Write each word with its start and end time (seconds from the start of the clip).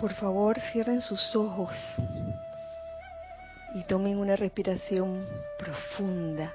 Por 0.00 0.14
favor, 0.14 0.58
cierren 0.72 1.02
sus 1.02 1.36
ojos 1.36 1.70
y 3.74 3.82
tomen 3.84 4.16
una 4.16 4.34
respiración 4.34 5.26
profunda, 5.58 6.54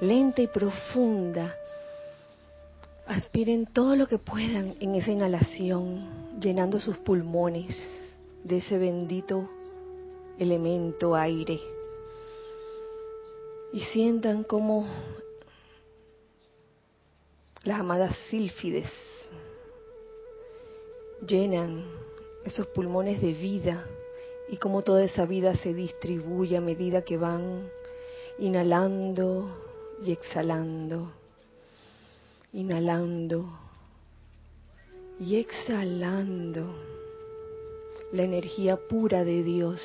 lenta 0.00 0.40
y 0.40 0.46
profunda. 0.46 1.52
Aspiren 3.08 3.66
todo 3.66 3.96
lo 3.96 4.06
que 4.06 4.18
puedan 4.18 4.76
en 4.78 4.94
esa 4.94 5.10
inhalación, 5.10 6.38
llenando 6.40 6.78
sus 6.78 6.96
pulmones 6.98 7.76
de 8.44 8.58
ese 8.58 8.78
bendito 8.78 9.50
elemento 10.38 11.16
aire. 11.16 11.58
Y 13.72 13.80
sientan 13.80 14.44
como 14.44 14.86
las 17.64 17.80
amadas 17.80 18.16
sílfides 18.30 18.88
llenan 21.26 21.84
esos 22.44 22.66
pulmones 22.68 23.20
de 23.20 23.32
vida 23.32 23.84
y 24.48 24.58
cómo 24.58 24.82
toda 24.82 25.02
esa 25.02 25.24
vida 25.26 25.56
se 25.56 25.72
distribuye 25.72 26.56
a 26.56 26.60
medida 26.60 27.02
que 27.02 27.16
van 27.16 27.68
inhalando 28.38 29.48
y 30.02 30.12
exhalando, 30.12 31.10
inhalando 32.52 33.46
y 35.18 35.36
exhalando 35.36 36.74
la 38.12 38.22
energía 38.22 38.76
pura 38.76 39.24
de 39.24 39.42
Dios 39.42 39.80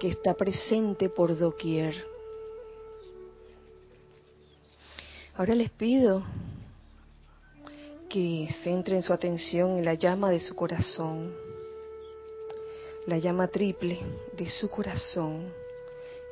que 0.00 0.08
está 0.08 0.34
presente 0.34 1.08
por 1.08 1.36
doquier. 1.36 1.94
Ahora 5.34 5.54
les 5.54 5.70
pido 5.70 6.24
que 8.08 8.48
centren 8.62 9.02
su 9.02 9.12
atención 9.12 9.78
en 9.78 9.84
la 9.84 9.94
llama 9.94 10.30
de 10.30 10.40
su 10.40 10.54
corazón, 10.54 11.34
la 13.06 13.18
llama 13.18 13.48
triple 13.48 13.98
de 14.36 14.48
su 14.48 14.70
corazón, 14.70 15.52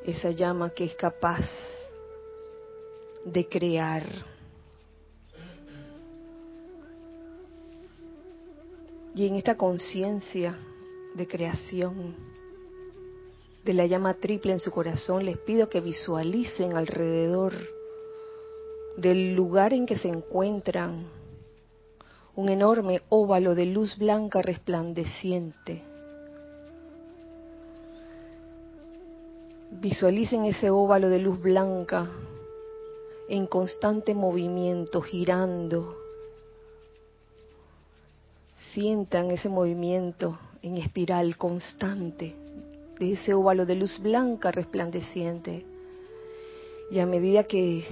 esa 0.05 0.31
llama 0.31 0.71
que 0.71 0.85
es 0.85 0.95
capaz 0.95 1.47
de 3.25 3.47
crear. 3.47 4.03
Y 9.13 9.27
en 9.27 9.35
esta 9.35 9.55
conciencia 9.55 10.57
de 11.15 11.27
creación 11.27 12.15
de 13.63 13.73
la 13.73 13.85
llama 13.85 14.13
triple 14.13 14.53
en 14.53 14.59
su 14.59 14.71
corazón, 14.71 15.25
les 15.25 15.37
pido 15.39 15.69
que 15.69 15.81
visualicen 15.81 16.75
alrededor 16.75 17.53
del 18.95 19.35
lugar 19.35 19.73
en 19.73 19.85
que 19.85 19.97
se 19.97 20.07
encuentran 20.07 21.16
un 22.37 22.49
enorme 22.49 23.01
óvalo 23.09 23.55
de 23.55 23.65
luz 23.65 23.97
blanca 23.97 24.43
resplandeciente. 24.43 25.81
Visualicen 29.71 30.45
ese 30.45 30.69
óvalo 30.69 31.09
de 31.09 31.17
luz 31.17 31.41
blanca 31.41 32.07
en 33.27 33.47
constante 33.47 34.13
movimiento, 34.13 35.01
girando. 35.01 35.97
Sientan 38.71 39.31
ese 39.31 39.49
movimiento 39.49 40.37
en 40.61 40.77
espiral 40.77 41.37
constante 41.37 42.35
de 42.99 43.13
ese 43.13 43.33
óvalo 43.33 43.65
de 43.65 43.75
luz 43.75 43.99
blanca 43.99 44.51
resplandeciente. 44.51 45.65
Y 46.91 46.99
a 46.99 47.07
medida 47.07 47.45
que 47.45 47.83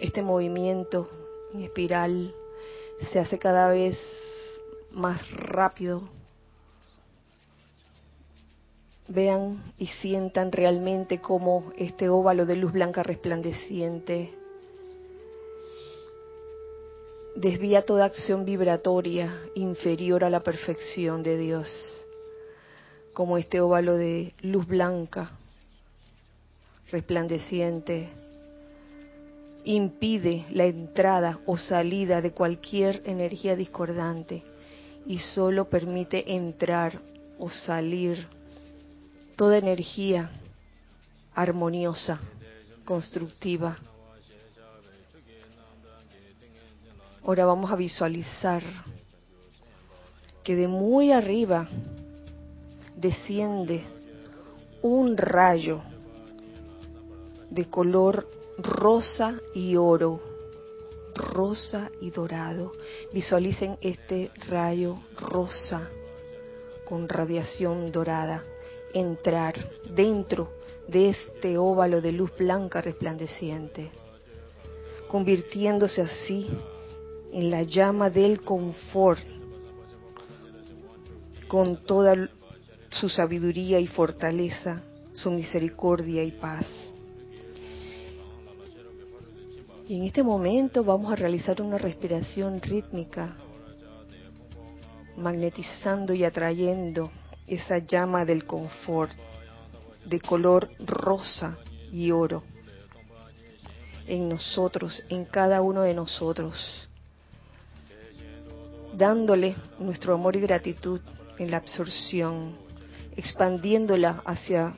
este 0.00 0.20
movimiento 0.22 1.08
en 1.54 1.62
espiral 1.62 2.34
se 3.10 3.18
hace 3.18 3.38
cada 3.38 3.68
vez 3.68 3.98
más 4.90 5.30
rápido. 5.30 6.08
Vean 9.08 9.62
y 9.78 9.86
sientan 9.86 10.50
realmente 10.50 11.20
cómo 11.20 11.72
este 11.76 12.08
óvalo 12.08 12.44
de 12.44 12.56
luz 12.56 12.72
blanca 12.72 13.02
resplandeciente 13.02 14.34
desvía 17.36 17.84
toda 17.84 18.06
acción 18.06 18.44
vibratoria 18.44 19.38
inferior 19.54 20.24
a 20.24 20.30
la 20.30 20.40
perfección 20.40 21.22
de 21.22 21.36
Dios, 21.36 21.68
como 23.12 23.36
este 23.38 23.60
óvalo 23.60 23.94
de 23.94 24.32
luz 24.40 24.66
blanca 24.66 25.30
resplandeciente 26.90 28.08
impide 29.66 30.46
la 30.50 30.64
entrada 30.64 31.40
o 31.44 31.56
salida 31.58 32.22
de 32.22 32.30
cualquier 32.30 33.02
energía 33.04 33.56
discordante 33.56 34.44
y 35.06 35.18
solo 35.18 35.68
permite 35.68 36.34
entrar 36.34 37.00
o 37.38 37.50
salir 37.50 38.26
toda 39.34 39.58
energía 39.58 40.30
armoniosa, 41.34 42.20
constructiva. 42.84 43.76
Ahora 47.24 47.44
vamos 47.44 47.70
a 47.72 47.76
visualizar 47.76 48.62
que 50.44 50.54
de 50.54 50.68
muy 50.68 51.10
arriba 51.10 51.68
desciende 52.96 53.82
un 54.80 55.16
rayo 55.16 55.82
de 57.50 57.64
color 57.68 58.35
rosa 58.58 59.40
y 59.54 59.76
oro, 59.76 60.20
rosa 61.14 61.90
y 62.00 62.10
dorado. 62.10 62.72
Visualicen 63.12 63.78
este 63.80 64.30
rayo 64.48 64.98
rosa 65.18 65.88
con 66.84 67.08
radiación 67.08 67.90
dorada 67.92 68.44
entrar 68.92 69.54
dentro 69.94 70.50
de 70.88 71.10
este 71.10 71.58
óvalo 71.58 72.00
de 72.00 72.12
luz 72.12 72.30
blanca 72.38 72.80
resplandeciente, 72.80 73.90
convirtiéndose 75.08 76.02
así 76.02 76.48
en 77.32 77.50
la 77.50 77.62
llama 77.62 78.08
del 78.08 78.40
confort, 78.40 79.20
con 81.48 81.84
toda 81.84 82.28
su 82.90 83.08
sabiduría 83.08 83.78
y 83.78 83.86
fortaleza, 83.86 84.82
su 85.12 85.30
misericordia 85.30 86.22
y 86.22 86.32
paz. 86.32 86.66
Y 89.88 89.98
en 89.98 90.04
este 90.04 90.24
momento 90.24 90.82
vamos 90.82 91.12
a 91.12 91.16
realizar 91.16 91.62
una 91.62 91.78
respiración 91.78 92.60
rítmica, 92.60 93.36
magnetizando 95.16 96.12
y 96.12 96.24
atrayendo 96.24 97.12
esa 97.46 97.78
llama 97.78 98.24
del 98.24 98.46
confort 98.46 99.12
de 100.04 100.20
color 100.20 100.68
rosa 100.80 101.56
y 101.92 102.10
oro 102.10 102.42
en 104.08 104.28
nosotros, 104.28 105.04
en 105.08 105.24
cada 105.24 105.62
uno 105.62 105.82
de 105.82 105.94
nosotros, 105.94 106.88
dándole 108.92 109.54
nuestro 109.78 110.14
amor 110.14 110.34
y 110.34 110.40
gratitud 110.40 111.00
en 111.38 111.52
la 111.52 111.58
absorción, 111.58 112.56
expandiéndola 113.16 114.22
hacia 114.24 114.76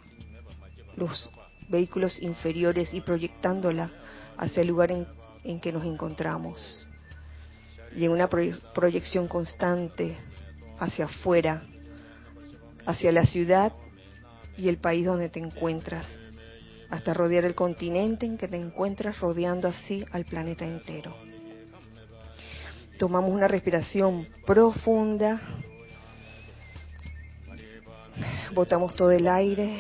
los 0.97 1.31
vehículos 1.71 2.21
inferiores 2.21 2.93
y 2.93 3.01
proyectándola 3.01 3.91
hacia 4.39 4.63
el 4.63 4.69
lugar 4.69 4.91
en, 4.93 5.61
que 5.61 5.73
nos 5.73 5.85
encontramos. 5.85 6.89
Y 7.95 8.05
en 8.05 8.13
una 8.13 8.29
proyección 8.29 9.29
constante 9.29 10.17
hacia 10.79 11.07
afuera, 11.07 11.65
hacia 12.87 13.13
la 13.13 13.27
ciudad 13.27 13.73
y 14.57 14.69
el 14.69 14.79
país 14.79 15.05
donde 15.05 15.29
te 15.29 15.41
encuentras, 15.41 16.07
hasta 16.91 17.13
rodear 17.13 17.45
el 17.45 17.55
continente 17.55 18.25
en 18.25 18.39
que 18.39 18.49
te 18.49 18.57
encuentras, 18.57 19.21
rodeando 19.21 19.69
así 19.69 20.05
al 20.13 20.25
planeta 20.25 20.65
entero. 20.65 21.15
Tomamos 22.99 23.31
una 23.31 23.49
respiración 23.49 24.29
profunda, 24.47 25.41
botamos 28.55 28.95
todo 28.97 29.11
el 29.11 29.29
aire, 29.29 29.79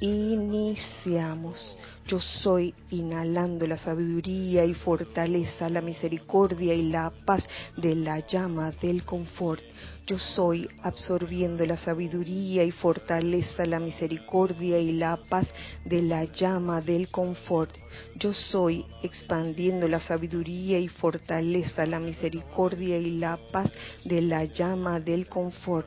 iniciamos. 0.00 1.76
Yo 2.06 2.20
soy 2.20 2.74
inhalando 2.90 3.66
la 3.66 3.78
sabiduría 3.78 4.64
y 4.64 4.74
fortaleza, 4.74 5.68
la 5.68 5.80
misericordia 5.80 6.74
y 6.74 6.90
la 6.90 7.12
paz 7.24 7.44
de 7.76 7.94
la 7.94 8.26
llama 8.26 8.72
del 8.72 9.04
confort. 9.04 9.62
Yo 10.10 10.18
soy 10.18 10.68
absorbiendo 10.82 11.64
la 11.64 11.76
sabiduría 11.76 12.64
y 12.64 12.72
fortaleza, 12.72 13.64
la 13.64 13.78
misericordia 13.78 14.76
y 14.80 14.90
la 14.90 15.16
paz 15.16 15.46
de 15.84 16.02
la 16.02 16.24
llama 16.24 16.80
del 16.80 17.06
confort. 17.10 17.70
Yo 18.16 18.32
soy 18.32 18.84
expandiendo 19.04 19.86
la 19.86 20.00
sabiduría 20.00 20.80
y 20.80 20.88
fortaleza, 20.88 21.86
la 21.86 22.00
misericordia 22.00 22.98
y 22.98 23.20
la 23.20 23.38
paz 23.52 23.70
de 24.04 24.20
la 24.20 24.46
llama 24.46 24.98
del 24.98 25.28
confort. 25.28 25.86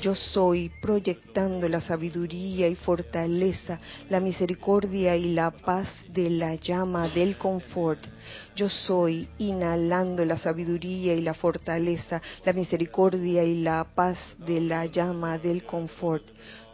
Yo 0.00 0.14
soy 0.14 0.70
proyectando 0.80 1.68
la 1.68 1.80
sabiduría 1.80 2.68
y 2.68 2.76
fortaleza, 2.76 3.80
la 4.08 4.20
misericordia 4.20 5.16
y 5.16 5.32
la 5.32 5.50
paz 5.50 5.88
de 6.06 6.30
la 6.30 6.54
llama 6.54 7.08
del 7.08 7.36
confort. 7.36 8.06
Yo 8.54 8.68
soy 8.68 9.28
inhalando 9.38 10.24
la 10.24 10.36
sabiduría 10.36 11.12
y 11.14 11.22
la 11.22 11.34
fortaleza, 11.34 12.22
la 12.44 12.52
misericordia 12.52 13.42
y 13.42 13.62
la 13.62 13.63
paz 13.94 14.18
de 14.38 14.60
la 14.60 14.86
llama 14.86 15.38
del 15.38 15.64
confort. 15.64 16.24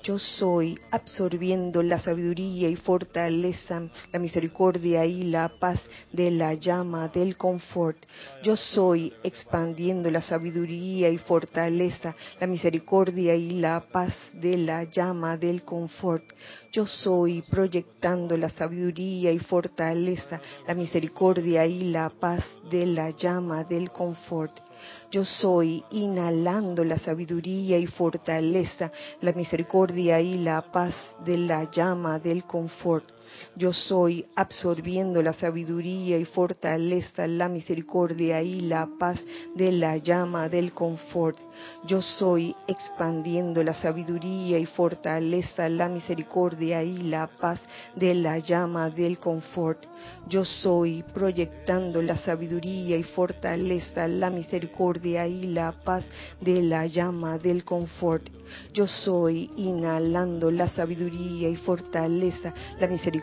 Yo 0.03 0.19
soy 0.19 0.79
absorbiendo 0.91 1.83
la 1.83 1.99
sabiduría 1.99 2.71
y 2.71 2.77
fortaleza, 2.77 3.83
la 4.11 4.19
misericordia 4.19 5.05
y 5.05 5.25
la 5.25 5.51
paz 5.61 5.79
de 6.11 6.31
la 6.31 6.55
llama 6.55 7.09
del 7.09 7.37
confort. 7.37 7.99
Yo 8.43 8.57
soy 8.57 9.13
expandiendo 9.23 10.11
la 10.11 10.23
sabiduría 10.23 11.11
y 11.11 11.19
fortaleza, 11.19 12.15
la 12.41 12.47
misericordia 12.47 13.35
y 13.35 13.61
la 13.61 13.81
paz 13.93 14.15
de 14.33 14.57
la 14.57 14.85
llama 14.85 15.37
del 15.37 15.65
confort. 15.65 16.25
Yo 16.73 16.87
soy 16.87 17.43
proyectando 17.43 18.39
la 18.39 18.49
sabiduría 18.49 19.33
y 19.33 19.39
fortaleza, 19.39 20.41
la 20.67 20.75
misericordia 20.75 21.67
y 21.67 21.91
la 21.91 22.09
paz 22.09 22.43
de 22.71 22.87
la 22.87 23.11
llama 23.11 23.65
del 23.65 23.91
confort. 23.91 24.70
Yo 25.11 25.25
soy 25.25 25.83
inhalando 25.91 26.85
la 26.85 26.99
sabiduría 26.99 27.79
y 27.79 27.87
fortaleza, 27.87 28.91
la 29.21 29.33
misericordia 29.33 30.21
y 30.21 30.39
la 30.39 30.63
paz 30.63 30.95
de 31.25 31.37
la 31.37 31.71
llama 31.71 32.19
del 32.19 32.45
confort. 32.45 33.20
Yo 33.57 33.73
soy 33.73 34.27
absorbiendo 34.37 35.23
la 35.23 35.33
sabiduría 35.33 36.19
y 36.19 36.25
fortaleza, 36.25 37.27
la 37.27 37.49
misericordia 37.49 38.43
y 38.43 38.63
la 38.63 38.89
paz 38.99 39.19
de 39.55 39.73
la 39.73 39.97
llama 39.97 40.49
del 40.49 40.73
confort. 40.73 41.39
Yo 41.87 42.01
soy 42.01 42.55
expandiendo 42.67 43.63
la 43.63 43.75
sabiduría 43.75 44.59
y 44.59 44.67
fortaleza, 44.67 45.69
la 45.69 45.89
misericordia 45.89 46.83
y 46.83 46.99
la 46.99 47.27
paz 47.27 47.61
de 47.97 48.15
la 48.15 48.39
llama 48.39 48.91
del 48.91 49.19
confort. 49.19 49.85
Yo 50.29 50.45
soy 50.45 51.05
proyectando 51.15 52.01
la 52.01 52.17
sabiduría 52.17 52.97
y 52.97 53.03
fortaleza, 53.03 54.09
la 54.09 54.31
misericordia 54.31 55.27
y 55.27 55.47
la 55.47 55.73
paz 55.73 56.05
de 56.41 56.63
la 56.63 56.87
llama 56.87 57.37
del 57.39 57.65
confort. 57.65 58.29
Yo 58.73 58.87
soy 58.87 59.51
inhalando 59.57 60.51
la 60.51 60.69
sabiduría 60.69 61.49
y 61.49 61.57
fortaleza, 61.57 62.55
la 62.79 62.87
misericordia 62.87 63.20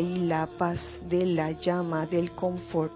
y 0.00 0.18
la 0.26 0.46
paz 0.46 0.78
de 1.08 1.26
la 1.26 1.50
llama 1.52 2.06
del 2.06 2.32
confort. 2.32 2.92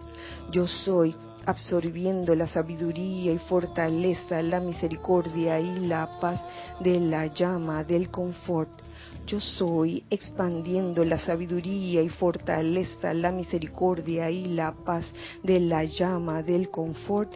Yo 0.50 0.66
soy 0.66 1.14
absorbiendo 1.44 2.34
la 2.34 2.46
sabiduría 2.46 3.32
y 3.32 3.38
fortaleza, 3.38 4.42
la 4.42 4.60
misericordia 4.60 5.60
y 5.60 5.86
la 5.86 6.18
paz 6.20 6.40
de 6.80 6.98
la 7.00 7.26
llama 7.26 7.84
del 7.84 8.10
confort. 8.10 8.70
Yo 9.26 9.40
soy 9.40 10.04
expandiendo 10.08 11.04
la 11.04 11.18
sabiduría 11.18 12.00
y 12.00 12.08
fortaleza, 12.08 13.12
la 13.12 13.32
misericordia 13.32 14.30
y 14.30 14.46
la 14.46 14.72
paz 14.72 15.04
de 15.42 15.60
la 15.60 15.84
llama 15.84 16.42
del 16.42 16.70
confort. 16.70 17.32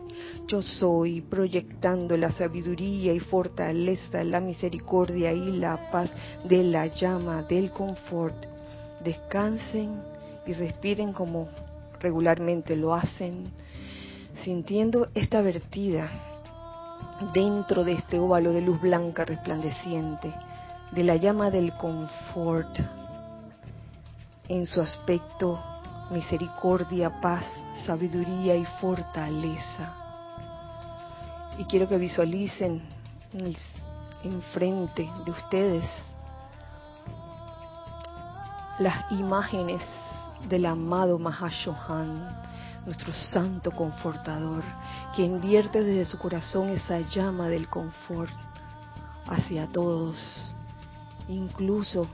Yo 0.46 0.62
soy 0.62 1.20
proyectando 1.20 2.16
la 2.16 2.30
sabiduría 2.30 3.12
y 3.12 3.20
fortaleza, 3.20 4.22
la 4.24 4.40
misericordia 4.40 5.32
y 5.32 5.52
la 5.58 5.90
paz 5.90 6.10
de 6.44 6.62
la 6.62 6.86
llama 6.86 7.42
del 7.42 7.70
confort. 7.70 8.49
Descansen 9.02 10.02
y 10.46 10.52
respiren 10.52 11.12
como 11.12 11.48
regularmente 12.00 12.76
lo 12.76 12.94
hacen, 12.94 13.50
sintiendo 14.42 15.08
esta 15.14 15.42
vertida 15.42 16.10
dentro 17.34 17.84
de 17.84 17.92
este 17.92 18.18
óvalo 18.18 18.52
de 18.52 18.62
luz 18.62 18.80
blanca 18.80 19.24
resplandeciente 19.24 20.32
de 20.92 21.04
la 21.04 21.16
llama 21.16 21.50
del 21.50 21.72
confort 21.74 22.78
en 24.48 24.66
su 24.66 24.80
aspecto 24.80 25.62
misericordia, 26.10 27.20
paz, 27.20 27.44
sabiduría 27.86 28.56
y 28.56 28.64
fortaleza. 28.80 29.94
Y 31.58 31.64
quiero 31.64 31.86
que 31.86 31.98
visualicen 31.98 32.82
enfrente 34.24 35.08
de 35.24 35.30
ustedes 35.30 35.84
las 38.80 39.12
imágenes 39.12 39.82
del 40.48 40.66
amado 40.66 41.18
Mahashohan, 41.18 42.42
nuestro 42.86 43.12
santo 43.12 43.70
confortador, 43.70 44.64
que 45.14 45.22
invierte 45.22 45.84
desde 45.84 46.06
su 46.06 46.18
corazón 46.18 46.70
esa 46.70 46.98
llama 47.00 47.48
del 47.48 47.68
confort 47.68 48.32
hacia 49.26 49.66
todos 49.66 50.16
incluso 51.30 52.06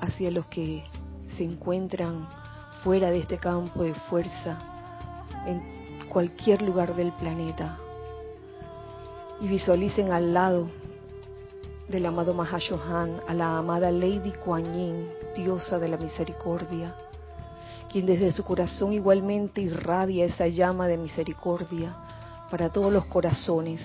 hacia 0.00 0.30
los 0.30 0.46
que 0.46 0.84
se 1.36 1.44
encuentran 1.44 2.26
fuera 2.82 3.10
de 3.10 3.18
este 3.18 3.38
campo 3.38 3.82
de 3.82 3.94
fuerza, 3.94 4.58
en 5.46 6.08
cualquier 6.08 6.62
lugar 6.62 6.94
del 6.94 7.12
planeta. 7.12 7.76
Y 9.40 9.48
visualicen 9.48 10.12
al 10.12 10.32
lado 10.32 10.68
del 11.88 12.06
amado 12.06 12.34
Mahashohan 12.34 13.20
a 13.28 13.34
la 13.34 13.58
amada 13.58 13.90
Lady 13.90 14.32
Kuan 14.32 14.64
Yin, 14.74 15.08
diosa 15.36 15.78
de 15.78 15.88
la 15.88 15.96
misericordia, 15.96 16.94
quien 17.90 18.06
desde 18.06 18.32
su 18.32 18.44
corazón 18.44 18.92
igualmente 18.92 19.60
irradia 19.60 20.24
esa 20.24 20.48
llama 20.48 20.88
de 20.88 20.98
misericordia 20.98 21.94
para 22.50 22.70
todos 22.70 22.92
los 22.92 23.06
corazones 23.06 23.82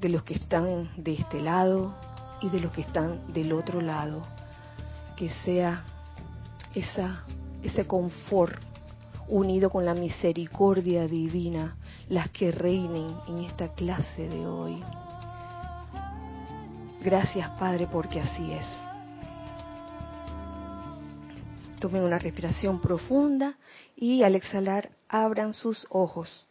de 0.00 0.08
los 0.10 0.22
que 0.22 0.34
están 0.34 0.90
de 0.96 1.14
este 1.14 1.40
lado 1.40 1.94
y 2.42 2.50
de 2.50 2.60
los 2.60 2.70
que 2.72 2.82
están 2.82 3.32
del 3.32 3.52
otro 3.52 3.80
lado. 3.80 4.22
Que 5.16 5.30
sea 5.30 5.84
esa, 6.74 7.24
ese 7.62 7.86
confort 7.86 8.60
unido 9.28 9.70
con 9.70 9.84
la 9.84 9.94
misericordia 9.94 11.06
divina 11.06 11.76
las 12.08 12.30
que 12.30 12.52
reinen 12.52 13.16
en 13.28 13.38
esta 13.38 13.72
clase 13.74 14.28
de 14.28 14.46
hoy. 14.46 14.82
Gracias 17.00 17.48
Padre 17.58 17.88
porque 17.90 18.20
así 18.20 18.52
es. 18.52 18.66
Tomen 21.80 22.02
una 22.02 22.18
respiración 22.18 22.80
profunda 22.80 23.56
y 23.96 24.22
al 24.22 24.34
exhalar 24.34 24.90
abran 25.08 25.54
sus 25.54 25.86
ojos. 25.90 26.46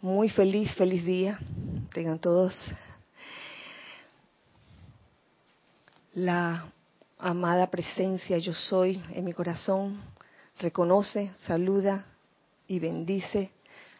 Muy 0.00 0.30
feliz, 0.30 0.74
feliz 0.76 1.04
día. 1.04 1.38
Tengan 1.92 2.18
todos 2.18 2.54
la 6.14 6.72
amada 7.20 7.70
presencia 7.70 8.38
yo 8.38 8.54
soy 8.54 9.02
en 9.12 9.24
mi 9.24 9.32
corazón. 9.32 10.00
Reconoce, 10.58 11.32
saluda 11.46 12.06
y 12.66 12.78
bendice 12.78 13.50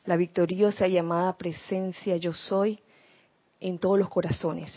la 0.04 0.16
victoriosa 0.16 0.86
y 0.86 0.98
amada 0.98 1.36
presencia 1.36 2.16
yo 2.16 2.32
soy 2.32 2.80
en 3.60 3.78
todos 3.78 3.98
los 3.98 4.08
corazones. 4.08 4.74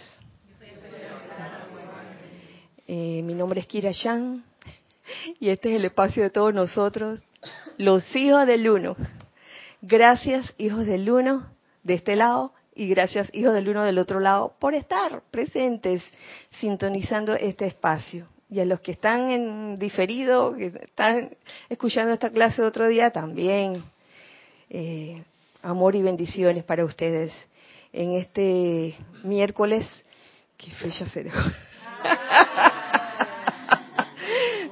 Eh, 2.85 3.21
mi 3.23 3.33
nombre 3.33 3.61
es 3.61 3.67
Kira 3.67 3.91
Yang 3.91 4.43
y 5.39 5.49
este 5.49 5.69
es 5.69 5.75
el 5.77 5.85
espacio 5.85 6.23
de 6.23 6.29
todos 6.29 6.53
nosotros, 6.53 7.21
los 7.77 8.03
hijos 8.15 8.45
del 8.45 8.69
uno. 8.69 8.95
Gracias, 9.81 10.53
hijos 10.57 10.85
del 10.85 11.09
uno, 11.09 11.49
de 11.83 11.93
este 11.95 12.15
lado, 12.15 12.53
y 12.75 12.87
gracias, 12.87 13.29
hijos 13.33 13.53
del 13.53 13.69
uno 13.69 13.83
del 13.83 13.99
otro 13.99 14.19
lado, 14.19 14.55
por 14.59 14.73
estar 14.73 15.23
presentes, 15.31 16.03
sintonizando 16.59 17.35
este 17.35 17.65
espacio. 17.65 18.27
Y 18.53 18.59
a 18.59 18.65
los 18.65 18.81
que 18.81 18.91
están 18.91 19.31
en 19.31 19.75
diferido, 19.77 20.55
que 20.55 20.67
están 20.67 21.35
escuchando 21.69 22.13
esta 22.13 22.29
clase 22.29 22.61
otro 22.61 22.87
día, 22.87 23.09
también 23.09 23.83
eh, 24.69 25.23
amor 25.63 25.95
y 25.95 26.03
bendiciones 26.03 26.63
para 26.63 26.85
ustedes 26.85 27.33
en 27.91 28.11
este 28.11 28.93
miércoles. 29.23 29.87
¿Qué 30.55 30.69
fecha 30.69 31.09
será? 31.09 31.33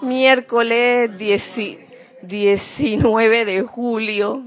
miércoles 0.03 1.17
19 2.21 3.45
de 3.45 3.61
julio 3.63 4.43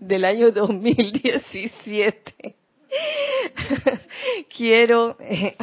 del 0.00 0.24
año 0.24 0.50
2017. 0.50 2.56
Quiero 4.56 5.16
eh, 5.20 5.56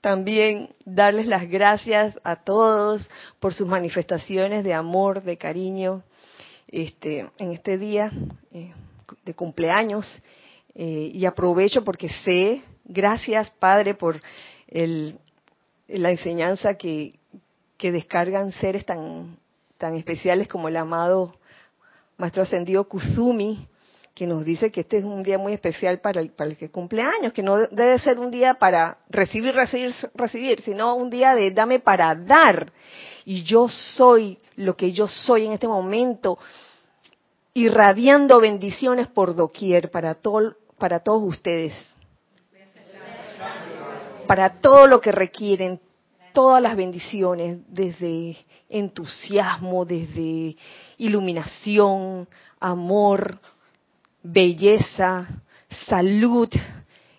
también 0.00 0.70
darles 0.84 1.26
las 1.26 1.48
gracias 1.48 2.18
a 2.24 2.36
todos 2.36 3.08
por 3.40 3.54
sus 3.54 3.66
manifestaciones 3.66 4.64
de 4.64 4.74
amor, 4.74 5.22
de 5.22 5.36
cariño, 5.36 6.02
este, 6.68 7.30
en 7.38 7.52
este 7.52 7.78
día 7.78 8.10
eh, 8.52 8.72
de 9.24 9.34
cumpleaños. 9.34 10.22
Eh, 10.74 11.10
y 11.12 11.26
aprovecho 11.26 11.84
porque 11.84 12.08
sé, 12.24 12.62
gracias 12.84 13.50
Padre 13.50 13.94
por 13.94 14.20
el, 14.68 15.18
la 15.86 16.10
enseñanza 16.10 16.76
que, 16.76 17.18
que 17.76 17.92
descargan 17.92 18.52
seres 18.52 18.86
tan, 18.86 19.36
tan 19.76 19.94
especiales 19.96 20.48
como 20.48 20.68
el 20.68 20.76
amado 20.76 21.34
Maestro 22.16 22.42
Ascendido 22.42 22.88
Kuzumi, 22.88 23.68
que 24.14 24.26
nos 24.26 24.44
dice 24.44 24.70
que 24.70 24.82
este 24.82 24.98
es 24.98 25.04
un 25.04 25.22
día 25.22 25.38
muy 25.38 25.54
especial 25.54 26.00
para 26.00 26.20
el, 26.20 26.30
para 26.30 26.50
el 26.50 26.56
que 26.56 26.70
cumple 26.70 27.02
años, 27.02 27.32
que 27.32 27.42
no 27.42 27.56
debe 27.56 27.98
ser 27.98 28.18
un 28.18 28.30
día 28.30 28.54
para 28.54 28.98
recibir, 29.08 29.54
recibir, 29.54 29.94
recibir, 30.14 30.62
sino 30.62 30.94
un 30.94 31.08
día 31.08 31.34
de 31.34 31.50
dame 31.50 31.80
para 31.80 32.14
dar. 32.14 32.70
Y 33.24 33.42
yo 33.42 33.68
soy 33.68 34.38
lo 34.56 34.76
que 34.76 34.92
yo 34.92 35.06
soy 35.06 35.46
en 35.46 35.52
este 35.52 35.68
momento, 35.68 36.38
irradiando 37.54 38.40
bendiciones 38.40 39.08
por 39.08 39.34
doquier 39.34 39.90
para, 39.90 40.14
todo, 40.14 40.56
para 40.78 41.00
todos 41.00 41.22
ustedes. 41.22 41.74
Para 44.26 44.60
todo 44.60 44.86
lo 44.86 45.00
que 45.00 45.12
requieren, 45.12 45.80
todas 46.32 46.62
las 46.62 46.76
bendiciones, 46.76 47.58
desde 47.68 48.36
entusiasmo, 48.68 49.84
desde 49.84 50.56
iluminación, 50.98 52.28
amor, 52.60 53.38
belleza, 54.22 55.26
salud, 55.88 56.48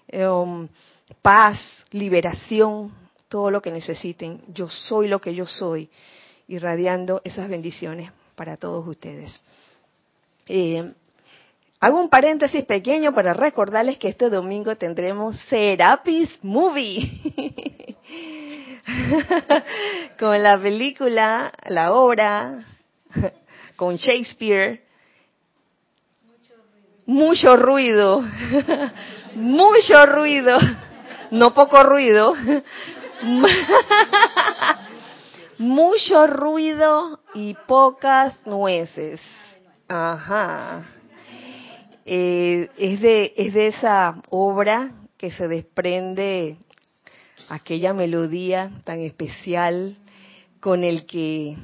em, 0.08 0.68
paz, 1.22 1.60
liberación, 1.92 2.94
todo 3.28 3.52
lo 3.52 3.62
que 3.62 3.72
necesiten. 3.72 4.42
Yo 4.48 4.70
soy 4.70 5.08
lo 5.08 5.20
que 5.20 5.34
yo 5.34 5.46
soy, 5.46 5.90
irradiando 6.48 7.22
esas 7.24 7.50
bendiciones 7.50 8.12
para 8.36 8.58
todos 8.58 8.88
ustedes. 8.88 9.44
Eh, 10.48 10.94
hago 11.80 12.00
un 12.00 12.10
paréntesis 12.10 12.64
pequeño 12.66 13.14
para 13.14 13.34
recordarles 13.34 13.98
que 13.98 14.10
este 14.10 14.30
domingo 14.30 14.76
tendremos 14.76 15.40
Serapis 15.50 16.30
Movie. 16.42 17.98
con 20.20 20.42
la 20.42 20.58
película, 20.58 21.52
la 21.66 21.94
obra, 21.94 22.60
con 23.76 23.96
Shakespeare. 23.96 24.84
Mucho 27.06 27.58
ruido, 27.58 28.24
mucho 29.36 30.06
ruido, 30.06 30.58
no 31.32 31.54
poco 31.54 31.84
ruido, 31.84 32.34
mucho 35.58 36.28
ruido 36.28 37.20
y 37.34 37.56
pocas 37.68 38.46
nueces. 38.46 39.20
Ajá. 39.90 40.84
Eh, 42.06 42.70
es, 42.78 43.02
de, 43.02 43.34
es 43.36 43.54
de 43.54 43.68
esa 43.68 44.22
obra 44.30 44.92
que 45.18 45.32
se 45.32 45.48
desprende 45.48 46.58
aquella 47.50 47.94
melodía 47.94 48.72
tan 48.84 49.02
especial 49.02 49.98
con 50.60 50.84
el 50.84 51.06
que 51.06 51.58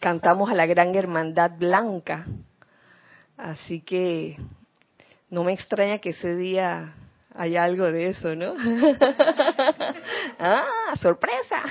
cantamos 0.00 0.50
a 0.50 0.54
la 0.54 0.66
gran 0.66 0.94
hermandad 0.94 1.52
blanca. 1.58 2.26
Así 3.42 3.80
que 3.80 4.36
no 5.28 5.42
me 5.42 5.52
extraña 5.52 5.98
que 5.98 6.10
ese 6.10 6.36
día 6.36 6.94
haya 7.34 7.64
algo 7.64 7.90
de 7.90 8.10
eso, 8.10 8.36
¿no? 8.36 8.54
ah, 10.38 10.94
sorpresa. 11.00 11.64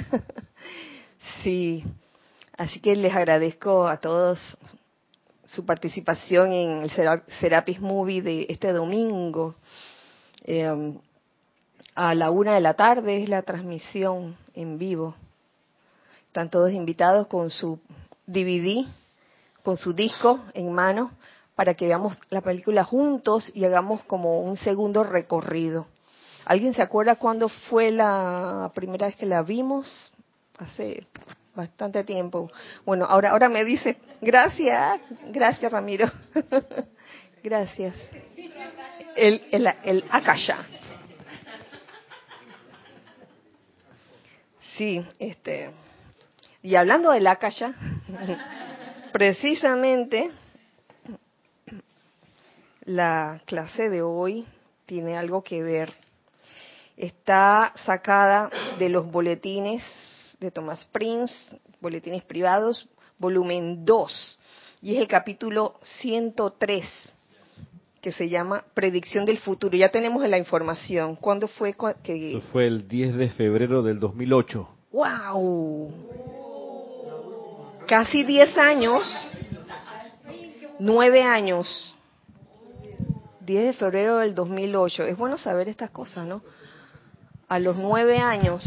sí, 1.42 1.86
así 2.58 2.82
que 2.82 2.94
les 2.98 3.16
agradezco 3.16 3.88
a 3.88 4.02
todos 4.02 4.38
su 5.46 5.66
participación 5.66 6.52
en 6.52 6.82
el 6.82 6.92
Serapis 7.40 7.80
Movie 7.80 8.22
de 8.22 8.48
este 8.50 8.74
domingo. 8.74 9.56
Eh, 10.44 10.94
a 11.96 12.14
la 12.16 12.32
una 12.32 12.56
de 12.56 12.62
la 12.62 12.74
tarde 12.74 13.24
es 13.24 13.30
la 13.30 13.44
transmisión 13.44 14.36
en 14.56 14.78
vivo. 14.78 15.16
Están 16.28 16.50
todos 16.50 16.72
invitados 16.72 17.28
con 17.28 17.50
su 17.50 17.80
DVD, 18.28 18.86
con 19.64 19.78
su 19.78 19.94
disco 19.94 20.42
en 20.54 20.74
mano, 20.74 21.12
para 21.62 21.76
que 21.76 21.86
veamos 21.86 22.18
la 22.32 22.42
película 22.42 22.84
juntos 22.84 23.52
y 23.54 23.64
hagamos 23.66 24.04
como 24.06 24.42
un 24.42 24.58
segundo 24.58 25.04
recorrido. 25.04 25.86
¿Alguien 26.44 26.74
se 26.74 26.82
acuerda 26.82 27.18
cuándo 27.18 27.50
fue 27.50 27.92
la 27.92 28.72
primera 28.74 29.06
vez 29.06 29.16
que 29.16 29.28
la 29.28 29.44
vimos? 29.44 30.12
Hace 30.58 31.06
bastante 31.54 32.04
tiempo. 32.04 32.50
Bueno, 32.84 33.06
ahora, 33.06 33.30
ahora 33.30 33.48
me 33.48 33.64
dice, 33.64 33.98
gracias, 34.22 35.02
gracias 35.28 35.72
Ramiro. 35.72 36.12
gracias. 37.44 37.94
El, 39.16 39.46
el, 39.52 39.68
el 39.84 40.06
Akasha. 40.10 40.66
Sí, 44.78 45.00
este. 45.20 45.70
Y 46.64 46.74
hablando 46.74 47.12
del 47.12 47.28
Akasha, 47.28 47.76
precisamente 49.14 50.32
la 52.96 53.42
clase 53.46 53.90
de 53.90 54.02
hoy 54.02 54.46
tiene 54.86 55.18
algo 55.18 55.44
que 55.44 55.64
ver. 55.64 55.94
Está 56.98 57.72
sacada 57.76 58.50
de 58.78 58.90
los 58.90 59.10
boletines 59.10 59.84
de 60.40 60.52
Thomas 60.52 60.84
Prince, 60.92 61.34
boletines 61.80 62.24
privados, 62.24 62.88
volumen 63.18 63.86
2, 63.86 64.40
y 64.82 64.96
es 64.96 65.02
el 65.02 65.08
capítulo 65.08 65.76
103, 65.82 66.86
que 68.02 68.12
se 68.12 68.28
llama 68.30 68.66
Predicción 68.74 69.26
del 69.26 69.38
Futuro. 69.38 69.78
Ya 69.78 69.90
tenemos 69.90 70.28
la 70.28 70.38
información. 70.38 71.16
¿Cuándo 71.16 71.48
fue 71.48 71.76
que...? 72.04 72.42
fue 72.52 72.68
el 72.68 72.88
10 72.88 73.16
de 73.16 73.30
febrero 73.30 73.84
del 73.84 74.00
2008. 74.00 74.68
¡Wow! 74.92 75.94
Casi 77.88 78.24
10 78.24 78.58
años, 78.58 79.04
9 80.80 81.24
años 81.24 81.96
10 83.46 83.66
de 83.66 83.74
febrero 83.74 84.18
del 84.18 84.36
2008. 84.36 85.06
Es 85.06 85.18
bueno 85.18 85.38
saber 85.38 85.68
estas 85.68 85.90
cosas, 85.90 86.26
¿no? 86.26 86.42
A 87.48 87.60
los 87.60 87.76
nueve 87.76 88.18
años. 88.18 88.64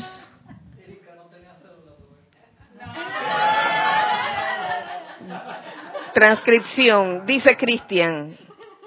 Transcripción, 6.12 7.26
dice 7.26 7.56
Cristian, 7.56 8.36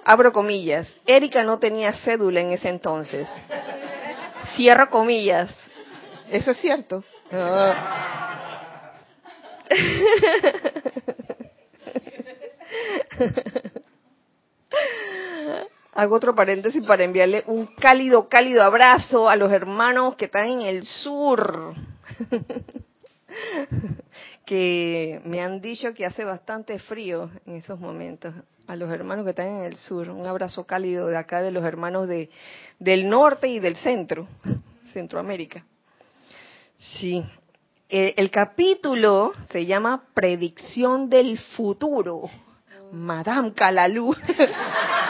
abro 0.06 0.32
comillas, 0.32 0.96
Erika 1.06 1.44
no 1.44 1.60
tenía 1.60 1.92
cédula 1.92 2.40
en 2.40 2.54
ese 2.54 2.70
entonces. 2.70 3.28
Cierro 4.56 4.90
comillas. 4.90 5.54
Eso 6.30 6.52
es 6.52 6.58
cierto. 6.58 7.04
Ah. 7.32 8.94
Hago 15.98 16.16
otro 16.16 16.36
paréntesis 16.36 16.86
para 16.86 17.04
enviarle 17.04 17.44
un 17.48 17.66
cálido, 17.66 18.30
cálido 18.30 18.62
abrazo 18.62 19.28
a 19.28 19.36
los 19.36 19.52
hermanos 19.52 20.16
que 20.16 20.26
están 20.26 20.46
en 20.46 20.62
el 20.62 20.86
sur, 20.86 21.74
que 24.46 25.20
me 25.26 25.42
han 25.42 25.60
dicho 25.60 25.96
que 25.96 26.06
hace 26.06 26.24
bastante 26.24 26.78
frío 26.78 27.32
en 27.48 27.56
esos 27.56 27.80
momentos. 27.80 28.32
A 28.68 28.76
los 28.76 28.92
hermanos 28.92 29.26
que 29.26 29.32
están 29.32 29.48
en 29.48 29.64
el 29.64 29.76
sur, 29.76 30.12
un 30.12 30.28
abrazo 30.28 30.68
cálido 30.68 31.08
de 31.08 31.18
acá 31.18 31.42
de 31.42 31.50
los 31.50 31.66
hermanos 31.66 32.08
de, 32.08 32.30
del 32.78 33.10
norte 33.10 33.48
y 33.48 33.60
del 33.60 33.76
centro, 33.76 34.28
Centroamérica. 34.94 35.66
Sí. 36.78 37.24
El, 37.90 38.14
el 38.18 38.30
capítulo 38.30 39.32
se 39.50 39.66
llama 39.66 40.04
Predicción 40.14 41.10
del 41.10 41.40
futuro. 41.40 42.30
Madame 42.92 43.52
Calalú. 43.54 44.16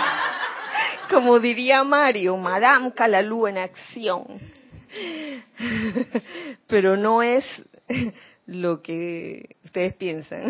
Como 1.09 1.39
diría 1.39 1.83
Mario, 1.83 2.37
Madame 2.37 2.93
Calalú 2.93 3.47
en 3.47 3.57
acción. 3.57 4.39
Pero 6.67 6.95
no 6.97 7.23
es 7.23 7.45
lo 8.45 8.81
que 8.81 9.55
ustedes 9.63 9.93
piensan 9.93 10.49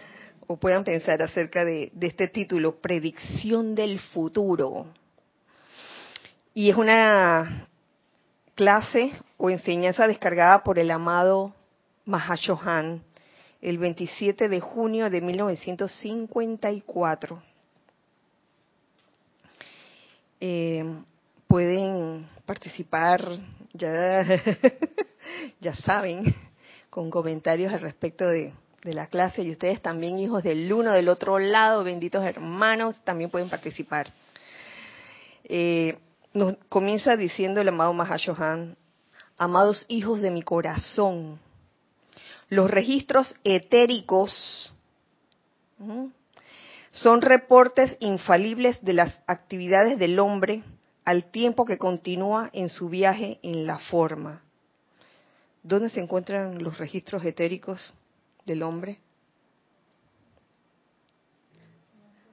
o 0.46 0.56
puedan 0.56 0.82
pensar 0.84 1.20
acerca 1.22 1.64
de, 1.64 1.92
este 2.00 2.28
título, 2.28 2.80
Predicción 2.80 3.74
del 3.74 3.98
Futuro. 3.98 4.86
Y 6.54 6.70
es 6.70 6.76
una 6.76 7.66
clase 8.54 9.10
o 9.36 9.50
enseñanza 9.50 10.06
descargada 10.06 10.62
por 10.62 10.78
el 10.78 10.90
amado 10.90 11.54
Mahashohan 12.04 13.02
el 13.60 13.78
27 13.78 14.48
de 14.48 14.60
junio 14.60 15.08
de 15.08 15.20
1954 15.20 17.51
eh, 20.44 20.84
pueden 21.46 22.28
participar, 22.44 23.38
ya, 25.60 25.76
saben, 25.84 26.34
con 26.90 27.10
comentarios 27.10 27.72
al 27.72 27.80
respecto 27.80 28.26
de, 28.26 28.52
la 28.82 29.06
clase 29.06 29.42
y 29.42 29.52
ustedes 29.52 29.80
también, 29.80 30.18
hijos 30.18 30.42
del 30.42 30.72
uno 30.72 30.90
del 30.90 31.08
otro 31.08 31.38
lado, 31.38 31.84
benditos 31.84 32.26
hermanos, 32.26 33.00
también 33.04 33.30
pueden 33.30 33.48
participar. 33.48 34.10
Eh, 35.44 35.96
nos 36.34 36.56
comienza 36.68 37.14
diciendo 37.14 37.60
el 37.60 37.68
amado 37.68 37.92
Mahashohan, 37.92 38.76
amados 39.38 39.86
hijos 39.86 40.22
de 40.22 40.32
mi 40.32 40.42
corazón, 40.42 41.38
los 42.48 42.68
registros 42.68 43.32
etéricos 43.44 44.74
son 46.92 47.22
reportes 47.22 47.96
infalibles 48.00 48.82
de 48.84 48.92
las 48.92 49.18
actividades 49.26 49.98
del 49.98 50.18
hombre 50.18 50.62
al 51.04 51.30
tiempo 51.30 51.64
que 51.64 51.78
continúa 51.78 52.50
en 52.52 52.68
su 52.68 52.90
viaje 52.90 53.40
en 53.42 53.66
la 53.66 53.78
forma. 53.78 54.42
¿Dónde 55.62 55.88
se 55.88 56.00
encuentran 56.00 56.62
los 56.62 56.78
registros 56.78 57.24
etéricos 57.24 57.94
del 58.44 58.62
hombre? 58.62 58.98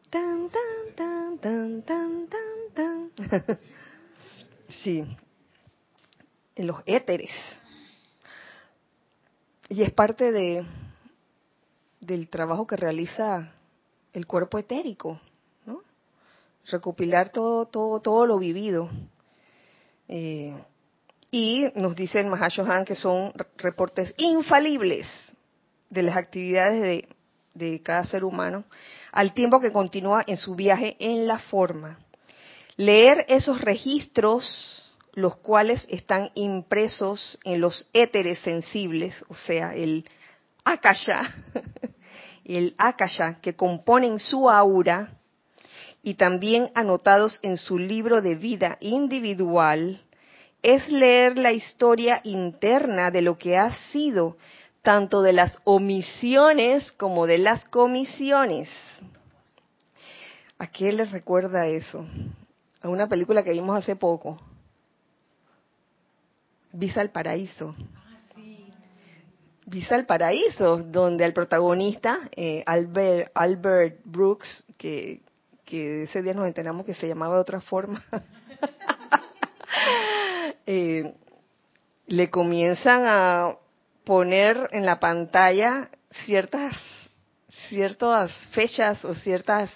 Tan, 0.09 0.49
tan, 0.49 1.39
tan, 1.39 1.39
tan, 1.39 1.83
tan, 1.83 2.27
tan, 2.73 3.11
sí, 4.83 5.05
en 6.55 6.67
los 6.67 6.81
éteres. 6.85 7.31
Y 9.69 9.83
es 9.83 9.91
parte 9.91 10.31
de 10.31 10.65
del 12.01 12.27
trabajo 12.29 12.65
que 12.65 12.75
realiza 12.75 13.51
el 14.13 14.25
cuerpo 14.25 14.57
etérico, 14.57 15.19
¿no? 15.65 15.81
Recopilar 16.65 17.29
todo, 17.29 17.65
todo, 17.65 17.99
todo 17.99 18.25
lo 18.25 18.39
vivido. 18.39 18.89
Eh, 20.07 20.55
y 21.31 21.67
nos 21.75 21.95
dice 21.95 22.19
el 22.19 22.27
Mahashohan 22.27 22.85
que 22.85 22.95
son 22.95 23.33
reportes 23.57 24.13
infalibles 24.17 25.07
de 25.89 26.03
las 26.03 26.17
actividades 26.17 26.81
de, 26.81 27.09
de 27.53 27.81
cada 27.81 28.03
ser 28.05 28.23
humano 28.23 28.63
al 29.11 29.33
tiempo 29.33 29.59
que 29.59 29.71
continúa 29.71 30.23
en 30.25 30.37
su 30.37 30.55
viaje 30.55 30.95
en 30.99 31.27
la 31.27 31.39
forma. 31.39 31.99
Leer 32.77 33.25
esos 33.27 33.61
registros, 33.61 34.93
los 35.13 35.37
cuales 35.37 35.85
están 35.89 36.31
impresos 36.35 37.37
en 37.43 37.61
los 37.61 37.89
éteres 37.93 38.39
sensibles, 38.39 39.15
o 39.27 39.35
sea, 39.35 39.75
el 39.75 40.05
akasha, 40.63 41.21
el 42.57 42.75
akasha 42.77 43.39
que 43.41 43.55
componen 43.55 44.17
su 44.19 44.49
aura 44.49 45.13
y 46.01 46.15
también 46.15 46.71
anotados 46.75 47.39
en 47.43 47.57
su 47.57 47.77
libro 47.77 48.21
de 48.21 48.35
vida 48.35 48.77
individual, 48.79 50.01
es 50.61 50.89
leer 50.89 51.37
la 51.37 51.51
historia 51.51 52.21
interna 52.23 53.11
de 53.11 53.21
lo 53.21 53.37
que 53.37 53.57
ha 53.57 53.71
sido 53.91 54.37
tanto 54.81 55.21
de 55.21 55.33
las 55.33 55.57
omisiones 55.63 56.91
como 56.93 57.27
de 57.27 57.37
las 57.37 57.63
comisiones. 57.65 58.69
¿A 60.57 60.67
qué 60.67 60.91
les 60.91 61.11
recuerda 61.11 61.67
eso? 61.67 62.05
A 62.81 62.89
una 62.89 63.07
película 63.07 63.43
que 63.43 63.51
vimos 63.51 63.77
hace 63.77 63.95
poco. 63.95 64.37
Visa 66.71 67.01
al 67.01 67.11
paraíso. 67.11 67.75
Visa 69.69 69.95
al 69.95 70.05
paraíso, 70.05 70.77
donde 70.77 71.25
el 71.25 71.33
protagonista, 71.33 72.17
eh, 72.35 72.63
Albert, 72.65 73.31
Albert 73.35 73.99
Brooks, 74.03 74.65
que, 74.77 75.21
que 75.63 76.03
ese 76.03 76.23
día 76.23 76.33
nos 76.33 76.47
enteramos 76.47 76.85
que 76.85 76.95
se 76.95 77.07
llamaba 77.07 77.35
de 77.35 77.41
otra 77.41 77.61
forma, 77.61 78.03
eh, 80.65 81.13
le 82.07 82.29
comienzan 82.31 83.03
a 83.05 83.55
poner 84.03 84.69
en 84.71 84.85
la 84.85 84.99
pantalla 84.99 85.89
ciertas 86.25 86.75
ciertas 87.67 88.31
fechas 88.51 89.03
o 89.05 89.15
ciertas 89.15 89.71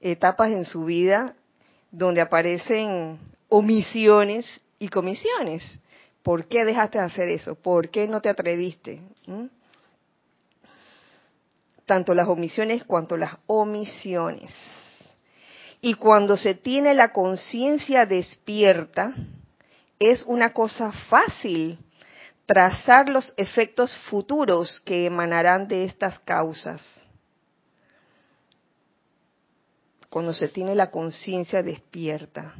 etapas 0.00 0.50
en 0.50 0.64
su 0.64 0.84
vida 0.84 1.32
donde 1.90 2.20
aparecen 2.20 3.18
omisiones 3.48 4.46
y 4.78 4.88
comisiones. 4.88 5.62
¿Por 6.22 6.46
qué 6.46 6.64
dejaste 6.64 6.98
de 6.98 7.04
hacer 7.04 7.28
eso? 7.28 7.54
¿Por 7.54 7.88
qué 7.88 8.06
no 8.06 8.20
te 8.20 8.28
atreviste? 8.28 9.00
¿Mm? 9.26 9.46
Tanto 11.86 12.14
las 12.14 12.28
omisiones 12.28 12.84
cuanto 12.84 13.16
las 13.16 13.36
omisiones. 13.46 14.52
Y 15.80 15.94
cuando 15.94 16.36
se 16.36 16.54
tiene 16.54 16.92
la 16.92 17.12
conciencia 17.12 18.04
despierta, 18.04 19.14
es 19.98 20.22
una 20.24 20.52
cosa 20.52 20.92
fácil 20.92 21.78
trazar 22.46 23.08
los 23.08 23.32
efectos 23.36 23.96
futuros 24.10 24.80
que 24.80 25.06
emanarán 25.06 25.68
de 25.68 25.84
estas 25.84 26.18
causas. 26.18 26.82
Cuando 30.10 30.32
se 30.32 30.48
tiene 30.48 30.74
la 30.74 30.90
conciencia 30.90 31.62
despierta. 31.62 32.54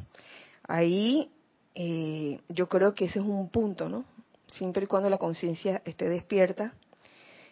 Ahí 0.67 1.29
eh, 1.75 2.39
yo 2.49 2.67
creo 2.67 2.93
que 2.93 3.05
ese 3.05 3.19
es 3.19 3.25
un 3.25 3.49
punto, 3.49 3.89
¿no? 3.89 4.05
Siempre 4.47 4.83
y 4.83 4.87
cuando 4.87 5.09
la 5.09 5.17
conciencia 5.17 5.81
esté 5.85 6.09
despierta, 6.09 6.73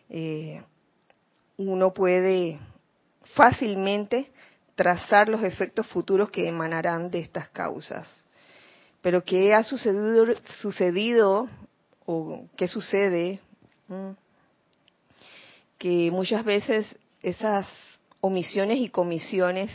eh, 0.10 0.62
uno 1.58 1.94
puede 1.94 2.60
fácilmente 3.36 4.32
trazar 4.76 5.30
los 5.30 5.44
efectos 5.44 5.88
futuros 5.88 6.30
que 6.30 6.48
emanarán 6.48 7.12
de 7.12 7.20
estas 7.20 7.50
causas. 7.50 8.26
Pero 9.02 9.24
¿qué 9.24 9.54
ha 9.54 9.64
sucedido, 9.64 10.26
sucedido 10.62 11.48
o 12.06 12.46
qué 12.58 12.68
sucede, 12.68 13.40
mm, 13.88 14.12
que 15.78 16.12
muchas 16.12 16.44
veces 16.44 16.98
esas 17.22 17.68
omisiones 18.22 18.80
y 18.80 18.90
comisiones 18.90 19.70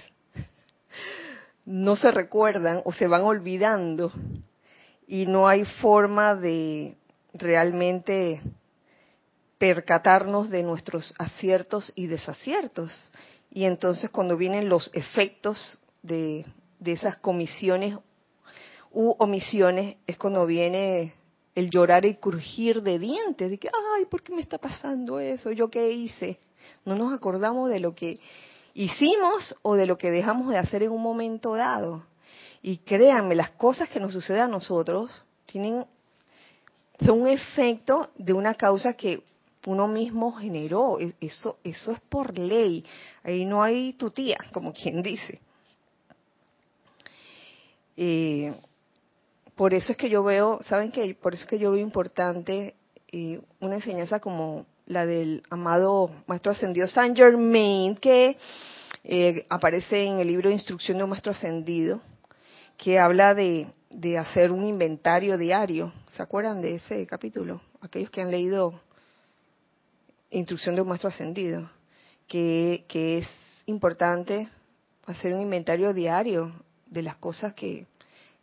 no 1.64 1.96
se 1.96 2.10
recuerdan 2.10 2.82
o 2.84 2.92
se 2.92 3.06
van 3.06 3.22
olvidando 3.22 4.12
y 5.06 5.26
no 5.26 5.48
hay 5.48 5.64
forma 5.64 6.34
de 6.34 6.96
realmente 7.32 8.42
percatarnos 9.58 10.50
de 10.50 10.62
nuestros 10.62 11.14
aciertos 11.18 11.92
y 11.94 12.06
desaciertos. 12.06 12.92
Y 13.50 13.64
entonces 13.64 14.10
cuando 14.10 14.36
vienen 14.36 14.68
los 14.68 14.90
efectos 14.94 15.78
de, 16.02 16.44
de 16.78 16.92
esas 16.92 17.16
comisiones 17.16 17.96
u 18.90 19.14
omisiones 19.18 19.96
es 20.06 20.16
cuando 20.18 20.46
viene 20.46 21.14
el 21.54 21.70
llorar 21.70 22.04
y 22.04 22.16
crujir 22.16 22.82
de 22.82 22.98
dientes, 22.98 23.48
de 23.48 23.58
que, 23.58 23.68
ay, 23.96 24.06
¿por 24.06 24.22
qué 24.22 24.32
me 24.32 24.42
está 24.42 24.58
pasando 24.58 25.20
eso? 25.20 25.52
¿Yo 25.52 25.70
qué 25.70 25.92
hice? 25.92 26.38
No 26.84 26.96
nos 26.96 27.12
acordamos 27.12 27.70
de 27.70 27.80
lo 27.80 27.94
que 27.94 28.18
hicimos 28.74 29.56
o 29.62 29.76
de 29.76 29.86
lo 29.86 29.96
que 29.96 30.10
dejamos 30.10 30.48
de 30.48 30.58
hacer 30.58 30.82
en 30.82 30.92
un 30.92 31.02
momento 31.02 31.54
dado. 31.54 32.04
Y 32.60 32.78
créanme, 32.78 33.34
las 33.34 33.50
cosas 33.52 33.88
que 33.88 34.00
nos 34.00 34.12
suceden 34.12 34.42
a 34.42 34.48
nosotros 34.48 35.10
tienen, 35.46 35.86
son 37.04 37.22
un 37.22 37.28
efecto 37.28 38.10
de 38.16 38.32
una 38.32 38.54
causa 38.54 38.94
que 38.94 39.22
uno 39.66 39.86
mismo 39.88 40.32
generó. 40.32 40.98
E, 41.00 41.14
eso, 41.20 41.58
eso 41.62 41.92
es 41.92 42.00
por 42.00 42.38
ley. 42.38 42.84
Ahí 43.22 43.44
no 43.44 43.62
hay 43.62 43.92
tu 43.94 44.10
tía, 44.10 44.38
como 44.52 44.72
quien 44.72 45.02
dice. 45.02 45.40
Eh, 47.96 48.54
por 49.54 49.72
eso 49.72 49.92
es 49.92 49.98
que 49.98 50.10
yo 50.10 50.24
veo, 50.24 50.58
¿saben 50.62 50.90
qué? 50.90 51.14
Por 51.14 51.34
eso 51.34 51.44
es 51.44 51.48
que 51.48 51.58
yo 51.58 51.70
veo 51.70 51.80
importante 51.80 52.74
eh, 53.12 53.40
una 53.60 53.76
enseñanza 53.76 54.18
como 54.18 54.66
la 54.86 55.06
del 55.06 55.42
amado 55.50 56.10
Maestro 56.26 56.52
Ascendido 56.52 56.86
Saint 56.86 57.16
Germain, 57.16 57.96
que 57.96 58.36
eh, 59.02 59.46
aparece 59.48 60.04
en 60.04 60.18
el 60.18 60.28
libro 60.28 60.48
de 60.48 60.54
Instrucción 60.54 60.98
de 60.98 61.04
un 61.04 61.10
Maestro 61.10 61.32
Ascendido, 61.32 62.00
que 62.76 62.98
habla 62.98 63.34
de, 63.34 63.68
de 63.90 64.18
hacer 64.18 64.52
un 64.52 64.64
inventario 64.64 65.38
diario. 65.38 65.92
¿Se 66.12 66.22
acuerdan 66.22 66.60
de 66.60 66.76
ese 66.76 67.06
capítulo? 67.06 67.60
Aquellos 67.80 68.10
que 68.10 68.20
han 68.20 68.30
leído 68.30 68.80
Instrucción 70.30 70.74
de 70.74 70.82
un 70.82 70.88
Maestro 70.88 71.08
Ascendido, 71.08 71.70
que, 72.26 72.84
que 72.88 73.18
es 73.18 73.28
importante 73.66 74.48
hacer 75.06 75.32
un 75.32 75.40
inventario 75.40 75.92
diario 75.92 76.52
de 76.86 77.02
las 77.02 77.16
cosas 77.16 77.54
que, 77.54 77.86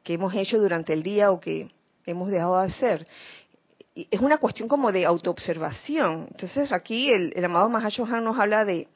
que 0.04 0.14
hemos 0.14 0.34
hecho 0.34 0.58
durante 0.58 0.94
el 0.94 1.04
día 1.04 1.32
o 1.32 1.40
que 1.40 1.70
hemos 2.06 2.30
dejado 2.32 2.60
de 2.60 2.68
hacer. 2.68 3.08
Es 3.96 4.22
una 4.22 4.38
cuestión 4.38 4.68
como 4.68 4.92
de 4.92 5.06
autoobservación. 5.06 6.28
Entonces 6.32 6.72
aquí 6.72 7.12
el, 7.12 7.34
el 7.36 7.46
amado 7.46 7.70
Mahashohan 7.70 8.24
nos 8.24 8.40
habla 8.40 8.66
de, 8.66 8.88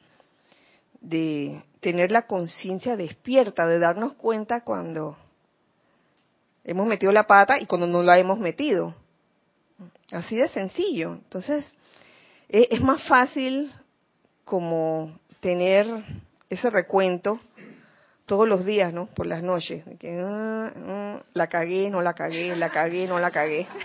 de 1.00 1.62
tener 1.80 2.10
la 2.10 2.26
conciencia 2.26 2.96
despierta, 2.96 3.66
de 3.66 3.78
darnos 3.78 4.14
cuenta 4.14 4.62
cuando 4.62 5.16
hemos 6.64 6.86
metido 6.86 7.12
la 7.12 7.26
pata 7.26 7.60
y 7.60 7.66
cuando 7.66 7.86
no 7.86 8.02
la 8.02 8.18
hemos 8.18 8.38
metido. 8.38 8.94
Así 10.12 10.36
de 10.36 10.48
sencillo. 10.48 11.12
Entonces, 11.12 11.64
es, 12.48 12.66
es 12.70 12.80
más 12.80 13.06
fácil 13.06 13.70
como 14.44 15.18
tener 15.40 15.86
ese 16.48 16.70
recuento 16.70 17.38
todos 18.26 18.48
los 18.48 18.66
días, 18.66 18.92
¿no? 18.92 19.06
Por 19.06 19.26
las 19.26 19.42
noches. 19.42 19.84
Que, 19.98 20.20
ah, 20.22 21.20
la 21.32 21.46
cagué, 21.46 21.88
no 21.90 22.02
la 22.02 22.14
cagué, 22.14 22.54
la 22.56 22.68
cagué, 22.70 23.06
no 23.06 23.18
la 23.18 23.30
cagué. 23.30 23.66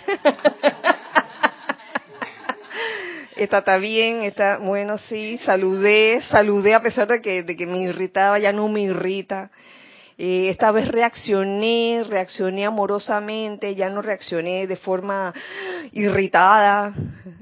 esta 3.35 3.59
está 3.59 3.77
bien, 3.77 4.23
está 4.23 4.57
bueno, 4.57 4.97
sí, 4.97 5.37
saludé, 5.39 6.21
saludé 6.29 6.73
a 6.73 6.81
pesar 6.81 7.07
de 7.07 7.21
que, 7.21 7.43
de 7.43 7.55
que 7.55 7.67
me 7.67 7.79
irritaba, 7.79 8.39
ya 8.39 8.51
no 8.51 8.67
me 8.67 8.81
irrita. 8.81 9.51
Eh, 10.17 10.49
esta 10.49 10.71
vez 10.71 10.87
reaccioné, 10.87 12.03
reaccioné 12.07 12.65
amorosamente, 12.65 13.75
ya 13.75 13.89
no 13.89 14.01
reaccioné 14.01 14.67
de 14.67 14.75
forma 14.75 15.33
irritada. 15.93 16.93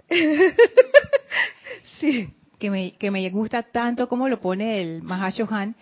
sí, 1.99 2.29
que 2.57 2.69
me, 2.69 2.91
que 2.97 3.11
me 3.11 3.29
gusta 3.29 3.63
tanto 3.63 4.07
como 4.07 4.29
lo 4.29 4.39
pone 4.39 4.81
el 4.81 5.01
Mahashohan, 5.01 5.75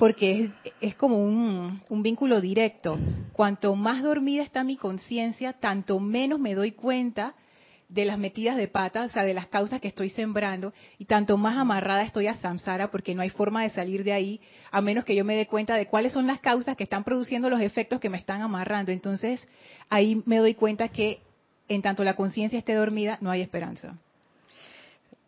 porque 0.00 0.44
es, 0.44 0.72
es 0.80 0.94
como 0.94 1.22
un, 1.22 1.82
un, 1.90 2.02
vínculo 2.02 2.40
directo. 2.40 2.98
Cuanto 3.34 3.76
más 3.76 4.02
dormida 4.02 4.42
está 4.42 4.64
mi 4.64 4.78
conciencia, 4.78 5.52
tanto 5.52 6.00
menos 6.00 6.40
me 6.40 6.54
doy 6.54 6.72
cuenta 6.72 7.34
de 7.90 8.06
las 8.06 8.18
metidas 8.18 8.56
de 8.56 8.66
pata, 8.66 9.04
o 9.04 9.08
sea, 9.10 9.24
de 9.24 9.34
las 9.34 9.48
causas 9.48 9.78
que 9.78 9.88
estoy 9.88 10.08
sembrando, 10.08 10.72
y 10.96 11.04
tanto 11.04 11.36
más 11.36 11.58
amarrada 11.58 12.02
estoy 12.02 12.28
a 12.28 12.34
samsara, 12.34 12.90
porque 12.90 13.14
no 13.14 13.20
hay 13.20 13.28
forma 13.28 13.62
de 13.62 13.68
salir 13.68 14.02
de 14.02 14.14
ahí, 14.14 14.40
a 14.70 14.80
menos 14.80 15.04
que 15.04 15.14
yo 15.14 15.22
me 15.22 15.36
dé 15.36 15.46
cuenta 15.46 15.74
de 15.74 15.84
cuáles 15.84 16.14
son 16.14 16.26
las 16.26 16.40
causas 16.40 16.78
que 16.78 16.84
están 16.84 17.04
produciendo 17.04 17.50
los 17.50 17.60
efectos 17.60 18.00
que 18.00 18.08
me 18.08 18.16
están 18.16 18.40
amarrando. 18.40 18.92
Entonces, 18.92 19.46
ahí 19.90 20.22
me 20.24 20.38
doy 20.38 20.54
cuenta 20.54 20.88
que 20.88 21.20
en 21.68 21.82
tanto 21.82 22.04
la 22.04 22.16
conciencia 22.16 22.58
esté 22.58 22.72
dormida, 22.72 23.18
no 23.20 23.30
hay 23.30 23.42
esperanza. 23.42 23.98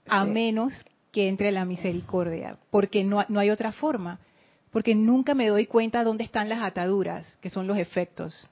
A 0.09 0.25
menos 0.25 0.73
que 1.11 1.29
entre 1.29 1.53
la 1.53 1.67
misericordia, 1.67 2.57
porque 2.71 3.05
no, 3.05 3.23
no 3.29 3.39
hay 3.39 3.51
otra 3.51 3.73
forma, 3.73 4.19
porque 4.73 4.95
nunca 4.95 5.35
me 5.35 5.49
doy 5.49 5.67
cuenta 5.67 6.03
dónde 6.03 6.25
están 6.25 6.49
las 6.49 6.63
ataduras, 6.63 7.37
que 7.41 7.51
son 7.51 7.67
los 7.67 7.77
efectos. 7.77 8.49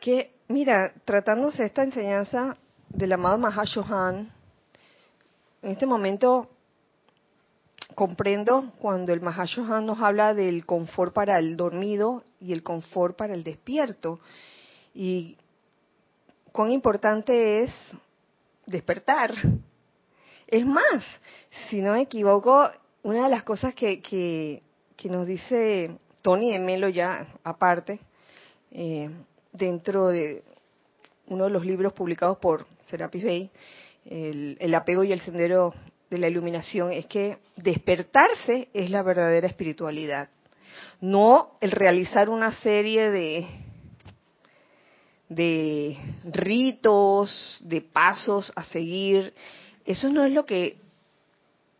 Que, 0.00 0.34
mira, 0.48 0.92
tratándose 1.04 1.64
esta 1.64 1.84
enseñanza 1.84 2.56
del 2.88 3.12
amado 3.12 3.38
Mahashohan, 3.38 4.32
en 5.62 5.70
este 5.70 5.86
momento 5.86 6.50
comprendo 7.94 8.72
cuando 8.78 9.12
el 9.12 9.20
Mahashohan 9.20 9.86
nos 9.86 10.00
habla 10.00 10.34
del 10.34 10.66
confort 10.66 11.12
para 11.12 11.38
el 11.38 11.56
dormido 11.56 12.24
y 12.40 12.52
el 12.52 12.62
confort 12.62 13.16
para 13.16 13.34
el 13.34 13.44
despierto. 13.44 14.18
Y 14.94 15.36
cuán 16.50 16.70
importante 16.70 17.62
es 17.62 17.74
despertar. 18.66 19.34
Es 20.46 20.66
más, 20.66 21.04
si 21.68 21.80
no 21.80 21.92
me 21.92 22.02
equivoco, 22.02 22.70
una 23.02 23.24
de 23.24 23.30
las 23.30 23.44
cosas 23.44 23.74
que, 23.74 24.02
que, 24.02 24.62
nos 25.08 25.26
dice 25.26 25.96
Tony 26.22 26.52
de 26.52 26.58
Melo 26.58 26.88
ya 26.88 27.26
aparte, 27.44 28.00
eh, 28.70 29.10
dentro 29.52 30.08
de 30.08 30.42
uno 31.26 31.44
de 31.44 31.50
los 31.50 31.64
libros 31.64 31.92
publicados 31.92 32.38
por 32.38 32.66
Serapis 32.86 33.24
Bay, 33.24 33.50
el, 34.04 34.74
apego 34.74 35.04
y 35.04 35.12
el 35.12 35.20
sendero 35.20 35.74
de 36.10 36.18
la 36.18 36.28
iluminación, 36.28 36.92
es 36.92 37.06
que 37.06 37.38
despertarse 37.56 38.68
es 38.72 38.90
la 38.90 39.02
verdadera 39.02 39.46
espiritualidad, 39.46 40.28
no 41.00 41.56
el 41.60 41.70
realizar 41.70 42.28
una 42.28 42.52
serie 42.60 43.10
de, 43.10 43.46
de 45.28 45.96
ritos, 46.24 47.60
de 47.64 47.80
pasos 47.80 48.52
a 48.56 48.64
seguir. 48.64 49.32
Eso 49.84 50.10
no 50.10 50.24
es 50.24 50.32
lo 50.32 50.44
que 50.44 50.76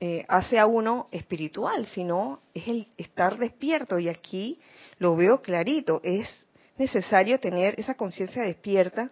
eh, 0.02 0.24
hace 0.28 0.58
a 0.58 0.64
uno 0.64 1.08
espiritual, 1.10 1.84
sino 1.88 2.40
es 2.54 2.66
el 2.68 2.86
estar 2.96 3.36
despierto. 3.36 3.98
Y 3.98 4.08
aquí 4.08 4.58
lo 4.98 5.14
veo 5.14 5.42
clarito, 5.42 6.00
es 6.02 6.46
necesario 6.78 7.38
tener 7.38 7.78
esa 7.78 7.94
conciencia 7.94 8.42
despierta 8.42 9.10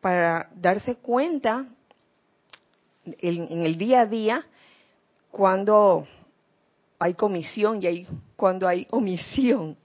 para 0.00 0.48
darse 0.54 0.96
cuenta 0.96 1.66
en, 3.04 3.62
el 3.64 3.76
día 3.76 4.00
a 4.00 4.06
día 4.06 4.46
cuando 5.30 6.06
hay 6.98 7.12
comisión 7.12 7.82
y 7.82 7.86
hay, 7.86 8.06
cuando 8.34 8.66
hay 8.66 8.86
omisión. 8.90 9.76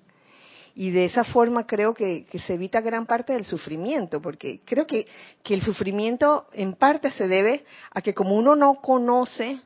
Y 0.73 0.91
de 0.91 1.03
esa 1.03 1.25
forma 1.25 1.67
creo 1.67 1.93
que, 1.93 2.27
se 2.45 2.53
evita 2.53 2.79
gran 2.79 3.05
parte 3.05 3.33
del 3.33 3.45
sufrimiento, 3.45 4.21
porque 4.21 4.61
creo 4.63 4.87
que, 4.87 5.05
que 5.43 5.53
el 5.53 5.61
sufrimiento 5.61 6.47
en 6.53 6.73
parte 6.73 7.11
se 7.11 7.27
debe 7.27 7.65
a 7.91 8.01
que 8.01 8.13
como 8.13 8.35
uno 8.35 8.55
no 8.55 8.75
conoce 8.75 9.59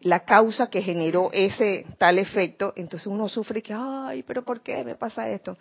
la 0.00 0.20
causa 0.20 0.70
que 0.70 0.82
generó 0.82 1.30
ese 1.32 1.86
tal 1.98 2.18
efecto, 2.18 2.72
entonces 2.76 3.06
uno 3.06 3.28
sufre 3.28 3.62
que, 3.62 3.74
ay, 3.76 4.22
pero 4.22 4.42
¿por 4.42 4.60
qué 4.60 4.82
me 4.84 4.94
pasa 4.94 5.28
esto? 5.28 5.58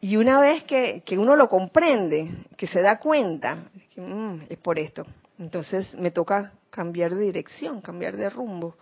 Y 0.00 0.16
una 0.16 0.40
vez 0.40 0.64
que, 0.64 1.02
uno 1.18 1.34
lo 1.34 1.48
comprende, 1.48 2.46
que 2.56 2.66
se 2.66 2.82
da 2.82 2.98
cuenta, 2.98 3.70
mm, 3.96 4.42
es 4.48 4.58
por 4.58 4.78
esto, 4.78 5.04
entonces 5.38 5.94
me 5.94 6.10
toca 6.10 6.52
cambiar 6.70 7.14
de 7.14 7.24
dirección, 7.24 7.80
cambiar 7.80 8.16
de 8.16 8.28
rumbo. 8.30 8.76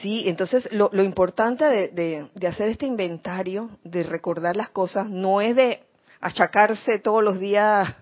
Sí, 0.00 0.24
entonces 0.26 0.68
lo, 0.72 0.90
importante 1.04 1.64
de, 1.64 2.28
de, 2.34 2.46
hacer 2.48 2.68
este 2.68 2.86
inventario, 2.86 3.70
de 3.84 4.02
recordar 4.02 4.56
las 4.56 4.70
cosas, 4.70 5.08
no 5.08 5.40
es 5.40 5.54
de 5.54 5.84
achacarse 6.20 6.98
todos 6.98 7.22
los 7.22 7.38
días 7.38 7.94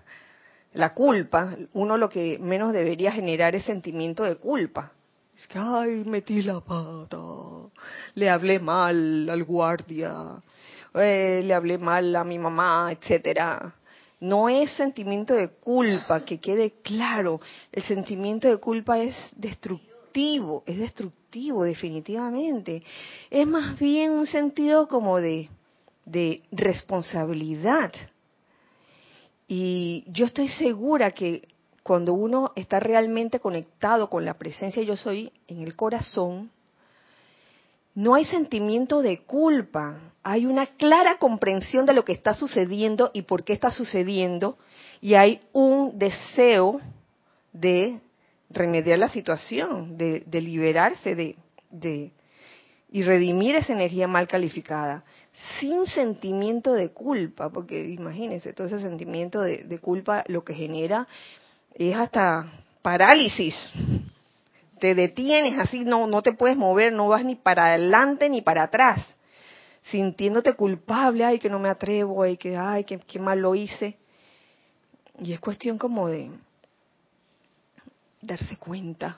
la 0.75 0.93
culpa. 0.93 1.55
Uno 1.73 1.97
lo 1.97 2.09
que 2.09 2.37
menos 2.39 2.73
debería 2.73 3.11
generar 3.11 3.55
es 3.55 3.63
sentimiento 3.63 4.23
de 4.23 4.35
culpa. 4.35 4.91
Es 5.37 5.47
que, 5.47 5.59
ay, 5.59 6.03
metí 6.05 6.41
la 6.41 6.61
pata, 6.61 7.17
le 8.13 8.29
hablé 8.29 8.57
mal 8.59 9.29
al 9.29 9.43
guardia, 9.43 10.41
eh, 10.93 11.41
le 11.43 11.53
hablé 11.53 11.77
mal 11.77 12.15
a 12.15 12.23
mi 12.23 12.39
mamá, 12.39 12.89
etcétera. 12.91 13.75
No 14.21 14.47
es 14.47 14.71
sentimiento 14.71 15.33
de 15.33 15.49
culpa, 15.49 16.23
que 16.23 16.39
quede 16.39 16.75
claro. 16.81 17.41
El 17.69 17.83
sentimiento 17.83 18.47
de 18.47 18.57
culpa 18.57 18.99
es 18.99 19.13
destructivo, 19.35 20.63
es 20.65 20.77
destructivo 20.77 21.65
definitivamente. 21.65 22.81
Es 23.29 23.45
más 23.45 23.77
bien 23.77 24.11
un 24.11 24.27
sentido 24.27 24.87
como 24.87 25.19
de, 25.19 25.49
de 26.05 26.43
responsabilidad. 26.51 27.91
Y 29.47 30.03
yo 30.07 30.25
estoy 30.25 30.47
segura 30.47 31.11
que 31.11 31.47
cuando 31.83 32.13
uno 32.13 32.51
está 32.55 32.79
realmente 32.79 33.39
conectado 33.39 34.09
con 34.09 34.25
la 34.25 34.33
presencia 34.33 34.81
yo 34.81 34.97
soy 34.97 35.31
en 35.47 35.61
el 35.61 35.75
corazón, 35.75 36.49
no 37.93 38.13
hay 38.15 38.25
sentimiento 38.25 39.01
de 39.01 39.19
culpa, 39.19 39.99
hay 40.21 40.45
una 40.45 40.65
clara 40.65 41.17
comprensión 41.17 41.85
de 41.85 41.93
lo 41.93 42.03
que 42.03 42.11
está 42.11 42.33
sucediendo 42.33 43.11
y 43.13 43.21
por 43.21 43.43
qué 43.43 43.53
está 43.53 43.71
sucediendo, 43.71 44.57
y 44.99 45.13
hay 45.13 45.39
un 45.53 45.97
deseo 45.97 46.81
de 47.53 48.01
remediar 48.49 48.99
la 48.99 49.07
situación, 49.07 49.97
de, 49.97 50.25
liberarse 50.41 51.15
de, 51.15 51.37
de, 51.69 52.11
y 52.91 53.03
redimir 53.03 53.55
esa 53.55 53.73
energía 53.73 54.07
mal 54.07 54.27
calificada, 54.27 55.05
sin 55.59 55.85
sentimiento 55.85 56.73
de 56.73 56.89
culpa, 56.89 57.49
porque 57.49 57.83
imagínense, 57.85 58.53
todo 58.53 58.67
ese 58.67 58.79
sentimiento 58.79 59.41
de, 59.41 59.79
culpa 59.79 60.23
lo 60.27 60.43
que 60.43 60.53
genera 60.53 61.07
es 61.73 61.95
hasta 61.95 62.47
parálisis 62.81 63.55
te 64.79 64.93
detienes 64.93 65.57
así, 65.57 65.83
no, 65.85 66.07
no 66.07 66.21
te 66.21 66.33
puedes 66.33 66.57
mover, 66.57 66.93
no 66.93 67.07
vas 67.07 67.23
ni 67.23 67.35
para 67.35 67.67
adelante 67.67 68.29
ni 68.29 68.41
para 68.41 68.63
atrás, 68.63 69.15
sintiéndote 69.83 70.53
culpable, 70.53 71.23
ay, 71.23 71.39
que 71.39 71.49
no 71.49 71.59
me 71.59 71.69
atrevo, 71.69 72.23
ay, 72.23 72.37
que, 72.37 72.57
ay, 72.57 72.85
mal 73.19 73.39
lo 73.39 73.55
hice. 73.55 73.97
Y 75.19 75.33
es 75.33 75.39
cuestión 75.39 75.77
como 75.77 76.09
de 76.09 76.29
darse 78.21 78.57
cuenta 78.57 79.17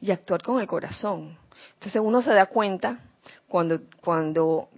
y 0.00 0.10
actuar 0.10 0.42
con 0.42 0.60
el 0.60 0.66
corazón. 0.66 1.38
Entonces 1.74 2.02
uno 2.04 2.20
se 2.20 2.32
da 2.32 2.46
cuenta 2.46 3.00
cuando, 3.48 3.80
cuando 4.02 4.68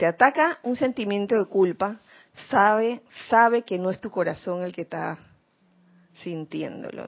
te 0.00 0.06
ataca 0.06 0.60
un 0.62 0.76
sentimiento 0.76 1.36
de 1.36 1.44
culpa, 1.44 2.00
sabe, 2.48 3.02
sabe 3.28 3.64
que 3.64 3.78
no 3.78 3.90
es 3.90 4.00
tu 4.00 4.10
corazón 4.10 4.62
el 4.64 4.72
que 4.72 4.80
está 4.80 5.18
sintiéndolo, 6.14 7.04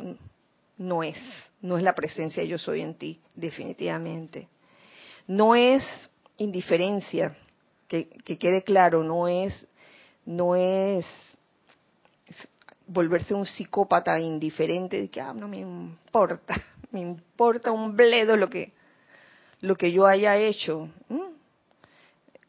no 0.76 1.02
es 1.02 1.16
no 1.62 1.78
es 1.78 1.82
la 1.82 1.94
presencia 1.94 2.42
de 2.42 2.50
yo 2.50 2.58
soy 2.58 2.82
en 2.82 2.94
ti, 2.96 3.18
definitivamente. 3.34 4.48
No 5.26 5.54
es 5.54 5.82
indiferencia, 6.36 7.34
que, 7.88 8.08
quede 8.38 8.62
claro, 8.62 9.02
no 9.02 9.26
es, 9.26 9.66
no 10.26 10.54
es 10.54 11.06
volverse 12.86 13.32
un 13.32 13.46
psicópata 13.46 14.20
indiferente 14.20 15.00
de 15.00 15.08
que 15.08 15.22
ah, 15.22 15.32
no 15.32 15.48
me 15.48 15.60
importa, 15.60 16.54
me 16.90 17.00
importa 17.00 17.72
un 17.72 17.96
bledo 17.96 18.36
lo 18.36 18.50
que 18.50 18.70
lo 19.62 19.76
que 19.76 19.92
yo 19.92 20.06
haya 20.06 20.36
hecho. 20.36 20.90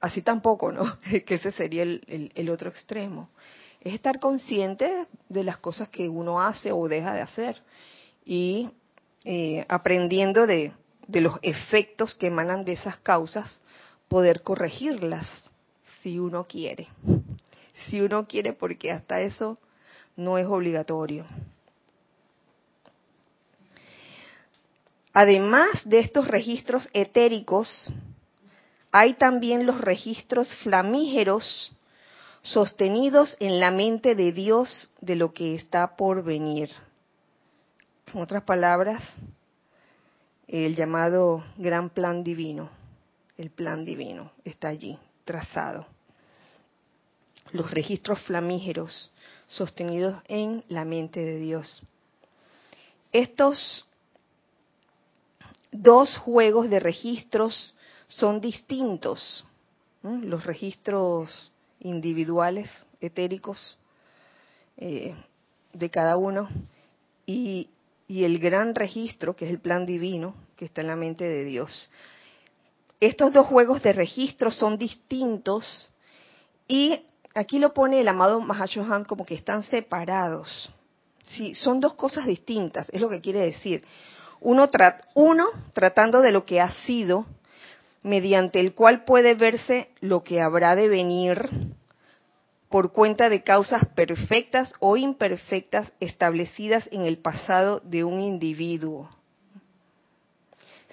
Así 0.03 0.21
tampoco, 0.21 0.69
¿no? 0.73 0.97
que 1.25 1.35
ese 1.35 1.53
sería 1.53 1.83
el, 1.83 2.49
otro 2.49 2.69
extremo. 2.69 3.29
Es 3.79 3.93
estar 3.93 4.19
consciente 4.19 5.07
de 5.29 5.43
las 5.45 5.59
cosas 5.59 5.87
que 5.87 6.09
uno 6.09 6.41
hace 6.41 6.73
o 6.73 6.89
deja 6.89 7.13
de 7.13 7.21
hacer 7.21 7.61
y 8.25 8.69
eh, 9.23 9.65
aprendiendo 9.69 10.45
de, 10.45 10.73
de 11.07 11.21
los 11.21 11.39
efectos 11.41 12.15
que 12.15 12.27
emanan 12.27 12.65
de 12.65 12.73
esas 12.73 12.97
causas, 12.97 13.61
poder 14.09 14.41
corregirlas 14.41 15.49
si 16.01 16.19
uno 16.19 16.45
quiere. 16.45 16.87
Si 17.89 17.99
uno 17.99 18.27
quiere, 18.27 18.53
porque 18.53 18.91
hasta 18.91 19.19
eso 19.19 19.57
no 20.15 20.37
es 20.37 20.45
obligatorio. 20.45 21.25
Además 25.11 25.67
de 25.83 25.99
estos 25.99 26.27
registros 26.27 26.87
etéricos, 26.93 27.91
hay 28.93 29.15
también 29.15 29.65
los 29.65 29.82
registros 29.82 30.56
flamígeros 30.58 31.71
sostenidos 32.43 33.36
en 33.39 33.60
la 33.60 33.71
mente 33.71 34.13
de 34.13 34.32
Dios 34.32 34.91
de 35.01 35.15
lo 35.15 35.34
que 35.34 35.56
está 35.56 35.95
por 35.95 36.23
venir 36.23 36.69
En 38.13 38.21
otras 38.21 38.43
palabras, 38.43 39.01
el 40.47 40.75
llamado 40.75 41.43
gran 41.58 41.89
plan 41.89 42.23
divino, 42.23 42.69
el 43.36 43.49
plan 43.49 43.84
divino 43.84 44.32
está 44.45 44.67
allí, 44.67 44.99
trazado. 45.25 45.88
Los 47.51 47.71
registros 47.71 48.21
flamígeros 48.21 49.12
sostenidos 49.47 50.21
en 50.27 50.63
la 50.69 50.86
mente 50.86 51.19
de 51.19 51.38
Dios. 51.38 51.82
Estos 53.12 53.88
dos 55.71 56.15
juegos 56.19 56.69
de 56.69 56.79
registros 56.79 57.73
son 58.07 58.41
distintos. 58.41 59.45
Los 60.01 60.45
registros 60.45 61.51
individuales, 61.79 62.69
etéricos, 62.99 63.77
eh, 64.77 65.15
de 65.71 65.89
cada 65.89 66.17
uno, 66.17 66.49
y, 67.25 67.69
y 68.07 68.25
el 68.25 68.39
gran 68.39 68.75
registro, 68.75 69.35
que 69.35 69.45
es 69.45 69.51
el 69.51 69.59
plan 69.59 69.85
divino, 69.85 70.35
que 70.55 70.65
está 70.65 70.81
en 70.81 70.87
la 70.87 70.95
mente 70.95 71.23
de 71.23 71.45
Dios. 71.45 71.89
Estos 72.99 73.33
dos 73.33 73.47
juegos 73.47 73.81
de 73.83 73.93
registro 73.93 74.51
son 74.51 74.77
distintos 74.77 75.91
y 76.67 77.01
aquí 77.33 77.59
lo 77.59 77.73
pone 77.73 77.99
el 77.99 78.07
amado 78.07 78.39
Mahashohan 78.39 79.03
como 79.03 79.25
que 79.25 79.35
están 79.35 79.63
separados. 79.63 80.71
Sí, 81.23 81.53
son 81.55 81.79
dos 81.79 81.95
cosas 81.95 82.25
distintas, 82.25 82.89
es 82.91 83.01
lo 83.01 83.09
que 83.09 83.21
quiere 83.21 83.39
decir. 83.39 83.83
Uno, 84.39 84.69
uno 85.15 85.47
tratando 85.73 86.21
de 86.21 86.31
lo 86.31 86.45
que 86.45 86.61
ha 86.61 86.71
sido, 86.85 87.25
mediante 88.03 88.59
el 88.59 88.73
cual 88.73 89.05
puede 89.05 89.33
verse 89.33 89.89
lo 90.01 90.23
que 90.23 90.41
habrá 90.41 90.75
de 90.75 90.89
venir 90.89 91.49
por 92.73 92.91
cuenta 92.91 93.29
de 93.29 93.43
causas 93.43 93.85
perfectas 93.95 94.73
o 94.79 94.97
imperfectas 94.97 95.93
establecidas 95.99 96.89
en 96.91 97.05
el 97.05 97.19
pasado 97.19 97.81
de 97.83 98.03
un 98.03 98.19
individuo. 98.19 99.09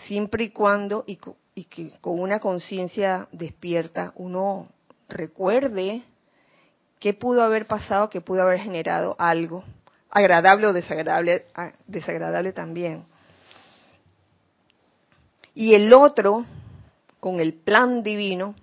Siempre 0.07 0.45
y 0.45 0.51
cuando, 0.51 1.05
y, 1.07 1.17
que 1.65 1.91
con 2.03 2.21
una 2.21 2.39
conciencia 2.39 3.29
despierta, 3.33 4.13
uno 4.17 4.69
recuerde 5.09 6.03
qué 6.99 7.15
pudo 7.15 7.43
haber 7.43 7.67
pasado, 7.67 8.11
que 8.11 8.21
pudo 8.21 8.43
haber 8.43 8.61
generado 8.61 9.17
algo, 9.19 9.65
agradable 10.11 10.67
o 10.67 10.73
desagradable, 10.75 11.47
ah, 11.55 11.73
desagradable 11.87 12.53
también. 12.53 13.05
Y 15.55 15.75
el 15.75 15.93
otro, 15.95 16.45
con 17.21 17.41
el 17.41 17.55
plan 17.55 18.03
divino, 18.03 18.55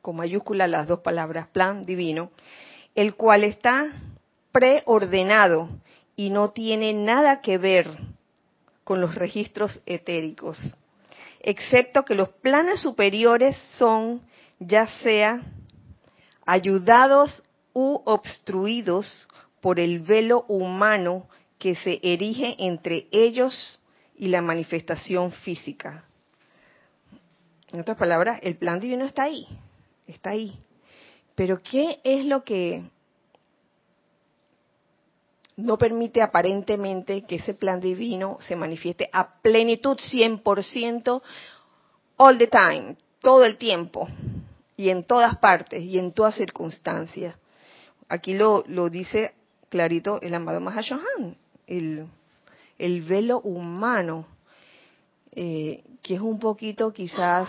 con 0.00 0.16
mayúscula 0.16 0.68
las 0.68 0.86
dos 0.86 1.00
palabras, 1.00 1.48
plan 1.48 1.82
divino, 1.82 2.30
el 2.94 3.14
cual 3.14 3.44
está 3.44 3.92
preordenado 4.52 5.68
y 6.14 6.30
no 6.30 6.50
tiene 6.50 6.94
nada 6.94 7.40
que 7.42 7.58
ver 7.58 7.86
con 8.84 9.00
los 9.00 9.16
registros 9.16 9.82
etéricos, 9.84 10.58
excepto 11.40 12.04
que 12.04 12.14
los 12.14 12.28
planes 12.28 12.80
superiores 12.80 13.56
son 13.76 14.22
ya 14.58 14.86
sea 15.02 15.42
ayudados 16.46 17.42
u 17.74 18.00
obstruidos 18.04 19.28
por 19.60 19.80
el 19.80 19.98
velo 19.98 20.44
humano 20.48 21.28
que 21.58 21.74
se 21.74 22.00
erige 22.02 22.54
entre 22.58 23.08
ellos 23.10 23.80
y 24.16 24.28
la 24.28 24.40
manifestación 24.40 25.32
física. 25.32 26.04
En 27.72 27.80
otras 27.80 27.96
palabras, 27.96 28.38
el 28.42 28.56
plan 28.56 28.78
divino 28.78 29.04
está 29.04 29.24
ahí, 29.24 29.46
está 30.06 30.30
ahí. 30.30 30.58
Pero 31.34 31.60
¿qué 31.62 32.00
es 32.04 32.24
lo 32.24 32.44
que 32.44 32.84
no 35.56 35.78
permite 35.78 36.22
aparentemente 36.22 37.22
que 37.22 37.36
ese 37.36 37.54
plan 37.54 37.80
divino 37.80 38.36
se 38.40 38.56
manifieste 38.56 39.08
a 39.12 39.40
plenitud 39.40 39.96
100% 39.98 41.22
all 42.16 42.38
the 42.38 42.46
time, 42.46 42.96
todo 43.20 43.44
el 43.44 43.56
tiempo 43.56 44.08
y 44.76 44.90
en 44.90 45.04
todas 45.04 45.36
partes 45.38 45.82
y 45.82 45.98
en 45.98 46.12
todas 46.12 46.36
circunstancias? 46.36 47.36
Aquí 48.08 48.34
lo, 48.34 48.64
lo 48.68 48.88
dice 48.88 49.34
clarito 49.68 50.20
el 50.22 50.34
amado 50.34 50.60
Mahashohan, 50.60 51.36
el, 51.66 52.06
el 52.78 53.02
velo 53.02 53.40
humano 53.40 54.26
eh, 55.32 55.82
que 56.06 56.14
es 56.14 56.20
un 56.20 56.38
poquito 56.38 56.92
quizás 56.92 57.48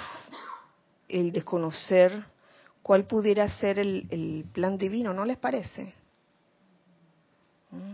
el 1.07 1.31
desconocer 1.31 2.25
cuál 2.81 3.05
pudiera 3.05 3.47
ser 3.59 3.77
el, 3.77 4.45
plan 4.51 4.79
divino, 4.79 5.13
¿no 5.13 5.25
les 5.25 5.37
parece? 5.37 5.93
¿Mm? 7.69 7.93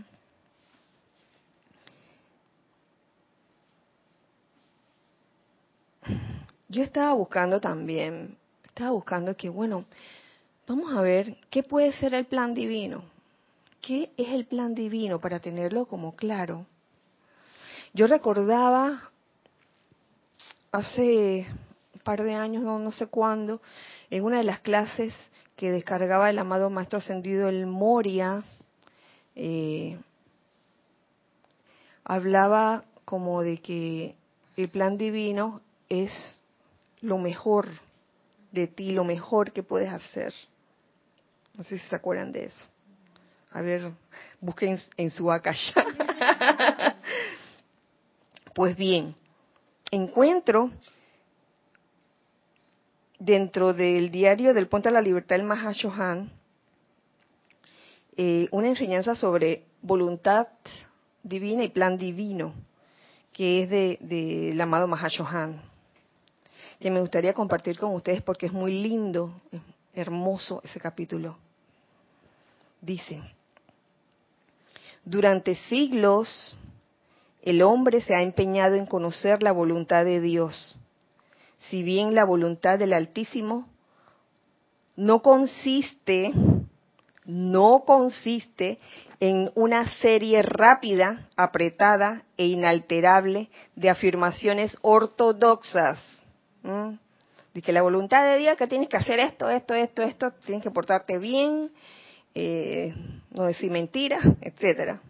Yo 6.70 6.82
estaba 6.82 7.12
buscando 7.12 7.60
también, 7.60 8.38
estaba 8.64 8.92
buscando 8.92 9.36
que, 9.36 9.50
bueno, 9.50 9.84
vamos 10.66 10.96
a 10.96 11.02
ver 11.02 11.36
qué 11.50 11.62
puede 11.62 11.92
ser 11.92 12.14
el 12.14 12.24
plan 12.24 12.54
divino. 12.54 13.04
¿Qué 13.82 14.12
es 14.16 14.30
el 14.30 14.46
plan 14.46 14.74
divino 14.74 15.20
para 15.20 15.40
tenerlo 15.40 15.84
como 15.84 16.16
claro? 16.16 16.64
Yo 17.92 18.06
recordaba 18.06 19.10
hace 20.74 21.46
un 21.94 22.00
par 22.00 22.22
de 22.22 22.34
años, 22.34 22.64
no, 22.64 22.90
sé 22.90 23.06
cuándo, 23.06 23.62
en 24.10 24.24
una 24.24 24.38
de 24.38 24.44
las 24.44 24.58
clases 24.58 25.14
que 25.56 25.70
descargaba 25.70 26.30
el 26.30 26.38
amado 26.38 26.68
Maestro 26.68 26.98
Ascendido 26.98 27.48
el 27.48 27.66
Moria, 27.66 28.42
eh, 29.36 29.96
hablaba 32.04 32.84
como 33.04 33.42
de 33.42 33.58
que 33.58 34.16
el 34.56 34.68
plan 34.68 34.98
divino 34.98 35.60
es 35.88 36.12
lo 37.02 37.18
mejor 37.18 37.68
de 38.50 38.66
ti, 38.66 38.90
lo 38.90 39.04
mejor 39.04 39.52
que 39.52 39.62
puedes 39.62 39.92
hacer. 39.92 40.34
No 41.54 41.62
sé 41.62 41.78
si 41.78 41.86
se 41.86 41.94
acuerdan 41.94 42.32
de 42.32 42.46
eso. 42.46 42.66
A 43.52 43.60
ver, 43.60 43.92
busquen 44.40 44.76
en 44.96 45.10
su 45.10 45.30
akasha. 45.30 45.84
pues 48.54 48.76
bien, 48.76 49.14
encuentro 49.94 50.70
dentro 53.18 53.72
del 53.72 54.10
diario 54.10 54.52
del 54.52 54.68
Ponte 54.68 54.88
a 54.88 54.92
la 54.92 55.00
Libertad 55.00 55.36
del 55.36 55.46
Mahashohan 55.46 56.30
eh, 58.16 58.48
una 58.52 58.68
enseñanza 58.68 59.16
sobre 59.16 59.64
voluntad 59.82 60.46
divina 61.24 61.64
y 61.64 61.68
plan 61.68 61.98
divino, 61.98 62.54
que 63.32 63.62
es 63.62 63.70
del 63.70 63.98
de, 64.00 64.62
amado 64.62 64.86
Mahashohan, 64.86 65.60
que 66.78 66.92
me 66.92 67.00
gustaría 67.00 67.34
compartir 67.34 67.76
con 67.76 67.92
ustedes 67.92 68.22
porque 68.22 68.46
es 68.46 68.52
muy 68.52 68.80
lindo, 68.80 69.34
hermoso 69.92 70.60
ese 70.62 70.78
capítulo. 70.78 71.36
Dice, 72.80 73.20
durante 75.04 75.56
siglos 75.68 76.56
el 77.44 77.60
hombre 77.60 78.00
se 78.00 78.14
ha 78.14 78.22
empeñado 78.22 78.74
en 78.74 78.86
conocer 78.86 79.42
la 79.42 79.52
voluntad 79.52 80.06
de 80.06 80.18
Dios, 80.20 80.78
si 81.68 81.82
bien 81.82 82.14
la 82.14 82.24
voluntad 82.24 82.78
del 82.78 82.94
Altísimo 82.94 83.68
no 84.96 85.20
consiste, 85.20 86.32
no 87.26 87.84
consiste 87.86 88.78
en 89.20 89.50
una 89.54 89.86
serie 89.98 90.40
rápida, 90.40 91.28
apretada 91.36 92.22
e 92.38 92.46
inalterable 92.46 93.50
de 93.76 93.90
afirmaciones 93.90 94.78
ortodoxas. 94.80 96.02
De 96.62 97.60
que 97.60 97.72
la 97.72 97.82
voluntad 97.82 98.24
de 98.24 98.38
Dios 98.38 98.56
que 98.56 98.66
tienes 98.66 98.88
que 98.88 98.96
hacer 98.96 99.20
esto, 99.20 99.50
esto, 99.50 99.74
esto, 99.74 100.02
esto, 100.02 100.30
tienes 100.46 100.62
que 100.62 100.70
portarte 100.70 101.18
bien, 101.18 101.70
eh, 102.34 102.94
no 103.32 103.44
decir 103.44 103.70
mentiras, 103.70 104.24
etcétera 104.40 105.00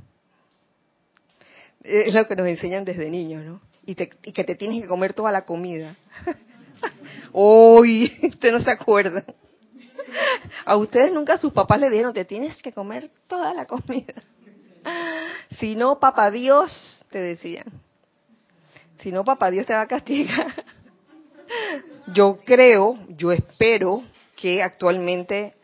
es 1.84 2.14
lo 2.14 2.26
que 2.26 2.34
nos 2.34 2.48
enseñan 2.48 2.84
desde 2.84 3.10
niños, 3.10 3.44
¿no? 3.44 3.60
Y, 3.86 3.94
que 3.94 4.44
te 4.44 4.54
tienes 4.54 4.82
que 4.82 4.88
comer 4.88 5.12
toda 5.12 5.30
la 5.30 5.44
comida. 5.44 5.94
Uy, 7.32 8.12
usted 8.22 8.52
no 8.52 8.60
se 8.60 8.70
acuerda. 8.70 9.24
A 10.64 10.76
ustedes 10.76 11.12
nunca 11.12 11.36
sus 11.36 11.52
papás 11.52 11.80
le 11.80 11.90
dijeron, 11.90 12.14
te 12.14 12.24
tienes 12.24 12.60
que 12.62 12.72
comer 12.72 13.10
toda 13.28 13.54
la 13.54 13.66
comida. 13.66 14.14
Si 15.58 15.76
no, 15.76 16.00
papá 16.00 16.32
Dios, 16.32 17.04
te 17.10 17.18
decían. 17.18 17.66
Si 18.98 19.12
no, 19.12 19.24
papá 19.24 19.50
Dios 19.50 19.66
te 19.66 19.72
va 19.72 19.82
a 19.82 19.86
castigar. 19.86 20.52
Yo 22.12 22.40
creo, 22.44 22.98
yo 23.10 23.30
espero 23.30 24.02
que 24.36 24.62
actualmente 24.62 25.54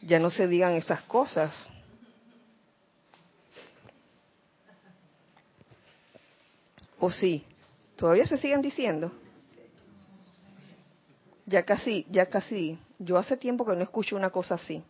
ya 0.00 0.18
no 0.18 0.30
se 0.30 0.48
digan 0.48 0.72
esas 0.72 1.02
cosas. 1.02 1.70
¿O 7.00 7.10
sí? 7.10 7.44
¿Todavía 7.96 8.26
se 8.26 8.36
siguen 8.36 8.62
diciendo? 8.62 9.10
Ya 11.46 11.64
casi, 11.64 12.06
ya 12.10 12.26
casi. 12.26 12.78
Yo 12.98 13.16
hace 13.16 13.36
tiempo 13.36 13.64
que 13.64 13.74
no 13.74 13.82
escucho 13.82 14.14
una 14.14 14.30
cosa 14.30 14.54
así. 14.54 14.84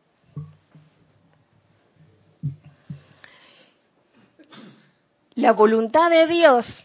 La 5.35 5.53
voluntad 5.53 6.11
de 6.11 6.27
Dios 6.27 6.85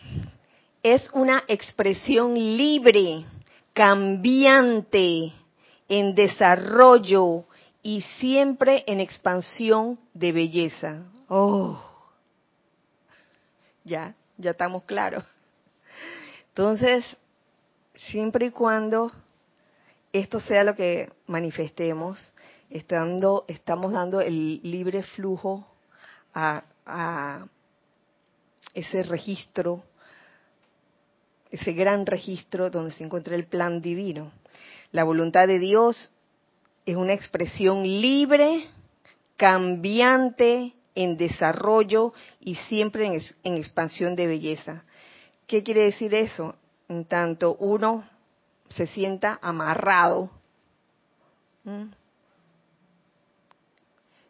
es 0.82 1.10
una 1.14 1.44
expresión 1.48 2.36
libre, 2.36 3.26
cambiante, 3.74 5.34
en 5.90 6.16
desarrollo 6.16 7.44
y 7.82 8.02
siempre 8.20 8.84
en 8.88 9.00
expansión 9.00 10.00
de 10.14 10.32
belleza. 10.32 11.04
Oh, 11.28 11.84
ya, 13.84 14.16
ya 14.38 14.52
estamos 14.52 14.84
claros. 14.84 15.24
Entonces, 16.50 17.06
siempre 17.96 18.48
y 18.48 18.52
cuando 18.52 19.12
esto 20.14 20.40
sea 20.40 20.64
lo 20.64 20.76
que 20.76 21.12
manifestemos, 21.28 22.34
estamos 22.70 23.92
dando 23.92 24.22
el 24.22 24.62
libre 24.64 25.04
flujo 25.04 25.68
a 26.34 27.46
ese 28.74 29.04
registro, 29.04 29.84
ese 31.52 31.74
gran 31.74 32.06
registro 32.06 32.70
donde 32.70 32.92
se 32.92 33.04
encuentra 33.04 33.36
el 33.36 33.46
plan 33.46 33.82
divino. 33.82 34.32
La 34.92 35.04
voluntad 35.04 35.48
de 35.48 35.60
Dios 35.60 36.12
es 36.86 36.96
una 36.96 37.14
expresión 37.14 37.84
libre, 37.84 38.70
cambiante, 39.38 40.75
en 40.96 41.18
desarrollo 41.18 42.14
y 42.40 42.56
siempre 42.56 43.06
en, 43.44 43.58
expansión 43.58 44.16
de 44.16 44.28
belleza. 44.28 44.84
¿Qué 45.46 45.62
quiere 45.62 45.84
decir 45.84 46.14
eso? 46.14 46.56
En 46.88 47.06
tanto 47.06 47.56
uno 47.60 48.08
se 48.70 48.88
sienta 48.88 49.38
amarrado, 49.42 50.30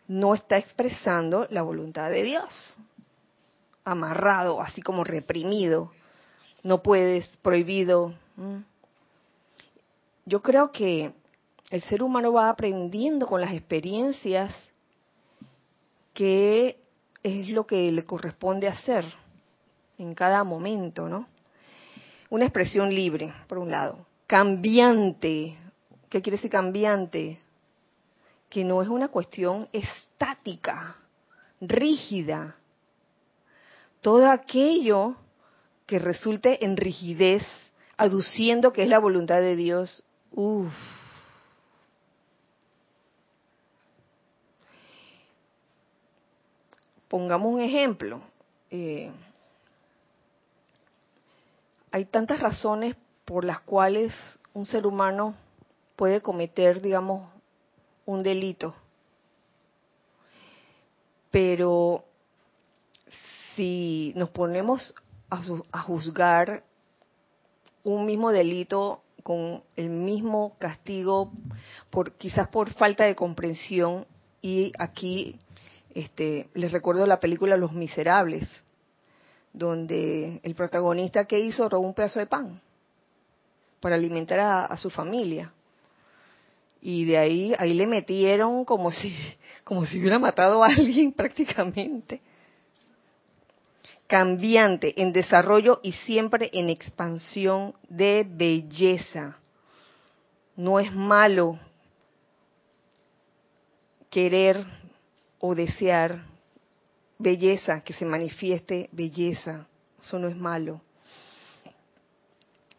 no 0.07 0.33
está 0.33 0.57
expresando 0.57 1.47
la 1.49 1.61
voluntad 1.61 2.09
de 2.09 2.23
Dios. 2.23 2.77
Amarrado, 3.83 4.61
así 4.61 4.81
como 4.81 5.03
reprimido. 5.03 5.91
No 6.63 6.81
puedes, 6.81 7.27
prohibido. 7.37 8.13
Yo 10.25 10.41
creo 10.41 10.71
que 10.71 11.13
el 11.69 11.81
ser 11.83 12.03
humano 12.03 12.33
va 12.33 12.49
aprendiendo 12.49 13.25
con 13.27 13.41
las 13.41 13.53
experiencias 13.53 14.55
qué 16.15 16.79
es 17.21 17.49
lo 17.49 17.67
que 17.67 17.91
le 17.91 18.05
corresponde 18.05 18.67
hacer 18.67 19.05
en 19.99 20.15
cada 20.15 20.43
momento, 20.43 21.07
¿no? 21.07 21.27
Una 22.29 22.45
expresión 22.45 22.89
libre, 22.93 23.33
por 23.47 23.59
un 23.59 23.69
lado. 23.69 24.07
Cambiante. 24.25 25.55
¿Qué 26.09 26.21
quiere 26.21 26.37
decir 26.37 26.49
cambiante? 26.49 27.39
Que 28.49 28.63
no 28.63 28.81
es 28.81 28.87
una 28.87 29.09
cuestión 29.09 29.67
estática, 29.71 30.95
rígida. 31.61 32.55
Todo 34.01 34.31
aquello 34.31 35.15
que 35.85 35.99
resulte 35.99 36.63
en 36.65 36.77
rigidez, 36.77 37.43
aduciendo 37.97 38.73
que 38.73 38.83
es 38.83 38.89
la 38.89 38.99
voluntad 38.99 39.39
de 39.39 39.55
Dios, 39.55 40.05
uff, 40.31 40.73
Pongamos 47.15 47.53
un 47.53 47.61
ejemplo. 47.61 48.19
Eh, 48.69 49.09
hay 51.89 52.03
tantas 52.03 52.41
razones 52.41 52.97
por 53.23 53.45
las 53.45 53.61
cuales 53.61 54.13
un 54.53 54.65
ser 54.65 54.85
humano 54.85 55.33
puede 55.95 56.19
cometer, 56.19 56.81
digamos, 56.81 57.29
un 58.05 58.21
delito. 58.21 58.75
Pero 61.31 62.03
si 63.55 64.11
nos 64.17 64.29
ponemos 64.31 64.93
a, 65.29 65.41
a, 65.71 65.79
juzgar 65.83 66.65
un 67.85 68.05
mismo 68.05 68.29
delito 68.33 69.03
con 69.23 69.63
el 69.77 69.89
mismo 69.89 70.57
castigo, 70.59 71.31
por 71.91 72.11
quizás 72.17 72.49
por 72.49 72.73
falta 72.73 73.05
de 73.05 73.15
comprensión, 73.15 74.05
y 74.41 74.73
aquí 74.77 75.39
este, 75.95 76.49
les 76.53 76.73
recuerdo 76.73 77.07
la 77.07 77.21
película 77.21 77.55
Los 77.55 77.71
Miserables, 77.71 78.61
donde 79.53 80.41
el 80.43 80.53
protagonista 80.53 81.23
que 81.23 81.39
hizo 81.39 81.69
robó 81.69 81.87
un 81.87 81.93
pedazo 81.93 82.19
de 82.19 82.27
pan 82.27 82.61
para 83.79 83.95
alimentar 83.95 84.67
a, 84.69 84.77
su 84.77 84.89
familia. 84.89 85.53
Y 86.81 87.05
de 87.05 87.17
ahí, 87.17 87.55
ahí 87.57 87.73
le 87.73 87.87
metieron 87.87 88.65
como 88.65 88.91
si, 88.91 89.15
como 89.63 89.85
si 89.85 89.99
hubiera 89.99 90.19
matado 90.19 90.63
a 90.63 90.67
alguien 90.67 91.11
prácticamente. 91.13 92.21
Cambiante, 94.05 95.01
en 95.01 95.13
desarrollo 95.13 95.79
y 95.81 95.93
siempre 95.93 96.49
en 96.53 96.69
expansión 96.69 97.73
de 97.87 98.27
belleza. 98.29 99.37
No 100.57 100.79
es 100.79 100.93
malo 100.93 101.57
querer 104.09 104.65
o 105.45 105.55
desear 105.55 106.23
belleza, 107.17 107.81
que 107.81 107.93
se 107.93 108.05
manifieste 108.05 108.89
belleza. 108.91 109.67
Eso 109.99 110.19
no 110.19 110.27
es 110.27 110.35
malo. 110.35 110.81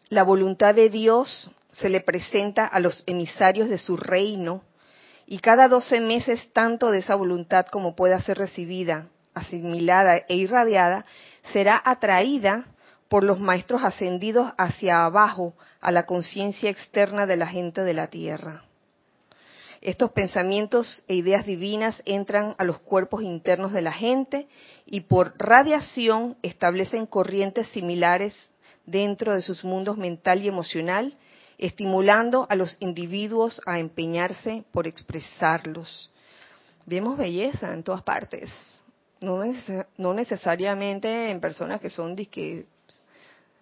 La 0.09 0.23
voluntad 0.23 0.75
de 0.75 0.89
Dios 0.89 1.51
se 1.71 1.89
le 1.89 2.01
presenta 2.01 2.65
a 2.65 2.79
los 2.79 3.03
emisarios 3.07 3.69
de 3.69 3.77
su 3.77 3.97
reino 3.97 4.63
y 5.25 5.39
cada 5.39 5.67
doce 5.67 5.99
meses 5.99 6.51
tanto 6.53 6.91
de 6.91 6.99
esa 6.99 7.15
voluntad 7.15 7.65
como 7.67 7.95
pueda 7.95 8.21
ser 8.21 8.37
recibida, 8.37 9.07
asimilada 9.33 10.17
e 10.29 10.35
irradiada, 10.35 11.05
será 11.51 11.81
atraída 11.83 12.65
por 13.09 13.23
los 13.23 13.39
maestros 13.39 13.83
ascendidos 13.83 14.51
hacia 14.57 15.05
abajo 15.05 15.53
a 15.81 15.91
la 15.91 16.05
conciencia 16.05 16.69
externa 16.69 17.25
de 17.25 17.37
la 17.37 17.47
gente 17.47 17.83
de 17.83 17.93
la 17.93 18.07
tierra. 18.07 18.66
Estos 19.81 20.11
pensamientos 20.11 21.03
e 21.07 21.15
ideas 21.15 21.45
divinas 21.45 22.01
entran 22.05 22.55
a 22.57 22.63
los 22.63 22.79
cuerpos 22.79 23.21
internos 23.23 23.73
de 23.73 23.81
la 23.81 23.91
gente 23.91 24.47
y 24.85 25.01
por 25.01 25.33
radiación 25.37 26.35
establecen 26.41 27.05
corrientes 27.05 27.67
similares 27.67 28.35
dentro 28.85 29.33
de 29.33 29.41
sus 29.41 29.63
mundos 29.63 29.97
mental 29.97 30.43
y 30.43 30.47
emocional, 30.47 31.15
estimulando 31.57 32.47
a 32.49 32.55
los 32.55 32.77
individuos 32.79 33.61
a 33.65 33.79
empeñarse 33.79 34.63
por 34.71 34.87
expresarlos. 34.87 36.11
Vemos 36.85 37.17
belleza 37.17 37.73
en 37.73 37.83
todas 37.83 38.01
partes, 38.01 38.51
no, 39.19 40.13
necesariamente 40.13 41.31
en 41.31 41.39
personas 41.39 41.81
que 41.81 41.89
son 41.89 42.15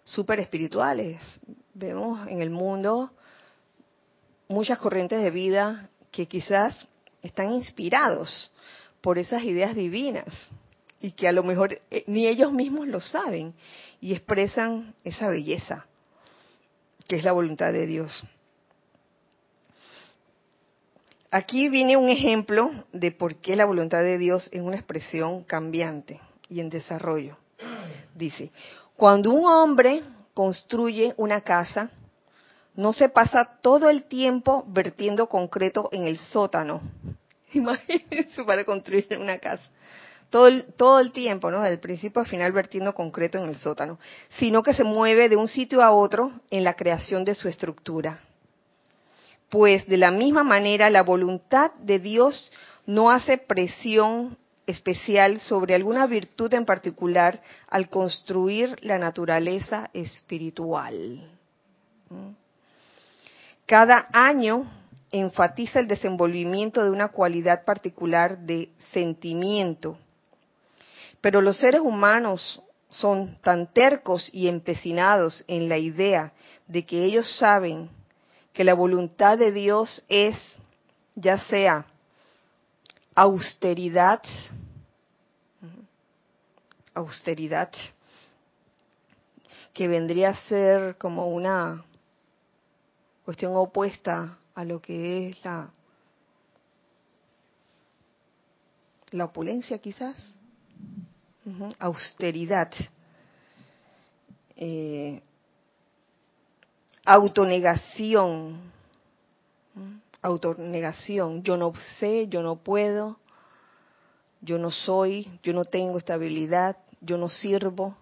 súper 0.03 0.39
espirituales. 0.39 1.39
Vemos 1.73 2.27
en 2.27 2.41
el 2.41 2.49
mundo 2.49 3.11
muchas 4.47 4.77
corrientes 4.77 5.23
de 5.23 5.31
vida 5.31 5.89
que 6.15 6.27
quizás 6.27 6.87
están 7.21 7.51
inspirados 7.51 8.49
por 9.01 9.17
esas 9.19 9.43
ideas 9.43 9.75
divinas 9.75 10.25
y 11.01 11.11
que 11.11 11.27
a 11.27 11.33
lo 11.33 11.43
mejor 11.43 11.81
eh, 11.91 12.05
ni 12.07 12.25
ellos 12.25 12.53
mismos 12.53 12.87
lo 12.87 13.01
saben 13.01 13.53
y 13.99 14.13
expresan 14.13 14.95
esa 15.03 15.27
belleza 15.27 15.85
que 17.05 17.17
es 17.17 17.23
la 17.25 17.33
voluntad 17.33 17.73
de 17.73 17.85
Dios. 17.85 18.23
Aquí 21.31 21.67
viene 21.67 21.97
un 21.97 22.07
ejemplo 22.07 22.71
de 22.93 23.11
por 23.11 23.35
qué 23.35 23.57
la 23.57 23.65
voluntad 23.65 24.01
de 24.01 24.17
Dios 24.17 24.49
es 24.53 24.61
una 24.61 24.77
expresión 24.77 25.43
cambiante 25.43 26.21
y 26.47 26.61
en 26.61 26.69
desarrollo. 26.69 27.37
Dice, 28.15 28.51
cuando 28.95 29.31
un 29.31 29.45
hombre 29.45 30.01
construye 30.33 31.13
una 31.17 31.41
casa, 31.41 31.91
no 32.75 32.93
se 32.93 33.09
pasa 33.09 33.57
todo 33.61 33.89
el 33.89 34.03
tiempo 34.03 34.65
vertiendo 34.67 35.27
concreto 35.27 35.89
en 35.91 36.05
el 36.05 36.17
sótano. 36.17 36.81
Imagínense 37.53 38.43
para 38.43 38.65
construir 38.65 39.07
una 39.19 39.39
casa. 39.39 39.69
Todo 40.29 40.47
el, 40.47 40.65
todo 40.73 40.99
el 40.99 41.11
tiempo, 41.11 41.51
¿no? 41.51 41.61
Del 41.61 41.79
principio 41.79 42.21
al 42.21 42.27
final 42.27 42.51
vertiendo 42.51 42.93
concreto 42.93 43.37
en 43.37 43.47
el 43.47 43.55
sótano, 43.55 43.99
sino 44.37 44.63
que 44.63 44.73
se 44.73 44.83
mueve 44.83 45.29
de 45.29 45.37
un 45.37 45.47
sitio 45.47 45.81
a 45.81 45.91
otro 45.91 46.31
en 46.49 46.63
la 46.63 46.73
creación 46.73 47.23
de 47.23 47.35
su 47.35 47.47
estructura. 47.47 48.19
Pues 49.49 49.87
de 49.87 49.97
la 49.97 50.11
misma 50.11 50.43
manera 50.43 50.89
la 50.89 51.03
voluntad 51.03 51.71
de 51.75 51.99
Dios 51.99 52.51
no 52.85 53.11
hace 53.11 53.37
presión 53.37 54.37
especial 54.67 55.39
sobre 55.39 55.75
alguna 55.75 56.07
virtud 56.07 56.53
en 56.53 56.65
particular 56.65 57.39
al 57.69 57.87
construir 57.87 58.75
la 58.81 58.97
naturaleza 58.97 59.89
espiritual. 59.93 61.29
Cada 63.65 64.07
año 64.13 64.71
enfatiza 65.11 65.79
el 65.79 65.87
desenvolvimiento 65.87 66.83
de 66.83 66.91
una 66.91 67.09
cualidad 67.09 67.63
particular 67.65 68.37
de 68.39 68.69
sentimiento. 68.91 69.97
Pero 71.21 71.41
los 71.41 71.57
seres 71.57 71.81
humanos 71.81 72.61
son 72.89 73.37
tan 73.41 73.71
tercos 73.73 74.29
y 74.31 74.47
empecinados 74.47 75.43
en 75.47 75.67
la 75.67 75.77
idea 75.77 76.33
de 76.67 76.85
que 76.85 77.03
ellos 77.03 77.37
saben 77.37 77.89
que 78.53 78.63
la 78.63 78.73
voluntad 78.73 79.37
de 79.37 79.51
Dios 79.51 80.03
es, 80.07 80.37
ya 81.15 81.39
sea 81.39 81.85
austeridad, 83.15 84.21
austeridad, 86.93 87.71
que 89.73 89.87
vendría 89.87 90.29
a 90.29 90.47
ser 90.47 90.97
como 90.97 91.27
una 91.27 91.83
cuestión 93.25 93.55
opuesta 93.55 94.37
a 94.53 94.63
lo 94.63 94.79
que 94.79 95.29
es 95.29 95.43
la, 95.43 95.71
la 99.09 99.25
opulencia 99.25 99.79
quizás, 99.79 100.15
austeridad, 101.79 102.71
eh, 104.55 105.21
autonegación, 107.03 108.71
autonegación, 110.21 111.41
yo 111.41 111.57
no 111.57 111.73
sé, 111.99 112.27
yo 112.27 112.43
no 112.43 112.57
puedo, 112.57 113.17
yo 114.41 114.59
no 114.59 114.69
soy, 114.69 115.39
yo 115.41 115.51
no 115.53 115.65
tengo 115.65 115.97
estabilidad, 115.97 116.77
yo 117.01 117.17
no 117.17 117.27
sirvo. 117.27 117.97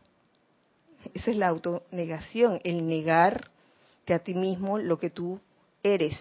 Esa 1.14 1.32
es 1.32 1.38
la 1.38 1.48
autonegación, 1.48 2.60
el 2.64 2.84
negarte 4.04 4.14
a 4.14 4.20
ti 4.20 4.34
mismo 4.34 4.78
lo 4.78 4.98
que 4.98 5.10
tú 5.10 5.40
eres. 5.82 6.16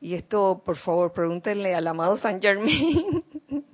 Y 0.00 0.14
esto, 0.14 0.62
por 0.64 0.76
favor, 0.78 1.12
pregúntenle 1.12 1.74
al 1.74 1.86
amado 1.86 2.16
San 2.16 2.40
Germain 2.40 3.22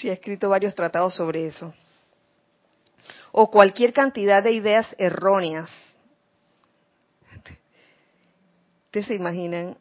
si 0.00 0.08
ha 0.08 0.12
escrito 0.12 0.48
varios 0.48 0.74
tratados 0.74 1.14
sobre 1.14 1.46
eso. 1.46 1.72
O 3.32 3.50
cualquier 3.50 3.92
cantidad 3.92 4.42
de 4.42 4.52
ideas 4.52 4.94
erróneas. 4.98 5.70
Ustedes 8.86 9.06
se 9.06 9.14
imaginan, 9.14 9.76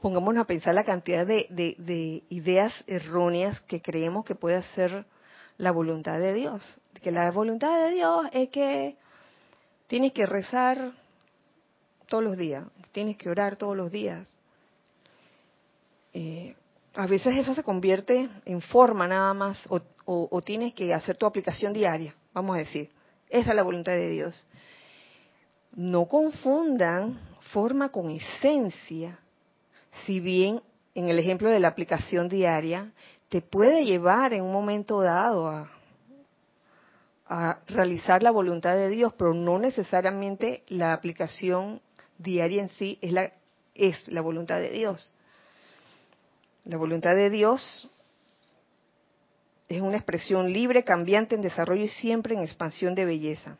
pongámonos 0.00 0.42
a 0.42 0.46
pensar 0.46 0.72
la 0.74 0.84
cantidad 0.84 1.26
de, 1.26 1.46
de, 1.50 2.22
ideas 2.28 2.84
erróneas 2.86 3.60
que 3.62 3.82
creemos 3.82 4.24
que 4.24 4.36
puede 4.36 4.62
ser 4.74 5.04
la 5.58 5.72
voluntad 5.72 6.20
de 6.20 6.32
Dios. 6.32 6.78
Que 7.02 7.10
la 7.10 7.28
voluntad 7.32 7.76
de 7.82 7.90
Dios 7.90 8.26
es 8.32 8.50
que 8.50 8.96
tienes 9.92 10.14
que 10.14 10.24
rezar 10.24 10.90
todos 12.06 12.24
los 12.24 12.38
días, 12.38 12.64
tienes 12.92 13.18
que 13.18 13.28
orar 13.28 13.56
todos 13.56 13.76
los 13.76 13.92
días. 13.92 14.26
Eh, 16.14 16.56
a 16.94 17.06
veces 17.06 17.36
eso 17.36 17.52
se 17.52 17.62
convierte 17.62 18.26
en 18.46 18.62
forma 18.62 19.06
nada 19.06 19.34
más, 19.34 19.58
o, 20.06 20.40
tienes 20.40 20.72
que 20.72 20.94
hacer 20.94 21.18
tu 21.18 21.26
aplicación 21.26 21.74
diaria, 21.74 22.14
vamos 22.32 22.56
a 22.56 22.60
decir. 22.60 22.88
Esa 23.28 23.50
es 23.50 23.54
la 23.54 23.62
voluntad 23.62 23.92
de 23.92 24.08
Dios. 24.08 24.46
No 25.72 26.06
confundan 26.06 27.20
forma 27.52 27.90
con 27.90 28.08
esencia. 28.08 29.18
Si 30.06 30.20
bien 30.20 30.62
en 30.94 31.10
el 31.10 31.18
ejemplo 31.18 31.50
de 31.50 31.60
la 31.60 31.68
aplicación 31.68 32.30
diaria, 32.30 32.92
te 33.28 33.42
puede 33.42 33.84
llevar 33.84 34.32
en 34.32 34.42
un 34.42 34.52
momento 34.52 35.02
dado 35.02 35.48
a, 35.48 35.70
a 37.34 37.60
realizar 37.66 38.22
la 38.22 38.30
voluntad 38.30 38.76
de 38.76 38.90
Dios, 38.90 39.14
pero 39.16 39.32
no 39.32 39.58
necesariamente 39.58 40.64
la 40.68 40.92
aplicación 40.92 41.80
diaria 42.18 42.60
en 42.60 42.68
sí 42.68 42.98
es 43.00 43.10
la, 43.10 43.32
es 43.74 44.06
la 44.08 44.20
voluntad 44.20 44.60
de 44.60 44.68
Dios. 44.68 45.14
La 46.66 46.76
voluntad 46.76 47.14
de 47.14 47.30
Dios 47.30 47.88
es 49.66 49.80
una 49.80 49.96
expresión 49.96 50.52
libre, 50.52 50.84
cambiante, 50.84 51.34
en 51.34 51.40
desarrollo 51.40 51.84
y 51.84 51.88
siempre 51.88 52.34
en 52.34 52.42
expansión 52.42 52.94
de 52.94 53.06
belleza. 53.06 53.56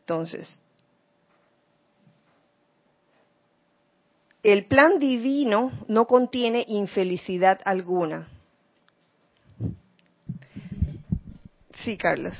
Entonces, 0.00 0.60
el 4.42 4.66
plan 4.66 4.98
divino 4.98 5.72
no 5.88 6.06
contiene 6.06 6.66
infelicidad 6.68 7.58
alguna. 7.64 8.28
Sí, 11.84 11.96
Carlos. 11.96 12.34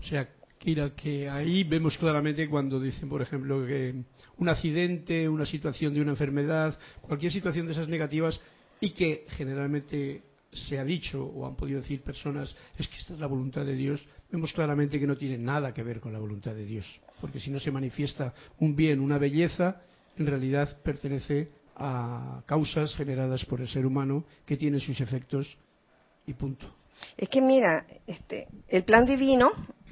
O 0.00 0.04
sea, 0.04 0.28
Kira, 0.58 0.90
que 0.90 1.28
ahí 1.28 1.64
vemos 1.64 1.96
claramente 1.96 2.48
cuando 2.48 2.80
dicen, 2.80 3.08
por 3.08 3.22
ejemplo, 3.22 3.64
que 3.66 3.94
un 4.38 4.48
accidente, 4.48 5.28
una 5.28 5.46
situación 5.46 5.94
de 5.94 6.00
una 6.00 6.10
enfermedad, 6.10 6.78
cualquier 7.00 7.32
situación 7.32 7.66
de 7.66 7.72
esas 7.72 7.88
negativas 7.88 8.40
y 8.80 8.90
que 8.90 9.24
generalmente 9.28 10.22
se 10.52 10.78
ha 10.78 10.84
dicho 10.84 11.24
o 11.24 11.46
han 11.46 11.54
podido 11.56 11.80
decir 11.80 12.02
personas 12.02 12.54
es 12.76 12.88
que 12.88 12.96
esta 12.96 13.14
es 13.14 13.20
la 13.20 13.26
voluntad 13.26 13.64
de 13.64 13.74
Dios, 13.74 14.04
vemos 14.30 14.52
claramente 14.52 14.98
que 14.98 15.06
no 15.06 15.16
tiene 15.16 15.38
nada 15.38 15.72
que 15.72 15.82
ver 15.82 16.00
con 16.00 16.12
la 16.12 16.18
voluntad 16.18 16.54
de 16.54 16.64
Dios, 16.64 16.86
porque 17.20 17.38
si 17.38 17.50
no 17.50 17.60
se 17.60 17.70
manifiesta 17.70 18.34
un 18.58 18.74
bien, 18.74 19.00
una 19.00 19.18
belleza, 19.18 19.82
en 20.16 20.26
realidad 20.26 20.78
pertenece 20.82 21.48
a 21.76 22.42
causas 22.46 22.94
generadas 22.94 23.44
por 23.44 23.60
el 23.60 23.68
ser 23.68 23.86
humano 23.86 24.24
que 24.44 24.56
tienen 24.56 24.80
sus 24.80 25.00
efectos 25.00 25.56
y 26.26 26.32
punto. 26.34 26.77
Es 27.16 27.28
que 27.28 27.40
mira, 27.40 27.86
este, 28.06 28.48
el 28.68 28.84
plan 28.84 29.04
divino, 29.04 29.50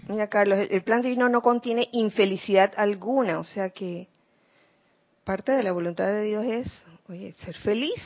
mira 0.09 0.28
Carlos, 0.28 0.59
el 0.70 0.82
plan 0.82 1.02
divino 1.02 1.28
no 1.28 1.42
contiene 1.42 1.88
infelicidad 1.92 2.72
alguna, 2.76 3.38
o 3.38 3.44
sea 3.44 3.70
que 3.70 4.09
parte 5.24 5.52
de 5.52 5.62
la 5.62 5.72
voluntad 5.72 6.07
de 6.07 6.22
Dios 6.22 6.44
es, 6.44 6.82
oye, 7.09 7.32
ser 7.32 7.57
feliz. 7.57 8.00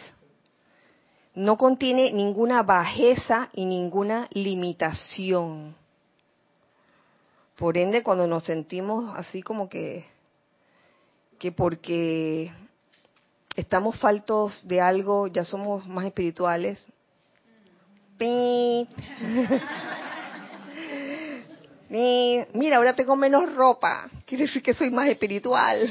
No 1.34 1.57
contiene 1.59 2.12
ninguna 2.12 2.62
bajeza 2.62 3.51
y 3.53 3.66
ninguna 3.66 4.26
limitación. 4.32 5.76
Por 7.57 7.76
ende, 7.76 8.03
cuando 8.03 8.26
nos 8.26 8.44
sentimos 8.44 9.14
así 9.16 9.42
como 9.42 9.68
que, 9.68 10.05
que 11.38 11.53
porque 11.53 12.51
estamos 13.55 13.98
faltos 14.01 14.66
de 14.66 14.80
algo, 14.80 15.26
ya 15.26 15.44
somos 15.44 15.86
más 15.86 16.07
espirituales. 16.07 16.84
Mira, 21.89 22.77
ahora 22.77 22.95
tengo 22.95 23.16
menos 23.16 23.55
ropa. 23.55 24.09
Quiere 24.27 24.45
decir 24.45 24.62
que 24.62 24.75
soy 24.75 24.91
más 24.91 25.09
espiritual. 25.09 25.89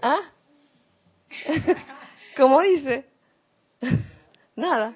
¿Ah? 0.00 0.20
¿Cómo 2.36 2.60
dice? 2.62 3.04
Nada. 4.56 4.94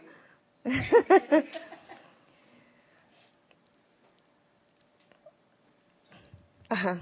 Ajá, 6.68 7.00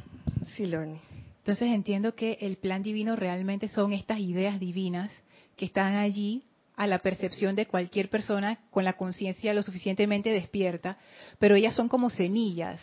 sí, 0.57 0.67
Lorne. 0.67 1.01
Entonces 1.39 1.69
entiendo 1.69 2.15
que 2.15 2.39
el 2.41 2.57
plan 2.57 2.83
divino 2.83 3.15
realmente 3.17 3.69
son 3.69 3.93
estas 3.93 4.19
ideas 4.19 4.59
divinas 4.59 5.11
que 5.57 5.67
están 5.67 5.95
allí 5.95 6.45
a 6.81 6.87
la 6.87 6.99
percepción 6.99 7.55
de 7.57 7.67
cualquier 7.67 8.09
persona 8.09 8.59
con 8.71 8.85
la 8.85 8.95
conciencia 8.95 9.53
lo 9.53 9.63
suficientemente 9.63 10.31
despierta, 10.31 10.97
pero 11.39 11.55
ellas 11.55 11.75
son 11.75 11.89
como 11.89 12.09
semillas 12.09 12.81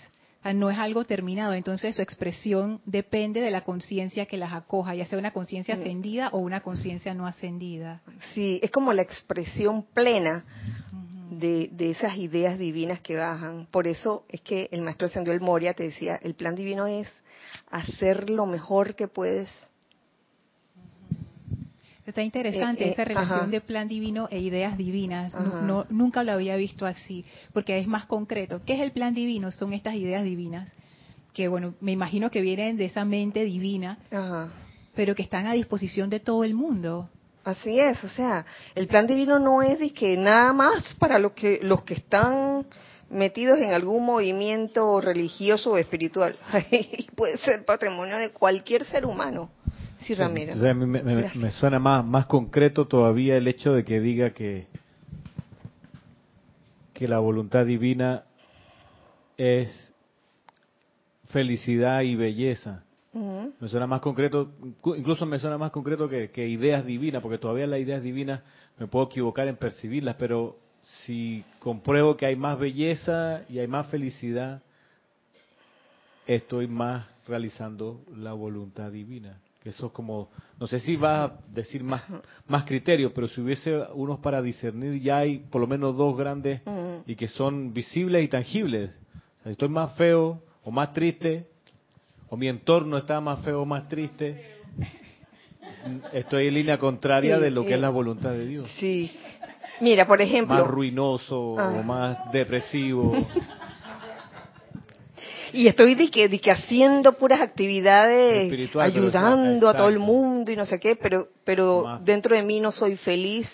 no 0.54 0.70
es 0.70 0.78
algo 0.78 1.04
terminado, 1.04 1.54
entonces 1.54 1.96
su 1.96 2.02
expresión 2.02 2.80
depende 2.86 3.42
de 3.42 3.52
la 3.52 3.66
conciencia 3.66 4.28
que 4.28 4.38
las 4.38 4.54
acoja, 4.54 4.96
ya 4.96 5.06
sea 5.06 5.20
una 5.20 5.32
conciencia 5.32 5.76
ascendida 5.76 6.30
o 6.32 6.38
una 6.38 6.62
conciencia 6.62 7.14
no 7.14 7.28
ascendida. 7.28 8.02
Sí, 8.34 8.60
es 8.64 8.72
como 8.72 8.94
la 8.94 9.02
expresión 9.02 9.84
plena 9.94 10.46
de, 11.32 11.70
esas 11.80 12.16
ideas 12.18 12.58
divinas 12.58 13.02
que 13.02 13.18
bajan. 13.18 13.68
Por 13.72 13.88
eso 13.88 14.26
es 14.30 14.40
que 14.42 14.70
el 14.72 14.84
maestro 14.84 15.08
ascendió 15.08 15.34
el 15.34 15.42
Moria 15.42 15.74
te 15.74 15.84
decía, 15.84 16.18
el 16.22 16.36
plan 16.36 16.56
divino 16.56 16.88
es 16.88 17.12
hacer 17.70 18.30
lo 18.30 18.46
mejor 18.46 18.96
que 18.96 19.08
puedes 19.08 19.50
Está 22.08 22.24
interesante 22.24 22.86
eh, 22.86 22.88
eh, 22.88 22.92
esa 22.94 23.04
relación 23.04 23.52
de 23.52 23.60
plan 23.60 23.90
divino 23.90 24.30
e 24.32 24.40
ideas 24.40 24.78
divinas. 24.78 25.34
No, 25.36 25.86
nunca 25.90 26.24
lo 26.24 26.32
había 26.32 26.56
visto 26.56 26.86
así, 26.86 27.26
porque 27.52 27.78
es 27.78 27.86
más 27.86 28.06
concreto. 28.06 28.62
¿Qué 28.66 28.76
es 28.76 28.80
el 28.80 28.92
plan 28.92 29.14
divino? 29.14 29.52
Son 29.52 29.74
estas 29.74 29.96
ideas 29.96 30.24
divinas, 30.24 30.72
que 31.34 31.50
bueno, 31.50 31.74
me 31.82 31.92
imagino 31.92 32.32
que 32.32 32.40
vienen 32.40 32.78
de 32.78 32.86
esa 32.86 33.04
mente 33.04 33.44
divina, 33.44 33.98
pero 34.96 35.16
que 35.16 35.22
están 35.22 35.48
a 35.48 35.54
disposición 35.54 36.10
de 36.10 36.22
todo 36.22 36.46
el 36.46 36.54
mundo. 36.54 37.10
Así 37.44 37.78
es, 37.78 38.02
o 38.04 38.10
sea, 38.10 38.46
el 38.74 38.88
plan 38.88 39.06
divino 39.06 39.38
no 39.38 39.62
es 39.62 39.78
de 39.78 39.92
que 39.92 40.16
nada 40.16 40.54
más 40.54 40.96
para 40.96 41.20
los 41.20 41.34
que 41.34 41.60
los 41.62 41.84
que 41.84 41.96
están 41.96 42.66
metidos 43.10 43.60
en 43.60 43.74
algún 43.74 44.06
movimiento 44.06 45.02
religioso 45.02 45.72
o 45.72 45.78
espiritual. 45.78 46.38
Puede 47.16 47.38
ser 47.38 47.66
patrimonio 47.66 48.18
de 48.18 48.32
cualquier 48.32 48.86
ser 48.86 49.06
humano. 49.06 49.50
Sí, 50.00 50.14
Ramiro. 50.16 50.56
me, 50.56 51.52
suena 51.52 51.80
más, 51.80 52.06
más 52.06 52.26
concreto 52.28 52.86
todavía 52.86 53.36
el 53.38 53.48
hecho 53.48 53.74
de 53.74 53.84
que 53.84 54.00
diga 54.00 54.32
que, 54.32 54.68
que 56.94 57.08
la 57.08 57.20
voluntad 57.20 57.66
divina 57.66 58.24
es 59.38 59.94
felicidad 61.30 62.02
y 62.02 62.16
belleza. 62.16 62.84
Me 63.60 63.68
suena 63.68 63.88
más 63.88 64.02
concreto, 64.02 64.52
incluso 64.96 65.26
me 65.26 65.40
suena 65.40 65.58
más 65.58 65.72
concreto 65.72 66.08
que, 66.08 66.30
que, 66.30 66.48
ideas 66.48 66.86
divinas, 66.86 67.24
porque 67.24 67.40
todavía 67.40 67.66
las 67.66 67.80
ideas 67.80 68.04
divinas 68.04 68.44
me 68.78 68.86
puedo 68.86 69.08
equivocar 69.08 69.48
en 69.48 69.56
percibirlas, 69.56 70.16
pero 70.20 70.60
si 71.06 71.44
compruebo 71.58 72.16
que 72.16 72.28
hay 72.28 72.36
más 72.36 72.60
belleza 72.60 73.42
y 73.50 73.58
hay 73.58 73.68
más 73.68 73.88
felicidad, 73.88 74.62
estoy 76.28 76.68
más 76.68 77.08
realizando 77.28 78.02
la 78.16 78.34
voluntad 78.34 78.92
divina. 78.92 79.40
Que 79.62 79.70
eso 79.70 79.88
es 79.88 79.92
como, 79.92 80.30
no 80.60 80.68
sé 80.68 80.80
si 80.80 80.96
va 80.96 81.24
a 81.24 81.40
decir 81.50 81.84
más, 81.84 82.04
más 82.48 82.64
criterios, 82.64 83.12
pero 83.14 83.28
si 83.28 83.42
hubiese 83.42 83.76
unos 83.94 84.20
para 84.20 84.42
discernir, 84.42 85.02
ya 85.02 85.18
hay 85.18 85.40
por 85.40 85.62
lo 85.62 85.68
menos 85.68 85.98
dos 85.98 86.18
grandes 86.18 86.62
y 87.06 87.16
que 87.16 87.28
son 87.28 87.74
visibles 87.74 88.24
y 88.24 88.28
tangibles. 88.28 88.98
si 89.44 89.50
estoy 89.50 89.70
más 89.70 89.94
feo 89.96 90.42
o 90.64 90.72
más 90.72 90.94
triste, 90.94 91.48
o 92.30 92.38
mi 92.38 92.48
entorno 92.48 92.98
está 92.98 93.20
más 93.22 93.40
feo 93.40 93.62
o 93.62 93.66
más 93.66 93.88
triste, 93.88 94.58
estoy 96.14 96.48
en 96.48 96.54
línea 96.54 96.78
contraria 96.78 97.40
de 97.40 97.52
lo 97.52 97.66
que 97.66 97.74
es 97.74 97.80
la 97.80 97.90
voluntad 97.90 98.32
de 98.32 98.46
Dios. 98.46 98.70
Sí. 98.80 99.12
Mira, 99.80 100.08
por 100.08 100.22
ejemplo. 100.22 100.56
Más 100.56 100.68
ruinoso 100.68 101.40
o 101.40 101.60
ah. 101.60 101.82
más 101.84 102.32
depresivo. 102.32 103.28
Y 105.54 105.68
estoy 105.68 105.96
de 105.96 106.10
que, 106.10 106.28
de 106.30 106.40
que 106.40 106.52
haciendo 106.52 107.14
puras 107.14 107.42
actividades, 107.42 108.76
ayudando 108.76 109.70
a 109.70 109.76
todo 109.76 109.90
el 109.90 110.00
mundo 110.00 110.52
y 110.52 110.56
no 110.56 110.66
sé 110.66 110.80
qué, 110.80 110.96
pero, 110.96 111.28
pero 111.44 112.00
dentro 112.04 112.36
de 112.36 112.44
mí 112.44 112.60
no 112.60 112.72
soy 112.72 112.98
feliz. 112.98 113.50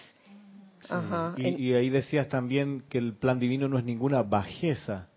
Y, 1.37 1.73
ahí 1.73 1.89
decías 1.89 2.27
también 2.27 2.83
que 2.89 2.97
el 2.97 3.13
plan 3.13 3.39
divino 3.39 3.67
no 3.67 3.77
es 3.77 3.85
ninguna 3.85 4.21
bajeza, 4.21 5.07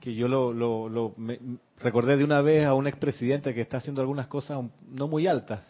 que 0.00 0.14
yo 0.14 0.28
lo, 0.28 0.52
lo, 0.52 1.14
recordé 1.80 2.16
de 2.16 2.24
una 2.24 2.40
vez 2.40 2.66
a 2.66 2.74
un 2.74 2.86
expresidente 2.86 3.54
que 3.54 3.60
está 3.60 3.78
haciendo 3.78 4.00
algunas 4.00 4.28
cosas 4.28 4.60
no 4.88 5.08
muy 5.08 5.26
altas. 5.26 5.64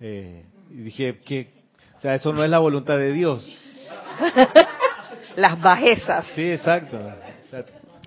Eh, 0.00 0.46
y 0.70 0.76
dije 0.76 1.18
que, 1.20 1.50
o 1.96 2.00
sea, 2.00 2.14
eso 2.14 2.32
no 2.32 2.42
es 2.42 2.50
la 2.50 2.58
voluntad 2.58 2.96
de 2.96 3.12
Dios. 3.12 3.44
Las 5.36 5.60
bajezas. 5.60 6.26
Sí, 6.34 6.50
exacto. 6.50 6.98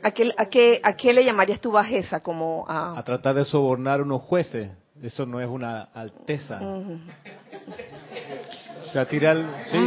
¿A 0.03 0.11
qué, 0.11 0.31
a, 0.37 0.45
qué, 0.47 0.81
¿A 0.83 0.95
qué 0.95 1.13
le 1.13 1.23
llamarías 1.23 1.61
tu 1.61 1.71
bajeza? 1.71 2.19
Como 2.19 2.65
a... 2.67 2.99
a 2.99 3.03
tratar 3.03 3.35
de 3.35 3.45
sobornar 3.45 4.01
a 4.01 4.03
unos 4.03 4.21
jueces. 4.23 4.69
Eso 5.01 5.25
no 5.25 5.39
es 5.39 5.47
una 5.47 5.81
alteza. 5.81 6.59
O 6.61 6.99
sea, 8.91 9.05
tirar... 9.05 9.37
Sí, 9.71 9.77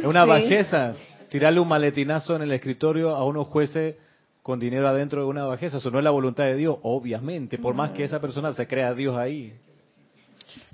es 0.00 0.04
una 0.04 0.26
bajeza. 0.26 0.94
Tirarle 1.30 1.58
un 1.58 1.68
maletinazo 1.68 2.36
en 2.36 2.42
el 2.42 2.52
escritorio 2.52 3.16
a 3.16 3.24
unos 3.24 3.48
jueces 3.48 3.96
con 4.42 4.60
dinero 4.60 4.86
adentro 4.86 5.22
de 5.22 5.26
una 5.26 5.44
bajeza. 5.44 5.78
Eso 5.78 5.90
no 5.90 5.98
es 5.98 6.04
la 6.04 6.10
voluntad 6.10 6.44
de 6.44 6.56
Dios, 6.56 6.76
obviamente, 6.82 7.58
por 7.58 7.74
más 7.74 7.92
que 7.92 8.04
esa 8.04 8.20
persona 8.20 8.52
se 8.52 8.66
crea 8.66 8.92
Dios 8.92 9.16
ahí. 9.16 9.54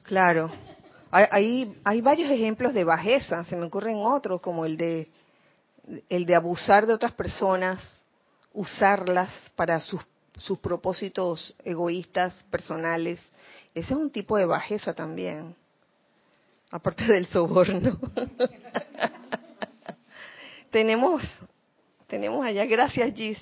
Claro. 0.03 0.51
Hay, 1.11 1.75
hay 1.85 2.01
varios 2.01 2.31
ejemplos 2.31 2.75
de 2.75 2.85
bajeza, 2.85 3.45
se 3.45 3.57
me 3.57 3.65
ocurren 3.65 3.97
otros, 3.99 4.41
como 4.41 4.67
el 4.67 4.77
de, 4.77 5.09
el 6.09 6.27
de 6.27 6.35
abusar 6.35 6.87
de 6.87 6.93
otras 6.93 7.13
personas 7.13 7.98
usarlas 8.59 9.31
para 9.55 9.79
sus, 9.79 10.01
sus 10.37 10.59
propósitos 10.59 11.55
egoístas, 11.65 12.45
personales. 12.51 13.21
Ese 13.73 13.95
es 13.95 13.99
un 13.99 14.11
tipo 14.11 14.37
de 14.37 14.47
bajeza 14.47 14.93
también, 14.93 15.55
aparte 16.69 17.05
del 17.05 17.27
soborno. 17.27 17.97
tenemos, 20.73 21.23
tenemos 22.09 22.45
allá, 22.45 22.67
gracias 22.67 23.15
Gis. 23.15 23.39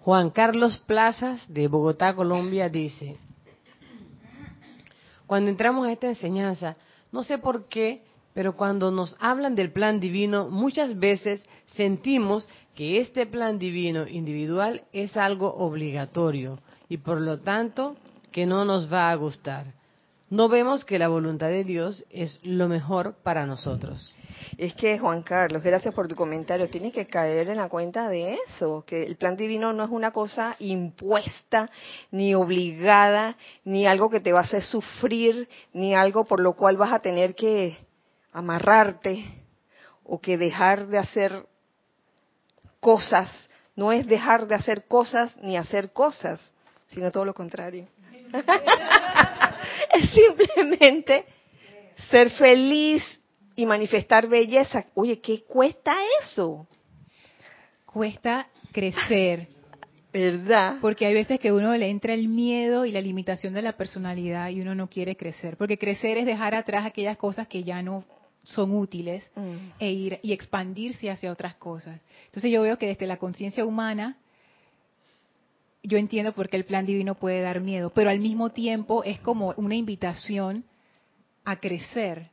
Juan 0.00 0.30
Carlos 0.30 0.78
Plazas 0.78 1.44
de 1.52 1.68
Bogotá, 1.68 2.14
Colombia, 2.14 2.70
dice, 2.70 3.18
cuando 5.26 5.50
entramos 5.50 5.86
a 5.86 5.92
esta 5.92 6.06
enseñanza, 6.06 6.74
no 7.12 7.22
sé 7.22 7.36
por 7.36 7.68
qué 7.68 8.07
pero 8.38 8.54
cuando 8.54 8.92
nos 8.92 9.16
hablan 9.18 9.56
del 9.56 9.72
plan 9.72 9.98
divino, 9.98 10.48
muchas 10.48 10.96
veces 11.00 11.44
sentimos 11.66 12.48
que 12.76 13.00
este 13.00 13.26
plan 13.26 13.58
divino 13.58 14.06
individual 14.06 14.84
es 14.92 15.16
algo 15.16 15.52
obligatorio 15.56 16.60
y 16.88 16.98
por 16.98 17.20
lo 17.20 17.40
tanto 17.40 17.96
que 18.30 18.46
no 18.46 18.64
nos 18.64 18.92
va 18.92 19.10
a 19.10 19.14
gustar. 19.16 19.74
No 20.30 20.48
vemos 20.48 20.84
que 20.84 21.00
la 21.00 21.08
voluntad 21.08 21.48
de 21.48 21.64
Dios 21.64 22.04
es 22.10 22.38
lo 22.44 22.68
mejor 22.68 23.16
para 23.24 23.44
nosotros. 23.44 24.14
Es 24.56 24.72
que, 24.74 25.00
Juan 25.00 25.24
Carlos, 25.24 25.64
gracias 25.64 25.92
por 25.92 26.06
tu 26.06 26.14
comentario. 26.14 26.70
Tienes 26.70 26.92
que 26.92 27.08
caer 27.08 27.48
en 27.48 27.56
la 27.56 27.68
cuenta 27.68 28.08
de 28.08 28.38
eso, 28.46 28.84
que 28.86 29.02
el 29.02 29.16
plan 29.16 29.36
divino 29.36 29.72
no 29.72 29.82
es 29.82 29.90
una 29.90 30.12
cosa 30.12 30.54
impuesta, 30.60 31.70
ni 32.12 32.36
obligada, 32.36 33.36
ni 33.64 33.84
algo 33.84 34.08
que 34.10 34.20
te 34.20 34.32
va 34.32 34.40
a 34.40 34.42
hacer 34.42 34.62
sufrir, 34.62 35.48
ni 35.72 35.96
algo 35.96 36.24
por 36.24 36.38
lo 36.38 36.52
cual 36.52 36.76
vas 36.76 36.92
a 36.92 37.00
tener 37.00 37.34
que 37.34 37.87
amarrarte 38.32 39.24
o 40.04 40.20
que 40.20 40.38
dejar 40.38 40.86
de 40.86 40.98
hacer 40.98 41.46
cosas. 42.80 43.30
No 43.76 43.92
es 43.92 44.06
dejar 44.06 44.46
de 44.46 44.54
hacer 44.54 44.86
cosas 44.86 45.36
ni 45.42 45.56
hacer 45.56 45.92
cosas, 45.92 46.52
sino 46.88 47.10
todo 47.12 47.24
lo 47.24 47.34
contrario. 47.34 47.86
es 49.94 50.10
simplemente 50.10 51.24
ser 52.10 52.30
feliz 52.30 53.20
y 53.54 53.66
manifestar 53.66 54.28
belleza. 54.28 54.84
Oye, 54.94 55.20
¿qué 55.20 55.42
cuesta 55.42 55.96
eso? 56.22 56.66
Cuesta 57.84 58.48
crecer. 58.72 59.48
¿Verdad? 60.12 60.78
Porque 60.80 61.04
hay 61.04 61.12
veces 61.12 61.38
que 61.38 61.52
uno 61.52 61.76
le 61.76 61.88
entra 61.88 62.14
el 62.14 62.28
miedo 62.28 62.86
y 62.86 62.92
la 62.92 63.00
limitación 63.00 63.52
de 63.52 63.60
la 63.60 63.72
personalidad 63.72 64.48
y 64.48 64.60
uno 64.60 64.74
no 64.74 64.88
quiere 64.88 65.16
crecer. 65.16 65.58
Porque 65.58 65.76
crecer 65.76 66.16
es 66.16 66.24
dejar 66.24 66.54
atrás 66.54 66.86
aquellas 66.86 67.18
cosas 67.18 67.46
que 67.46 67.62
ya 67.62 67.82
no 67.82 68.04
son 68.48 68.72
útiles 68.72 69.30
mm. 69.36 69.56
e 69.78 69.92
ir 69.92 70.20
y 70.22 70.32
expandirse 70.32 71.10
hacia 71.10 71.30
otras 71.30 71.54
cosas. 71.56 72.00
Entonces 72.26 72.50
yo 72.50 72.62
veo 72.62 72.78
que 72.78 72.86
desde 72.86 73.06
la 73.06 73.18
conciencia 73.18 73.64
humana 73.64 74.16
yo 75.82 75.98
entiendo 75.98 76.32
por 76.32 76.48
qué 76.48 76.56
el 76.56 76.64
plan 76.64 76.86
divino 76.86 77.14
puede 77.14 77.40
dar 77.42 77.60
miedo, 77.60 77.90
pero 77.90 78.10
al 78.10 78.20
mismo 78.20 78.50
tiempo 78.50 79.04
es 79.04 79.20
como 79.20 79.54
una 79.56 79.74
invitación 79.74 80.64
a 81.44 81.56
crecer. 81.56 82.30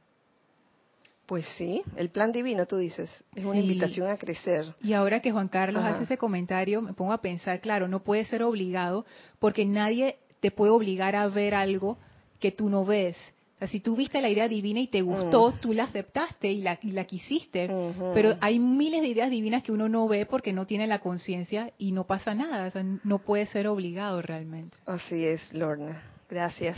Pues 1.25 1.45
sí, 1.57 1.81
el 1.95 2.09
plan 2.09 2.31
divino, 2.31 2.65
tú 2.65 2.77
dices, 2.77 3.09
es 3.33 3.45
una 3.45 3.59
invitación 3.59 4.07
a 4.07 4.17
crecer. 4.17 4.75
Y 4.81 4.93
ahora 4.93 5.21
que 5.21 5.31
Juan 5.31 5.47
Carlos 5.47 5.83
hace 5.83 6.03
ese 6.03 6.17
comentario, 6.17 6.81
me 6.81 6.93
pongo 6.93 7.13
a 7.13 7.21
pensar, 7.21 7.61
claro, 7.61 7.87
no 7.87 8.03
puede 8.03 8.25
ser 8.25 8.43
obligado, 8.43 9.05
porque 9.39 9.65
nadie 9.65 10.17
te 10.39 10.51
puede 10.51 10.71
obligar 10.71 11.15
a 11.15 11.27
ver 11.27 11.55
algo 11.55 11.97
que 12.39 12.51
tú 12.51 12.69
no 12.69 12.85
ves 12.85 13.17
si 13.61 13.79
tú 13.79 13.95
viste 13.95 14.21
la 14.21 14.29
idea 14.29 14.47
divina 14.49 14.81
y 14.81 14.87
te 14.87 15.01
gustó, 15.01 15.51
mm. 15.51 15.59
tú 15.59 15.73
la 15.73 15.85
aceptaste 15.85 16.51
y 16.51 16.61
la, 16.61 16.77
la 16.83 17.05
quisiste. 17.05 17.69
Pero 18.13 18.35
hay 18.41 18.59
miles 18.59 19.01
de 19.01 19.07
ideas 19.07 19.29
divinas 19.29 19.63
que 19.63 19.71
uno 19.71 19.87
no 19.87 20.07
ve 20.07 20.25
porque 20.25 20.51
no 20.51 20.67
tiene 20.67 20.87
la 20.87 20.99
conciencia 20.99 21.71
y 21.77 21.93
no 21.93 22.05
pasa 22.05 22.35
nada. 22.35 22.71
no 23.03 23.19
puede 23.19 23.45
ser 23.45 23.67
obligado 23.67 24.21
realmente. 24.21 24.77
Así 24.85 25.25
es, 25.25 25.53
Lorna. 25.53 26.03
Gracias. 26.29 26.77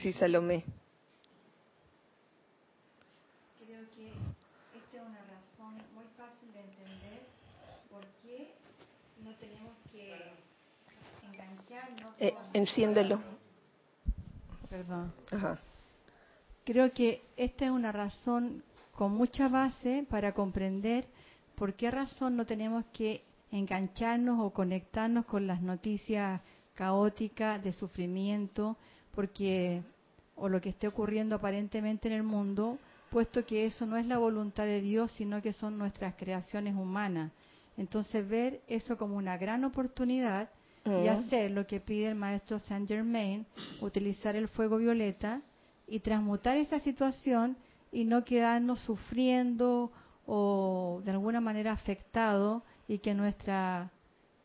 Sí, 0.00 0.12
Salomé. 0.12 0.64
Creo 3.64 3.80
que 3.94 4.08
esta 4.78 4.96
es 4.96 5.02
una 5.02 5.20
razón 5.26 5.74
muy 5.94 6.06
fácil 6.16 6.50
de 6.54 6.60
entender 6.60 7.26
por 7.90 8.06
qué 8.22 8.52
no 9.22 9.34
tenemos 9.34 9.74
que 9.92 10.14
engancharnos. 11.30 12.14
Eh, 12.20 12.34
enciéndelo. 12.54 13.37
Perdón. 14.68 15.12
Creo 16.64 16.92
que 16.92 17.22
esta 17.36 17.64
es 17.64 17.70
una 17.70 17.92
razón 17.92 18.62
con 18.92 19.12
mucha 19.12 19.48
base 19.48 20.04
para 20.08 20.32
comprender 20.32 21.06
por 21.54 21.74
qué 21.74 21.90
razón 21.90 22.36
no 22.36 22.44
tenemos 22.44 22.84
que 22.92 23.22
engancharnos 23.50 24.40
o 24.40 24.50
conectarnos 24.50 25.24
con 25.24 25.46
las 25.46 25.62
noticias 25.62 26.40
caóticas 26.74 27.62
de 27.64 27.72
sufrimiento, 27.72 28.76
porque 29.14 29.82
o 30.36 30.48
lo 30.48 30.60
que 30.60 30.68
esté 30.68 30.86
ocurriendo 30.86 31.36
aparentemente 31.36 32.08
en 32.08 32.14
el 32.14 32.22
mundo, 32.22 32.78
puesto 33.10 33.44
que 33.44 33.64
eso 33.64 33.86
no 33.86 33.96
es 33.96 34.06
la 34.06 34.18
voluntad 34.18 34.64
de 34.64 34.80
Dios, 34.80 35.10
sino 35.12 35.42
que 35.42 35.52
son 35.52 35.78
nuestras 35.78 36.14
creaciones 36.14 36.76
humanas. 36.76 37.32
Entonces 37.76 38.28
ver 38.28 38.60
eso 38.68 38.96
como 38.98 39.16
una 39.16 39.36
gran 39.38 39.64
oportunidad 39.64 40.50
y 41.04 41.08
hacer 41.08 41.50
lo 41.50 41.66
que 41.66 41.80
pide 41.80 42.08
el 42.08 42.14
maestro 42.14 42.58
Saint 42.58 42.88
Germain, 42.88 43.46
utilizar 43.80 44.36
el 44.36 44.48
fuego 44.48 44.78
violeta 44.78 45.42
y 45.86 46.00
transmutar 46.00 46.56
esa 46.56 46.80
situación 46.80 47.56
y 47.92 48.04
no 48.04 48.24
quedarnos 48.24 48.80
sufriendo 48.80 49.90
o 50.26 51.00
de 51.04 51.10
alguna 51.10 51.40
manera 51.40 51.72
afectados 51.72 52.62
y 52.86 52.98
que 52.98 53.14
nuestra 53.14 53.90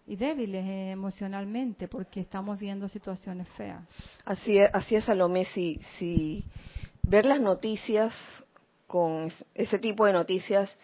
y 0.05 0.15
débiles 0.17 0.65
emocionalmente 0.91 1.87
porque 1.87 2.19
estamos 2.19 2.59
viendo 2.59 2.89
situaciones 2.89 3.47
feas. 3.49 3.83
Así 4.25 4.57
es, 4.57 4.69
así 4.73 4.95
es 4.95 5.05
Salomé, 5.05 5.45
si, 5.45 5.79
si 5.97 6.45
ver 7.03 7.25
las 7.25 7.39
noticias 7.39 8.13
con 8.87 9.31
ese 9.53 9.79
tipo 9.79 10.05
de 10.05 10.13
noticias 10.13 10.77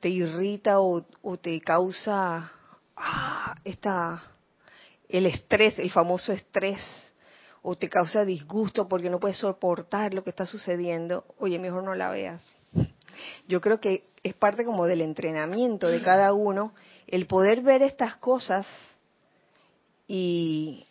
te 0.00 0.08
irrita 0.08 0.80
o, 0.80 1.04
o 1.22 1.36
te 1.36 1.60
causa 1.60 2.50
ah, 2.96 3.54
esta 3.64 4.22
el 5.08 5.26
estrés, 5.26 5.78
el 5.78 5.90
famoso 5.90 6.32
estrés, 6.32 6.80
o 7.62 7.76
te 7.76 7.88
causa 7.88 8.24
disgusto 8.24 8.88
porque 8.88 9.10
no 9.10 9.18
puedes 9.18 9.38
soportar 9.38 10.14
lo 10.14 10.22
que 10.22 10.30
está 10.30 10.46
sucediendo, 10.46 11.24
oye, 11.38 11.58
mejor 11.58 11.82
no 11.82 11.94
la 11.94 12.10
veas. 12.10 12.42
Yo 13.48 13.60
creo 13.60 13.80
que 13.80 14.04
es 14.22 14.34
parte 14.34 14.64
como 14.64 14.86
del 14.86 15.00
entrenamiento 15.00 15.88
de 15.88 16.02
cada 16.02 16.32
uno 16.32 16.72
el 17.06 17.26
poder 17.26 17.62
ver 17.62 17.82
estas 17.82 18.16
cosas 18.16 18.66
y, 20.06 20.84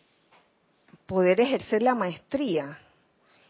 poder 1.08 1.40
ejercer 1.40 1.82
la 1.82 1.94
maestría 1.94 2.78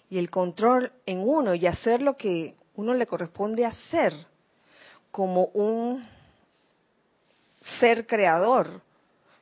y 0.09 0.19
el 0.19 0.31
control 0.31 0.93
en 1.07 1.19
uno 1.19 1.57
y 1.57 1.67
hacer 1.67 2.01
lo 2.01 2.17
que 2.17 2.55
uno 2.77 2.95
le 2.95 3.09
corresponde 3.09 3.67
hacer 3.67 4.15
como 5.11 5.47
un 5.47 6.07
ser 7.81 8.07
creador. 8.07 8.81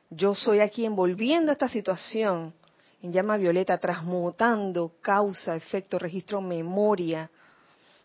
Yo 0.09 0.35
soy 0.35 0.59
aquí 0.59 0.85
envolviendo 0.85 1.51
esta 1.51 1.67
situación 1.67 2.53
en 3.01 3.11
llama 3.11 3.37
violeta, 3.37 3.77
transmutando 3.77 4.93
causa, 5.01 5.55
efecto, 5.55 5.99
registro, 5.99 6.41
memoria 6.41 7.29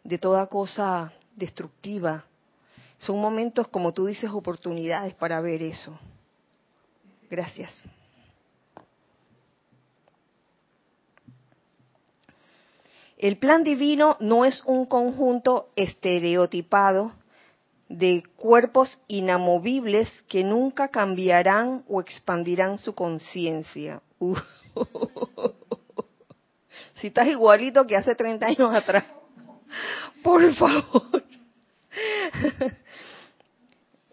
de 0.03 0.18
toda 0.18 0.46
cosa 0.46 1.12
destructiva. 1.36 2.24
Son 2.98 3.20
momentos, 3.20 3.68
como 3.68 3.92
tú 3.92 4.07
dices, 4.07 4.30
oportunidades 4.30 5.14
para 5.14 5.40
ver 5.40 5.62
eso. 5.62 5.98
Gracias. 7.30 7.72
El 13.16 13.38
plan 13.38 13.62
divino 13.62 14.16
no 14.18 14.44
es 14.44 14.64
un 14.66 14.84
conjunto 14.84 15.68
estereotipado 15.76 17.12
de 17.93 18.22
cuerpos 18.36 18.99
inamovibles 19.07 20.09
que 20.28 20.43
nunca 20.43 20.88
cambiarán 20.88 21.84
o 21.88 22.01
expandirán 22.01 22.78
su 22.78 22.95
conciencia. 22.95 24.01
Uh. 24.24 24.36
si 26.95 27.09
estás 27.09 27.26
igualito 27.26 27.86
que 27.86 27.97
hace 27.97 28.14
30 28.14 28.47
años 28.47 28.74
atrás, 28.74 29.05
por 30.22 30.55
favor. 30.55 31.24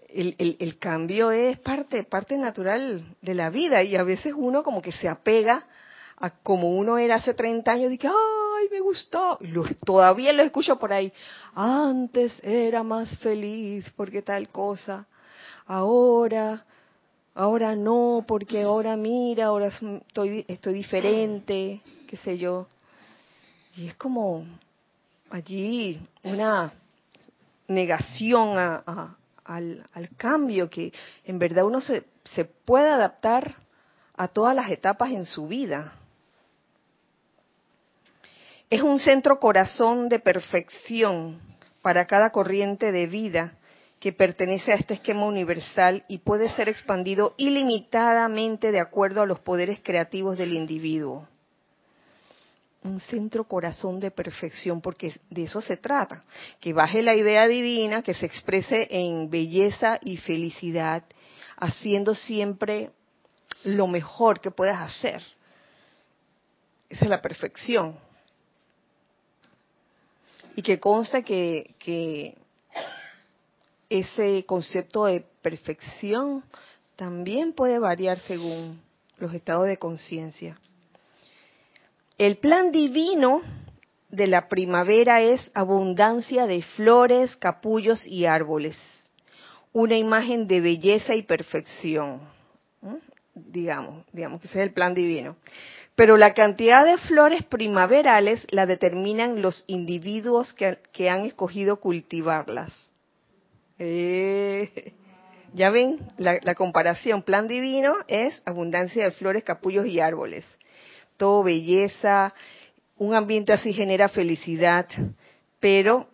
El, 0.09 0.35
el, 0.59 0.77
cambio 0.79 1.31
es 1.31 1.59
parte, 1.59 2.03
parte 2.03 2.37
natural 2.37 3.15
de 3.21 3.35
la 3.35 3.49
vida 3.51 3.83
y 3.83 3.95
a 3.95 4.03
veces 4.03 4.33
uno 4.35 4.63
como 4.63 4.81
que 4.81 4.91
se 4.91 5.07
apega 5.07 5.65
a 6.17 6.31
como 6.31 6.71
uno 6.75 6.97
era 6.97 7.15
hace 7.15 7.33
30 7.33 7.71
años 7.71 7.91
y 7.93 7.97
que, 7.97 8.09
ay, 8.59 8.67
me 8.71 8.79
gustó. 8.79 9.39
todavía 9.85 10.33
lo 10.33 10.43
escucho 10.43 10.77
por 10.77 10.91
ahí. 10.91 11.11
Antes 11.55 12.39
era 12.43 12.83
más 12.83 13.17
feliz 13.19 13.91
porque 13.95 14.21
tal 14.21 14.49
cosa. 14.49 15.05
Ahora, 15.65 16.65
ahora 17.35 17.75
no, 17.75 18.23
porque 18.27 18.63
ahora 18.63 18.95
mira, 18.97 19.45
ahora 19.45 19.67
estoy, 19.67 20.45
estoy 20.47 20.73
diferente, 20.73 21.81
qué 22.07 22.17
sé 22.17 22.37
yo. 22.37 22.67
Y 23.75 23.87
es 23.87 23.95
como 23.95 24.45
allí 25.29 25.99
una 26.23 26.73
negación 27.67 28.57
a, 28.57 29.15
al, 29.45 29.85
al, 29.93 30.09
cambio, 30.17 30.69
que 30.69 30.91
en 31.23 31.39
verdad 31.39 31.65
uno 31.65 31.81
se, 31.81 32.03
se 32.23 32.45
puede 32.45 32.89
adaptar 32.89 33.55
a 34.15 34.27
todas 34.27 34.55
las 34.55 34.69
etapas 34.69 35.11
en 35.11 35.25
su 35.25 35.47
vida. 35.47 35.93
Es 38.69 38.83
un 38.83 38.99
centro 38.99 39.39
corazón 39.39 40.09
de 40.09 40.19
perfección 40.19 41.39
para 41.81 42.05
cada 42.05 42.29
corriente 42.29 42.91
de 42.91 43.07
vida 43.07 43.53
que 43.99 44.13
pertenece 44.13 44.71
a 44.71 44.75
este 44.75 44.93
esquema 44.93 45.25
universal 45.25 46.03
y 46.07 46.19
puede 46.19 46.49
ser 46.49 46.69
expandido 46.69 47.33
ilimitadamente 47.37 48.71
de 48.71 48.79
acuerdo 48.79 49.23
a 49.23 49.25
los 49.25 49.39
poderes 49.39 49.79
creativos 49.81 50.37
del 50.37 50.53
individuo. 50.53 51.27
Un 52.83 52.99
centro 52.99 53.45
corazón 53.45 53.99
de 53.99 54.11
perfección, 54.11 54.81
porque 54.81 55.19
de 55.31 55.43
eso 55.43 55.61
se 55.61 55.75
trata, 55.75 56.21
que 56.61 56.71
baje 56.71 57.01
la 57.01 57.15
idea 57.15 57.47
divina, 57.47 58.03
que 58.03 58.13
se 58.13 58.27
exprese 58.27 58.87
en 58.91 59.31
belleza 59.31 59.97
y 60.01 60.17
felicidad, 60.17 61.03
haciendo 61.57 62.13
siempre 62.13 62.91
lo 63.63 63.87
mejor 63.87 64.39
que 64.39 64.51
puedas 64.51 64.79
hacer. 64.79 65.23
Esa 66.87 67.05
es 67.05 67.09
la 67.09 67.21
perfección 67.21 67.97
y 70.59 70.61
que 70.61 70.77
consta 70.77 71.21
que, 71.21 72.35
ese 73.89 74.43
concepto 74.45 75.05
de 75.05 75.23
perfección 75.41 76.43
también 76.97 77.53
puede 77.53 77.79
variar 77.79 78.19
según 78.19 78.81
los 79.19 79.33
estados 79.33 79.67
de 79.67 79.77
conciencia. 79.77 80.59
El 82.17 82.39
plan 82.39 82.73
divino 82.73 83.41
de 84.09 84.27
la 84.27 84.49
primavera 84.49 85.21
es 85.21 85.49
abundancia 85.53 86.45
de 86.45 86.61
flores, 86.61 87.37
capullos 87.37 88.05
y 88.05 88.25
árboles, 88.25 88.77
una 89.71 89.95
imagen 89.95 90.45
de 90.45 90.59
belleza 90.59 91.15
y 91.15 91.21
perfección, 91.21 92.19
digamos, 93.33 94.03
digamos 94.11 94.41
que 94.41 94.47
ese 94.49 94.59
es 94.59 94.67
el 94.67 94.73
plan 94.73 94.93
divino 94.93 95.37
pero 95.99 96.15
la 96.15 96.33
cantidad 96.33 96.85
de 96.85 96.95
flores 96.95 97.43
primaverales 97.43 98.47
la 98.51 98.65
determinan 98.65 99.41
los 99.41 99.65
individuos 99.67 100.53
que, 100.53 101.09
han 101.09 101.25
escogido 101.25 101.81
cultivarlas. 101.81 102.71
Eh, 103.77 104.93
ya 105.53 105.69
ven, 105.71 105.99
la, 106.15 106.39
la, 106.41 106.55
comparación, 106.55 107.21
plan 107.21 107.49
divino 107.49 107.97
es 108.07 108.41
abundancia 108.45 109.03
de 109.03 109.11
flores, 109.11 109.43
capullos 109.43 109.87
y 109.87 109.99
árboles. 109.99 110.45
Todo 111.17 111.43
belleza, 111.43 112.33
un 112.97 113.13
ambiente 113.13 113.51
así 113.51 113.73
genera 113.73 114.07
felicidad, 114.07 114.87
pero 115.59 116.07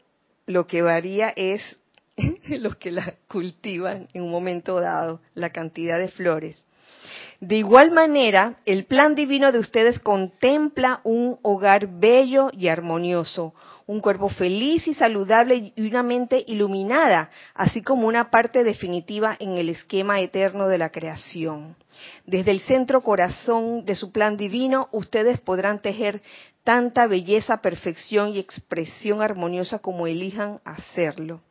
lo 0.47 0.65
que 0.65 0.81
varía 0.81 1.31
es 1.35 1.79
los 2.47 2.75
que 2.77 2.89
la 2.89 3.13
cultivan 3.27 4.07
en 4.13 4.23
un 4.23 4.31
momento 4.31 4.79
dado, 4.79 5.21
la 5.35 5.51
cantidad 5.51 5.99
de 5.99 6.07
flores. 6.07 6.64
De 7.39 7.55
igual 7.55 7.91
manera, 7.91 8.55
el 8.65 8.85
plan 8.85 9.15
divino 9.15 9.51
de 9.51 9.59
ustedes 9.59 9.99
contempla 9.99 11.01
un 11.03 11.37
hogar 11.41 11.87
bello 11.99 12.49
y 12.53 12.67
armonioso, 12.67 13.53
un 13.87 13.99
cuerpo 14.01 14.29
feliz 14.29 14.87
y 14.87 14.93
saludable 14.93 15.73
y 15.75 15.87
una 15.87 16.01
mente 16.01 16.43
iluminada, 16.47 17.29
así 17.53 17.81
como 17.81 18.07
una 18.07 18.31
parte 18.31 18.63
definitiva 18.63 19.35
en 19.39 19.57
el 19.57 19.69
esquema 19.69 20.19
eterno 20.21 20.67
de 20.67 20.77
la 20.77 20.89
creación. 20.89 21.75
Desde 22.25 22.51
el 22.51 22.61
centro 22.61 23.01
corazón 23.01 23.85
de 23.85 23.95
su 23.95 24.11
plan 24.11 24.37
divino, 24.37 24.89
ustedes 24.91 25.39
podrán 25.39 25.81
tejer 25.81 26.21
tanta 26.63 27.05
belleza, 27.05 27.61
perfección 27.61 28.33
y 28.33 28.39
expresión 28.39 29.21
armoniosa 29.21 29.79
como 29.79 30.07
elijan 30.07 30.59
hacerlo. 30.65 31.41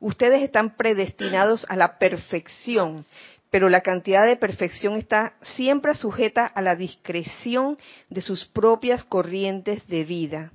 Ustedes 0.00 0.42
están 0.42 0.76
predestinados 0.76 1.66
a 1.68 1.76
la 1.76 1.98
perfección 1.98 3.06
pero 3.50 3.68
la 3.68 3.80
cantidad 3.80 4.26
de 4.26 4.36
perfección 4.36 4.96
está 4.96 5.34
siempre 5.56 5.94
sujeta 5.94 6.46
a 6.46 6.60
la 6.62 6.76
discreción 6.76 7.76
de 8.10 8.22
sus 8.22 8.44
propias 8.46 9.04
corrientes 9.04 9.86
de 9.86 10.04
vida. 10.04 10.52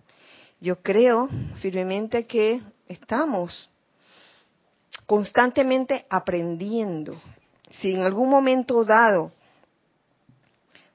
Yo 0.59 0.81
creo 0.81 1.27
firmemente 1.61 2.27
que 2.27 2.61
estamos 2.87 3.69
constantemente 5.05 6.05
aprendiendo. 6.09 7.19
Si 7.69 7.93
en 7.93 8.03
algún 8.03 8.29
momento 8.29 8.83
dado 8.83 9.31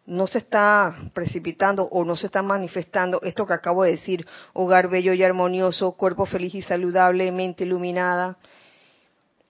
no 0.07 0.27
se 0.27 0.39
está 0.39 0.97
precipitando 1.13 1.85
o 1.85 2.05
no 2.05 2.15
se 2.15 2.27
está 2.27 2.43
manifestando 2.43 3.21
esto 3.23 3.47
que 3.47 3.55
acabo 3.55 3.83
de 3.83 3.93
decir, 3.93 4.25
hogar 4.53 4.89
bello 4.89 5.13
y 5.13 5.25
armonioso, 5.25 5.93
cuerpo 5.93 6.27
feliz 6.27 6.55
y 6.55 6.63
saludable, 6.63 7.33
mente 7.33 7.65
iluminada, 7.65 8.37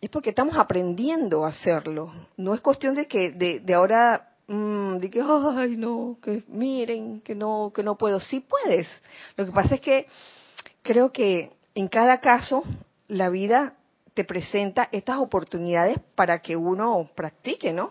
es 0.07 0.11
porque 0.11 0.31
estamos 0.31 0.57
aprendiendo 0.57 1.45
a 1.45 1.49
hacerlo. 1.49 2.13
No 2.37 2.55
es 2.55 2.61
cuestión 2.61 2.95
de 2.95 3.09
que 3.09 3.33
de, 3.33 3.75
ahora 3.75 4.29
mm, 4.47 4.99
de 4.99 5.11
que 5.11 5.21
ay 5.21 5.77
no, 5.77 6.19
que 6.23 6.45
miren, 6.47 7.21
que 7.23 7.35
no, 7.35 7.73
que 7.75 7.83
no 7.83 7.97
puedo. 7.99 8.21
Sí 8.21 8.39
puedes. 8.39 8.87
Lo 9.37 9.45
que 9.45 9.51
pasa 9.51 9.75
es 9.75 9.81
que 9.81 10.07
creo 10.83 11.11
que 11.13 11.51
en 11.75 11.89
cada 11.89 12.21
caso 12.21 12.63
la 13.09 13.31
vida 13.31 13.75
te 14.15 14.23
presenta 14.23 14.89
estas 14.93 15.19
oportunidades 15.19 15.99
para 16.15 16.39
que 16.41 16.55
uno 16.55 17.11
practique, 17.17 17.73
¿no? 17.73 17.91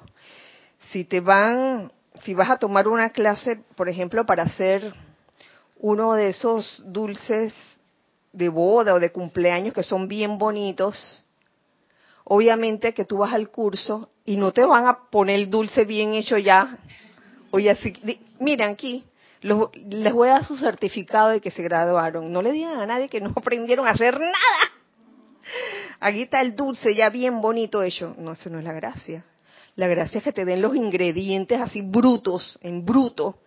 Si 0.92 1.04
te 1.04 1.20
van, 1.20 1.92
si 2.24 2.34
vas 2.34 2.50
a 2.50 2.58
tomar 2.58 2.88
una 2.88 3.10
clase, 3.10 3.60
por 3.76 3.90
ejemplo, 3.90 4.26
para 4.26 4.44
hacer 4.44 4.94
uno 5.82 6.14
de 6.14 6.30
esos 6.30 6.82
dulces 6.86 7.54
de 8.32 8.48
boda 8.48 8.94
o 8.94 9.00
de 9.00 9.12
cumpleaños 9.12 9.74
que 9.74 9.84
son 9.84 10.08
bien 10.08 10.38
bonitos, 10.38 11.25
obviamente 12.26 12.94
que 12.94 13.06
tú 13.06 13.20
vas 13.20 13.34
al 13.34 13.50
curso 13.50 14.10
y 14.26 14.38
no 14.38 14.52
te 14.52 14.66
van 14.66 14.88
a 14.88 15.10
poner 15.10 15.36
el 15.36 15.50
dulce 15.50 15.86
bien 15.86 16.14
hecho 16.14 16.38
ya. 16.38 16.80
Oye, 17.52 17.70
así, 17.70 17.94
miren 18.40 18.72
aquí, 18.72 19.06
les 19.42 20.14
voy 20.14 20.28
a 20.28 20.34
dar 20.34 20.46
su 20.46 20.58
certificado 20.58 21.30
de 21.30 21.40
que 21.40 21.52
se 21.52 21.64
graduaron. 21.64 22.32
No 22.34 22.42
le 22.42 22.52
digan 22.52 22.80
a 22.80 22.86
nadie 22.86 23.08
que 23.08 23.22
no 23.22 23.32
aprendieron 23.36 23.88
a 23.88 23.92
hacer 23.92 24.20
nada. 24.20 24.34
Aquí 26.00 26.24
está 26.24 26.42
el 26.42 26.56
dulce 26.56 26.96
ya 26.96 27.10
bien 27.10 27.40
bonito 27.40 27.84
hecho. 27.84 28.16
No, 28.18 28.34
eso 28.34 28.50
no 28.50 28.60
es 28.60 28.66
la 28.66 28.74
gracia. 28.74 29.24
La 29.76 29.88
gracia 29.88 30.18
es 30.18 30.24
que 30.24 30.34
te 30.34 30.46
den 30.46 30.62
los 30.62 30.76
ingredientes 30.76 31.62
así 31.62 31.82
brutos, 31.82 32.58
en 32.62 32.86
bruto, 32.86 33.38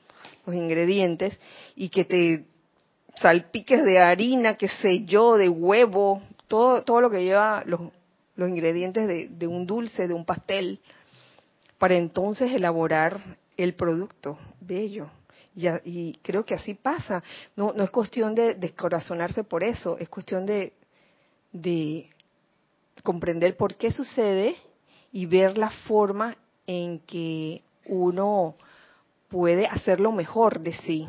los 0.47 0.55
ingredientes, 0.55 1.41
y 1.75 1.89
que 1.89 2.05
te 2.05 2.45
salpiques 3.17 3.83
de 3.83 3.99
harina, 3.99 4.55
qué 4.57 4.69
sé 4.69 5.05
yo, 5.05 5.37
de 5.37 5.49
huevo, 5.49 6.21
todo, 6.47 6.83
todo 6.83 7.01
lo 7.01 7.11
que 7.11 7.25
lleva 7.25 7.63
los, 7.67 7.81
los 8.39 8.49
ingredientes 8.49 9.37
de, 9.37 9.47
un 9.49 9.67
dulce, 9.67 10.07
de 10.07 10.15
un 10.15 10.25
pastel, 10.25 10.79
para 11.77 11.97
entonces 11.97 12.53
elaborar 12.53 13.37
el 13.57 13.75
producto 13.75 14.39
bello. 14.61 15.11
Y, 15.57 16.13
creo 16.23 16.45
que 16.45 16.55
así 16.55 16.75
pasa. 16.75 17.21
No, 17.57 17.73
no 17.73 17.83
es 17.83 17.91
cuestión 17.91 18.37
de 18.37 18.55
descorazonarse 18.55 19.43
por 19.43 19.65
eso, 19.65 19.99
es 19.99 20.09
cuestión 20.09 20.47
de, 20.47 20.73
de 21.51 22.09
comprender 23.03 23.57
por 23.57 23.75
qué 23.75 23.91
sucede 23.91 24.55
y 25.11 25.27
ver 25.27 25.59
la 25.59 25.71
forma 25.71 26.37
en 26.65 27.01
que 27.01 27.63
uno 27.87 28.55
puede 29.29 29.67
hacerlo 29.67 30.13
mejor 30.13 30.61
de 30.61 30.75
sí 30.75 31.09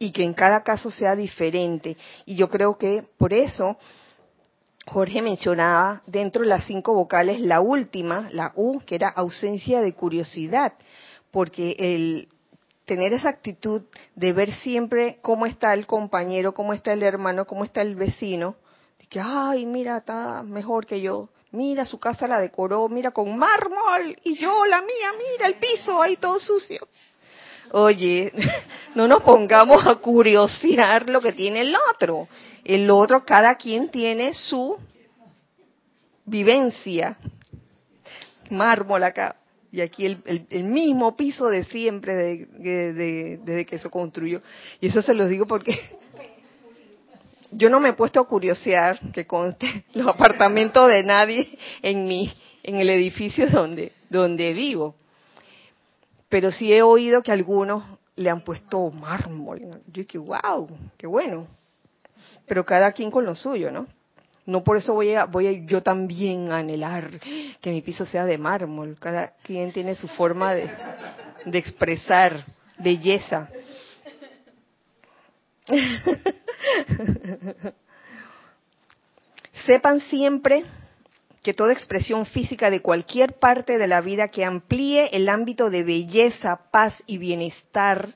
y 0.00 0.10
que 0.10 0.24
en 0.24 0.34
cada 0.34 0.64
caso 0.64 0.90
sea 0.90 1.14
diferente. 1.14 1.96
Y 2.26 2.34
yo 2.34 2.48
creo 2.48 2.76
que 2.76 3.04
por 3.18 3.32
eso 3.32 3.78
Jorge 4.86 5.22
mencionaba 5.22 6.02
dentro 6.06 6.42
de 6.42 6.48
las 6.48 6.64
cinco 6.64 6.94
vocales 6.94 7.40
la 7.40 7.60
última, 7.60 8.28
la 8.32 8.52
U, 8.54 8.80
que 8.84 8.96
era 8.96 9.08
ausencia 9.08 9.80
de 9.80 9.94
curiosidad, 9.94 10.74
porque 11.30 11.76
el 11.78 12.28
tener 12.84 13.14
esa 13.14 13.30
actitud 13.30 13.82
de 14.14 14.32
ver 14.32 14.52
siempre 14.52 15.18
cómo 15.22 15.46
está 15.46 15.72
el 15.72 15.86
compañero, 15.86 16.52
cómo 16.52 16.74
está 16.74 16.92
el 16.92 17.02
hermano, 17.02 17.46
cómo 17.46 17.64
está 17.64 17.80
el 17.80 17.94
vecino, 17.94 18.56
de 18.98 19.06
que, 19.06 19.20
ay, 19.20 19.64
mira, 19.64 19.98
está 19.98 20.42
mejor 20.42 20.84
que 20.84 21.00
yo, 21.00 21.30
mira, 21.50 21.86
su 21.86 21.98
casa 21.98 22.26
la 22.26 22.40
decoró, 22.40 22.88
mira, 22.88 23.10
con 23.10 23.36
mármol, 23.38 24.16
y 24.22 24.36
yo 24.36 24.66
la 24.66 24.82
mía, 24.82 25.12
mira, 25.16 25.46
el 25.46 25.54
piso 25.54 26.00
ahí 26.02 26.16
todo 26.18 26.38
sucio. 26.38 26.86
Oye, 27.76 28.32
no 28.94 29.08
nos 29.08 29.20
pongamos 29.24 29.84
a 29.84 29.96
curiosear 29.96 31.10
lo 31.10 31.20
que 31.20 31.32
tiene 31.32 31.62
el 31.62 31.74
otro. 31.92 32.28
El 32.62 32.88
otro, 32.88 33.24
cada 33.24 33.56
quien 33.56 33.88
tiene 33.88 34.32
su 34.32 34.78
vivencia. 36.24 37.18
Mármol 38.50 39.02
acá, 39.02 39.34
y 39.72 39.80
aquí 39.80 40.06
el, 40.06 40.64
mismo 40.64 41.16
piso 41.16 41.48
de 41.48 41.64
siempre 41.64 42.14
desde 42.14 43.66
que 43.66 43.78
se 43.80 43.90
construyó. 43.90 44.40
Y 44.80 44.86
eso 44.86 45.02
se 45.02 45.12
los 45.12 45.28
digo 45.28 45.46
porque 45.48 45.76
yo 47.50 47.68
no 47.70 47.80
me 47.80 47.88
he 47.88 47.94
puesto 47.94 48.20
a 48.20 48.28
curiosear 48.28 49.00
que 49.12 49.26
conste 49.26 49.84
los 49.94 50.06
apartamentos 50.06 50.88
de 50.88 51.02
nadie 51.02 51.58
en 51.82 52.04
mi 52.04 52.32
en 52.62 52.76
el 52.76 52.88
edificio 52.88 53.48
donde 53.50 53.90
donde 54.08 54.52
vivo. 54.52 54.94
Pero 56.34 56.50
sí 56.50 56.72
he 56.72 56.82
oído 56.82 57.22
que 57.22 57.30
algunos 57.30 57.84
le 58.16 58.28
han 58.28 58.42
puesto 58.42 58.90
mármol. 58.90 59.60
Yo 59.86 60.02
dije, 60.02 60.18
wow, 60.18 60.68
qué 60.96 61.06
bueno. 61.06 61.46
Pero 62.48 62.64
cada 62.64 62.90
quien 62.90 63.12
con 63.12 63.24
lo 63.24 63.36
suyo, 63.36 63.70
¿no? 63.70 63.86
No 64.44 64.64
por 64.64 64.76
eso 64.76 64.94
voy 64.94 65.14
a, 65.14 65.26
voy 65.26 65.46
a 65.46 65.52
yo 65.52 65.80
también 65.80 66.50
a 66.50 66.56
anhelar 66.56 67.08
que 67.60 67.70
mi 67.70 67.82
piso 67.82 68.04
sea 68.04 68.24
de 68.24 68.36
mármol. 68.36 68.96
Cada 68.98 69.34
quien 69.44 69.72
tiene 69.72 69.94
su 69.94 70.08
forma 70.08 70.54
de, 70.54 70.68
de 71.44 71.56
expresar 71.56 72.44
belleza. 72.78 73.48
Sepan 79.66 80.00
siempre 80.00 80.64
que 81.44 81.52
toda 81.52 81.74
expresión 81.74 82.24
física 82.24 82.70
de 82.70 82.80
cualquier 82.80 83.38
parte 83.38 83.76
de 83.76 83.86
la 83.86 84.00
vida 84.00 84.28
que 84.28 84.46
amplíe 84.46 85.10
el 85.12 85.28
ámbito 85.28 85.68
de 85.68 85.82
belleza, 85.82 86.70
paz 86.72 87.02
y 87.06 87.18
bienestar 87.18 88.08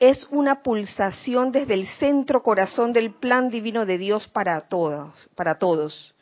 es 0.00 0.26
una 0.30 0.62
pulsación 0.62 1.52
desde 1.52 1.74
el 1.74 1.86
centro 1.86 2.42
corazón 2.42 2.92
del 2.92 3.14
plan 3.14 3.48
divino 3.48 3.86
de 3.86 3.96
Dios 3.96 4.28
para 4.28 4.60
todos, 4.62 5.14
para 5.36 5.54
todos. 5.54 6.14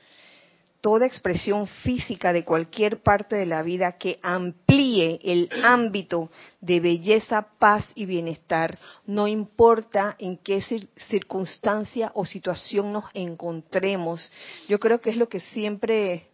Toda 0.86 1.04
expresión 1.04 1.66
física 1.66 2.32
de 2.32 2.44
cualquier 2.44 3.02
parte 3.02 3.34
de 3.34 3.44
la 3.44 3.64
vida 3.64 3.98
que 3.98 4.20
amplíe 4.22 5.18
el 5.24 5.50
ámbito 5.64 6.30
de 6.60 6.78
belleza, 6.78 7.48
paz 7.58 7.84
y 7.96 8.06
bienestar, 8.06 8.78
no 9.04 9.26
importa 9.26 10.14
en 10.20 10.36
qué 10.36 10.62
circunstancia 11.08 12.12
o 12.14 12.24
situación 12.24 12.92
nos 12.92 13.06
encontremos. 13.14 14.30
Yo 14.68 14.78
creo 14.78 15.00
que 15.00 15.10
es 15.10 15.16
lo 15.16 15.28
que 15.28 15.40
siempre, 15.40 16.28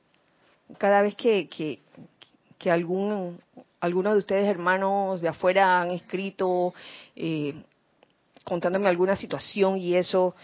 cada 0.77 1.01
vez 1.01 1.17
que, 1.17 1.49
que, 1.49 1.81
que 2.59 2.71
algún 2.71 3.39
algunos 3.81 4.13
de 4.13 4.19
ustedes 4.19 4.47
hermanos 4.47 5.23
de 5.23 5.29
afuera 5.29 5.81
han 5.81 5.93
escrito 5.93 6.75
eh, 7.17 7.55
contándome 8.45 8.87
alguna 8.87 9.17
situación 9.17 9.79
y 9.79 9.95
eso. 9.95 10.35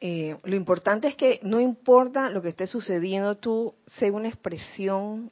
Eh, 0.00 0.36
lo 0.44 0.54
importante 0.54 1.08
es 1.08 1.16
que 1.16 1.40
no 1.42 1.60
importa 1.60 2.30
lo 2.30 2.40
que 2.40 2.50
esté 2.50 2.66
sucediendo, 2.66 3.36
tú 3.36 3.74
sé 3.86 4.10
una 4.10 4.28
expresión 4.28 5.30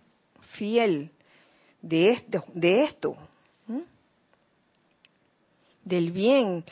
fiel 0.56 1.10
de 1.82 2.10
esto, 2.10 2.44
de 2.52 2.84
esto 2.84 3.16
del 5.86 6.10
bien. 6.10 6.64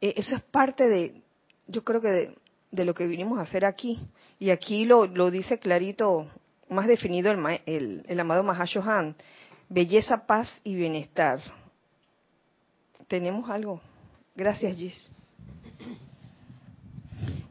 E, 0.00 0.14
eso 0.16 0.36
es 0.36 0.42
parte 0.44 0.88
de, 0.88 1.20
yo 1.66 1.84
creo 1.84 2.00
que 2.00 2.34
de, 2.70 2.84
lo 2.84 2.94
que 2.94 3.06
vinimos 3.06 3.38
a 3.38 3.42
hacer 3.42 3.66
aquí. 3.66 4.00
Y 4.38 4.50
aquí 4.50 4.86
lo, 4.86 5.06
lo 5.06 5.30
dice 5.30 5.58
clarito, 5.58 6.30
más 6.70 6.86
definido 6.86 7.30
el, 7.30 7.60
el, 7.66 8.04
el 8.08 8.20
amado 8.20 8.42
Mahashohan 8.42 9.16
belleza, 9.68 10.26
paz 10.26 10.48
y 10.64 10.74
bienestar. 10.74 11.40
¿Tenemos 13.06 13.48
algo? 13.50 13.80
Gracias, 14.34 14.76
Gis. 14.76 15.10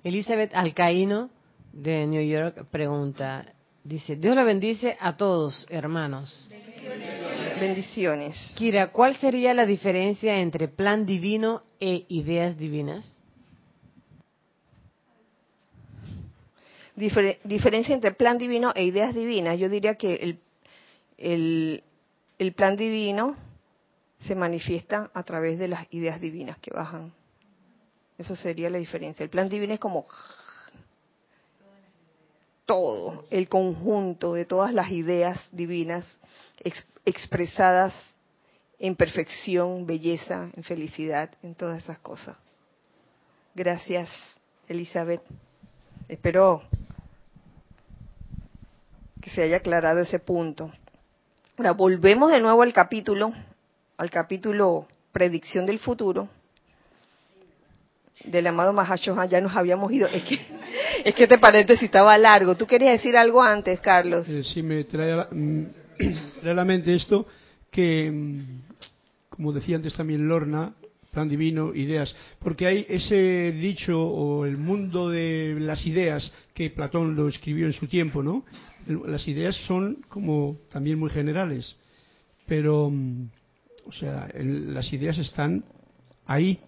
Elizabeth 0.04 0.54
Alcaíno 0.54 1.30
de 1.74 2.08
New 2.08 2.22
York 2.22 2.66
pregunta, 2.72 3.46
dice, 3.84 4.16
Dios 4.16 4.36
la 4.36 4.44
bendice 4.44 4.98
a 5.00 5.18
todos, 5.18 5.66
hermanos. 5.70 6.50
Bendiciones. 7.60 8.54
Kira, 8.56 8.92
¿cuál 8.92 9.16
sería 9.16 9.54
la 9.54 9.66
diferencia 9.66 10.40
entre 10.40 10.68
plan 10.68 11.06
divino 11.06 11.64
e 11.80 12.06
ideas 12.10 12.58
divinas? 12.58 13.16
diferencia 16.96 17.96
entre 17.96 18.12
plan 18.12 18.38
divino 18.38 18.74
e 18.76 18.84
ideas 18.84 19.16
divinas. 19.16 19.58
Yo 19.58 19.70
diría 19.70 19.96
que 19.96 20.16
el, 20.16 20.40
el, 21.18 21.84
el 22.38 22.54
plan 22.54 22.76
divino 22.76 23.38
se 24.20 24.36
manifiesta 24.36 25.10
a 25.14 25.24
través 25.24 25.58
de 25.60 25.70
las 25.70 25.88
ideas 25.94 26.20
divinas 26.20 26.58
que 26.58 26.72
bajan. 26.72 27.14
Eso 28.20 28.36
sería 28.36 28.70
la 28.70 28.78
diferencia. 28.78 29.24
El 29.24 29.30
plan 29.30 29.48
divino 29.48 29.74
es 29.74 29.80
como 29.80 30.06
todo, 32.66 33.24
el 33.32 33.48
conjunto 33.48 34.34
de 34.34 34.44
todas 34.44 34.74
las 34.74 34.92
ideas 34.92 35.48
divinas 35.54 36.06
expresadas 37.06 37.94
en 38.78 38.98
perfección, 38.98 39.88
belleza, 39.88 40.50
en 40.54 40.64
felicidad, 40.64 41.32
en 41.42 41.56
todas 41.56 41.82
esas 41.82 41.98
cosas. 42.00 42.38
Gracias, 43.56 44.10
Elizabeth. 44.68 45.24
Espero 46.10 46.62
que 49.22 49.30
se 49.30 49.44
haya 49.44 49.58
aclarado 49.58 50.02
ese 50.02 50.20
punto. 50.20 50.72
Ahora 51.58 51.72
volvemos 51.72 52.32
de 52.32 52.42
nuevo 52.42 52.64
al 52.64 52.74
capítulo, 52.74 53.32
al 53.96 54.10
capítulo 54.10 54.88
predicción 55.14 55.66
del 55.66 55.80
futuro 55.80 56.28
del 58.24 58.48
amado 58.48 58.74
Mahashohan, 58.74 59.30
ya 59.30 59.42
nos 59.42 59.56
habíamos 59.56 59.92
ido. 59.92 60.08
Es 60.08 60.24
que, 60.24 60.40
es 61.06 61.16
que 61.16 61.24
este 61.24 61.38
paréntesis 61.38 61.84
estaba 61.84 62.18
largo. 62.18 62.56
¿Tú 62.56 62.66
querías 62.66 62.94
decir 62.94 63.16
algo 63.16 63.42
antes, 63.42 63.80
Carlos? 63.80 64.28
Eh, 64.28 64.44
sí, 64.44 64.62
me 64.62 64.84
trae 64.84 65.14
a, 65.14 65.28
mm, 65.32 65.66
la 66.44 66.66
mente 66.66 66.96
esto 66.96 67.28
que, 67.72 68.12
mm, 68.12 68.62
como 69.30 69.54
decía 69.54 69.76
antes 69.76 69.94
también 69.94 70.28
Lorna, 70.28 70.74
plan 71.12 71.28
divino, 71.28 71.74
ideas, 71.74 72.16
porque 72.40 72.68
hay 72.68 72.86
ese 72.88 73.52
dicho 73.52 74.00
o 74.00 74.46
el 74.46 74.58
mundo 74.58 75.10
de 75.10 75.58
las 75.60 75.86
ideas 75.88 76.32
que 76.54 76.70
Platón 76.70 77.16
lo 77.16 77.28
escribió 77.28 77.66
en 77.66 77.74
su 77.74 77.88
tiempo, 77.88 78.22
¿no? 78.22 78.46
las 79.06 79.28
ideas 79.28 79.56
son 79.68 80.04
como 80.08 80.58
también 80.72 81.00
muy 81.00 81.10
generales, 81.10 81.76
pero, 82.48 82.90
mm, 82.90 83.30
o 83.86 83.92
sea, 83.92 84.30
las 84.36 84.92
ideas 84.94 85.18
están 85.18 85.64
ahí, 86.26 86.60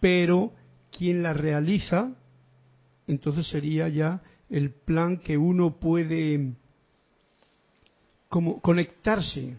pero 0.00 0.52
quien 0.96 1.22
las 1.22 1.36
realiza, 1.36 2.12
entonces 3.06 3.46
sería 3.48 3.88
ya 3.88 4.22
el 4.50 4.70
plan 4.70 5.18
que 5.18 5.36
uno 5.36 5.78
puede 5.78 6.54
como 8.28 8.60
conectarse. 8.60 9.56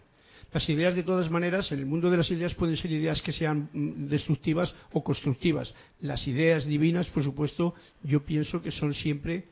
Las 0.52 0.68
ideas, 0.68 0.96
de 0.96 1.04
todas 1.04 1.30
maneras, 1.30 1.70
en 1.70 1.78
el 1.78 1.86
mundo 1.86 2.10
de 2.10 2.16
las 2.16 2.30
ideas 2.30 2.54
pueden 2.54 2.76
ser 2.76 2.90
ideas 2.90 3.22
que 3.22 3.32
sean 3.32 3.68
mm, 3.72 4.06
destructivas 4.06 4.74
o 4.92 5.02
constructivas. 5.02 5.72
Las 6.00 6.26
ideas 6.26 6.66
divinas, 6.66 7.08
por 7.08 7.22
supuesto, 7.22 7.74
yo 8.02 8.24
pienso 8.24 8.60
que 8.60 8.72
son 8.72 8.92
siempre 8.92 9.44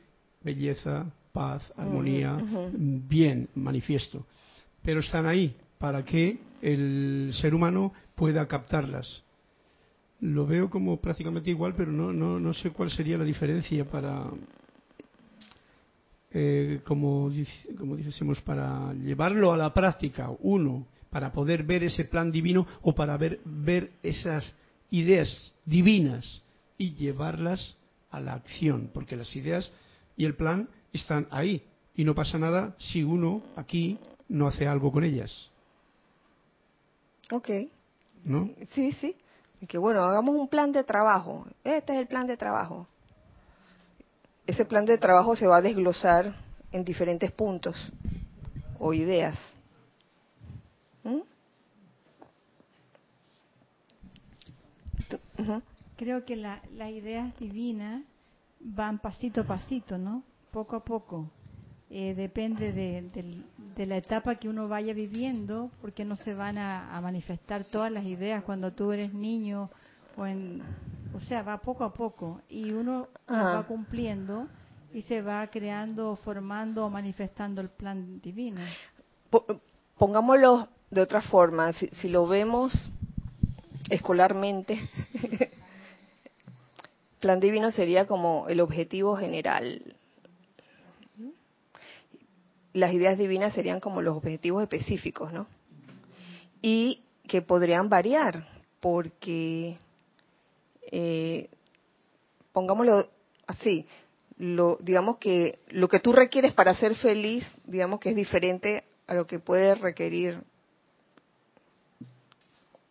belleza, 0.43 1.11
paz, 1.31 1.63
armonía, 1.77 2.37
bien 2.73 3.47
manifiesto. 3.55 4.25
Pero 4.81 4.99
están 4.99 5.25
ahí 5.25 5.55
para 5.77 6.03
que 6.03 6.39
el 6.61 7.31
ser 7.33 7.53
humano 7.53 7.93
pueda 8.15 8.45
captarlas. 8.47 9.23
Lo 10.21 10.45
veo 10.45 10.69
como 10.69 10.99
prácticamente 10.99 11.49
igual, 11.49 11.73
pero 11.75 11.91
no, 11.91 12.11
no, 12.11 12.39
no 12.39 12.53
sé 12.53 12.71
cuál 12.71 12.91
sería 12.91 13.17
la 13.17 13.23
diferencia 13.23 13.85
para, 13.85 14.29
eh, 16.31 16.81
como, 16.85 17.31
como 17.77 17.95
decimos, 17.95 18.41
para 18.41 18.93
llevarlo 18.93 19.53
a 19.53 19.57
la 19.57 19.73
práctica, 19.73 20.29
uno, 20.41 20.85
para 21.09 21.31
poder 21.31 21.63
ver 21.63 21.83
ese 21.83 22.05
plan 22.05 22.31
divino 22.31 22.67
o 22.81 22.93
para 22.93 23.17
ver, 23.17 23.39
ver 23.45 23.91
esas 24.03 24.53
ideas 24.91 25.53
divinas 25.65 26.41
y 26.77 26.93
llevarlas 26.93 27.75
a 28.11 28.19
la 28.19 28.33
acción, 28.33 28.91
porque 28.93 29.15
las 29.15 29.33
ideas 29.35 29.71
y 30.17 30.25
el 30.25 30.35
plan 30.35 30.69
están 30.93 31.27
ahí 31.31 31.63
y 31.95 32.03
no 32.03 32.13
pasa 32.13 32.37
nada 32.37 32.75
si 32.77 33.03
uno 33.03 33.43
aquí 33.55 33.97
no 34.27 34.47
hace 34.47 34.67
algo 34.67 34.91
con 34.91 35.03
ellas. 35.03 35.49
Ok. 37.31 37.49
¿No? 38.23 38.49
Sí, 38.73 38.91
sí. 38.93 39.15
Y 39.61 39.67
que 39.67 39.77
bueno, 39.77 40.03
hagamos 40.03 40.35
un 40.35 40.47
plan 40.47 40.71
de 40.71 40.83
trabajo. 40.83 41.45
Este 41.63 41.93
es 41.93 41.99
el 41.99 42.07
plan 42.07 42.27
de 42.27 42.37
trabajo. 42.37 42.87
Ese 44.47 44.65
plan 44.65 44.85
de 44.85 44.97
trabajo 44.97 45.35
se 45.35 45.47
va 45.47 45.57
a 45.57 45.61
desglosar 45.61 46.33
en 46.71 46.83
diferentes 46.83 47.31
puntos 47.31 47.75
o 48.79 48.93
ideas. 48.93 49.37
¿Mm? 51.03 51.19
Creo 55.97 56.25
que 56.25 56.35
las 56.35 56.91
ideas 56.91 57.37
divinas 57.37 58.03
van 58.59 58.99
pasito 58.99 59.41
a 59.41 59.43
pasito, 59.43 59.97
¿no? 59.97 60.23
Poco 60.51 60.77
a 60.77 60.83
poco. 60.83 61.29
Eh, 61.91 62.13
depende 62.13 62.71
de, 62.71 63.85
la 63.87 63.97
etapa 63.97 64.35
que 64.35 64.47
uno 64.47 64.67
vaya 64.67 64.93
viviendo, 64.93 65.71
porque 65.81 66.05
no 66.05 66.15
se 66.17 66.35
van 66.35 66.59
a, 66.59 66.99
manifestar 67.01 67.63
todas 67.63 67.91
las 67.91 68.05
ideas 68.05 68.43
cuando 68.43 68.71
tú 68.73 68.91
eres 68.91 69.11
niño 69.11 69.71
o 70.15 70.27
en, 70.27 70.61
o 71.15 71.19
sea, 71.21 71.41
va 71.41 71.57
poco 71.57 71.83
a 71.83 71.91
poco 71.91 72.41
y 72.47 72.71
uno 72.71 73.07
va 73.27 73.65
cumpliendo 73.65 74.47
y 74.93 75.01
se 75.03 75.23
va 75.23 75.47
creando, 75.47 76.15
formando 76.17 76.85
o 76.85 76.89
manifestando 76.91 77.59
el 77.59 77.69
plan 77.69 78.21
divino. 78.21 78.61
Pongámoslo 79.97 80.67
de 80.91 81.01
otra 81.01 81.21
forma, 81.21 81.73
si, 81.73 81.87
si 81.87 82.09
lo 82.09 82.27
vemos 82.27 82.91
escolarmente, 83.89 84.77
plan 87.19 87.39
divino 87.39 87.71
sería 87.71 88.05
como 88.05 88.47
el 88.47 88.59
objetivo 88.59 89.15
general. 89.15 89.95
Las 92.79 92.93
ideas 92.93 93.17
divinas 93.17 93.53
serían 93.53 93.79
como 93.79 94.01
los 94.01 94.15
objetivos 94.15 94.63
específicos, 94.63 95.33
¿no? 95.33 95.47
Y 96.61 97.03
que 97.27 97.41
podrían 97.41 97.89
variar, 97.89 98.45
porque, 98.79 99.77
eh, 100.91 101.49
pongámoslo 102.53 103.07
así, 103.47 103.85
lo, 104.37 104.77
digamos 104.81 105.17
que 105.17 105.59
lo 105.67 105.89
que 105.89 105.99
tú 105.99 106.13
requieres 106.13 106.53
para 106.53 106.73
ser 106.75 106.95
feliz, 106.95 107.45
digamos 107.65 107.99
que 107.99 108.09
es 108.09 108.15
diferente 108.15 108.85
a 109.07 109.13
lo 109.13 109.27
que 109.27 109.39
puede 109.39 109.75
requerir 109.75 110.41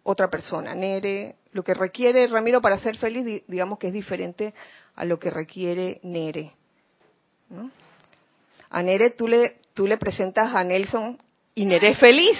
otra 0.03 0.29
persona. 0.29 0.75
Nere, 0.75 1.37
lo 1.53 1.65
que 1.65 1.75
requiere 1.75 2.27
Ramiro 2.27 2.61
para 2.61 2.79
ser 2.81 2.97
feliz, 2.99 3.43
digamos 3.47 3.79
que 3.79 3.89
es 3.89 3.93
diferente 3.93 4.53
a 4.95 5.05
lo 5.05 5.19
que 5.19 5.31
requiere 5.31 6.01
Nere. 6.03 6.53
A 8.71 8.83
Nere 8.83 9.11
tú 9.11 9.27
le, 9.27 9.57
tú 9.79 9.87
le 9.87 9.97
presentas 9.97 10.53
a 10.53 10.65
Nelson 10.65 11.17
y 11.55 11.65
Nere 11.65 11.91
es 11.91 11.99
feliz. 11.99 12.37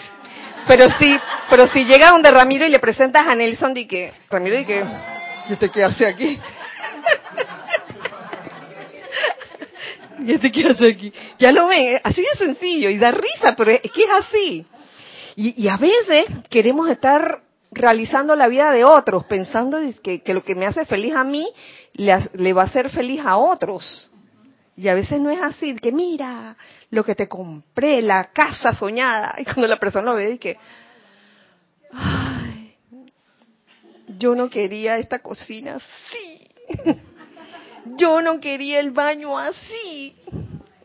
Pero 0.67 0.87
si, 0.99 1.17
pero 1.49 1.69
si 1.69 1.85
llega 1.85 2.11
donde 2.11 2.33
Ramiro 2.33 2.67
y 2.67 2.69
le 2.69 2.81
presentas 2.81 3.29
a 3.29 3.35
Nelson, 3.37 3.73
di 3.73 3.87
que, 3.87 4.13
Ramiro, 4.29 4.57
di 4.57 4.65
que, 4.65 4.85
¿y 5.49 5.53
este 5.53 5.71
qué 5.71 5.85
hace 5.85 6.05
aquí? 6.05 6.37
¿Y 10.19 10.33
este 10.33 10.51
qué 10.51 10.67
hace 10.67 10.89
aquí? 10.89 11.13
Ya 11.39 11.53
lo 11.53 11.69
ven, 11.69 12.01
así 12.03 12.23
de 12.23 12.37
sencillo 12.45 12.91
y 12.91 12.99
da 12.99 13.13
risa, 13.13 13.55
pero 13.57 13.71
es 13.71 13.83
que 13.83 14.03
es 14.03 14.11
así. 14.11 14.67
Y, 15.37 15.63
y 15.63 15.69
a 15.69 15.77
veces 15.77 16.25
queremos 16.51 16.91
estar 16.91 17.41
realizando 17.71 18.35
la 18.35 18.49
vida 18.49 18.73
de 18.73 18.83
otros, 18.83 19.27
pensando 19.27 19.79
que, 20.03 20.21
lo 20.35 20.43
que 20.43 20.57
me 20.57 20.67
hace 20.67 20.85
feliz 20.87 21.15
a 21.15 21.23
mí 21.23 21.49
le, 21.93 22.53
va 22.53 22.63
a 22.63 22.65
hacer 22.65 22.91
feliz 22.91 23.21
a 23.25 23.37
otros. 23.37 24.11
Y 24.79 24.87
a 24.87 24.95
veces 24.95 25.21
no 25.21 25.29
es 25.29 25.43
así, 25.43 25.75
que 25.75 25.91
mira 25.91 26.57
lo 26.91 27.03
que 27.03 27.17
te 27.17 27.29
compré, 27.29 28.01
la 28.01 28.31
casa 28.31 28.73
soñada. 28.73 29.35
Y 29.39 29.45
cuando 29.45 29.67
la 29.67 29.77
persona 29.77 30.13
lo 30.13 30.15
ve, 30.15 30.35
y 30.35 30.39
que, 30.39 30.57
ay, 31.93 32.77
yo 34.19 34.37
no 34.37 34.49
quería 34.49 34.97
esta 34.99 35.19
cocina 35.19 35.77
así. 35.77 36.49
Yo 37.97 38.21
no 38.21 38.39
quería 38.39 38.81
el 38.81 38.91
baño 38.91 39.39
así. 39.39 40.15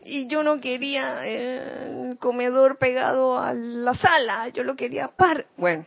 Y 0.06 0.26
yo 0.26 0.42
no 0.42 0.58
quería 0.58 1.26
el 1.26 2.16
comedor 2.18 2.78
pegado 2.78 3.36
a 3.36 3.52
la 3.52 3.92
sala. 3.94 4.48
Yo 4.48 4.64
lo 4.64 4.74
quería 4.74 5.08
par. 5.08 5.44
Bueno, 5.58 5.84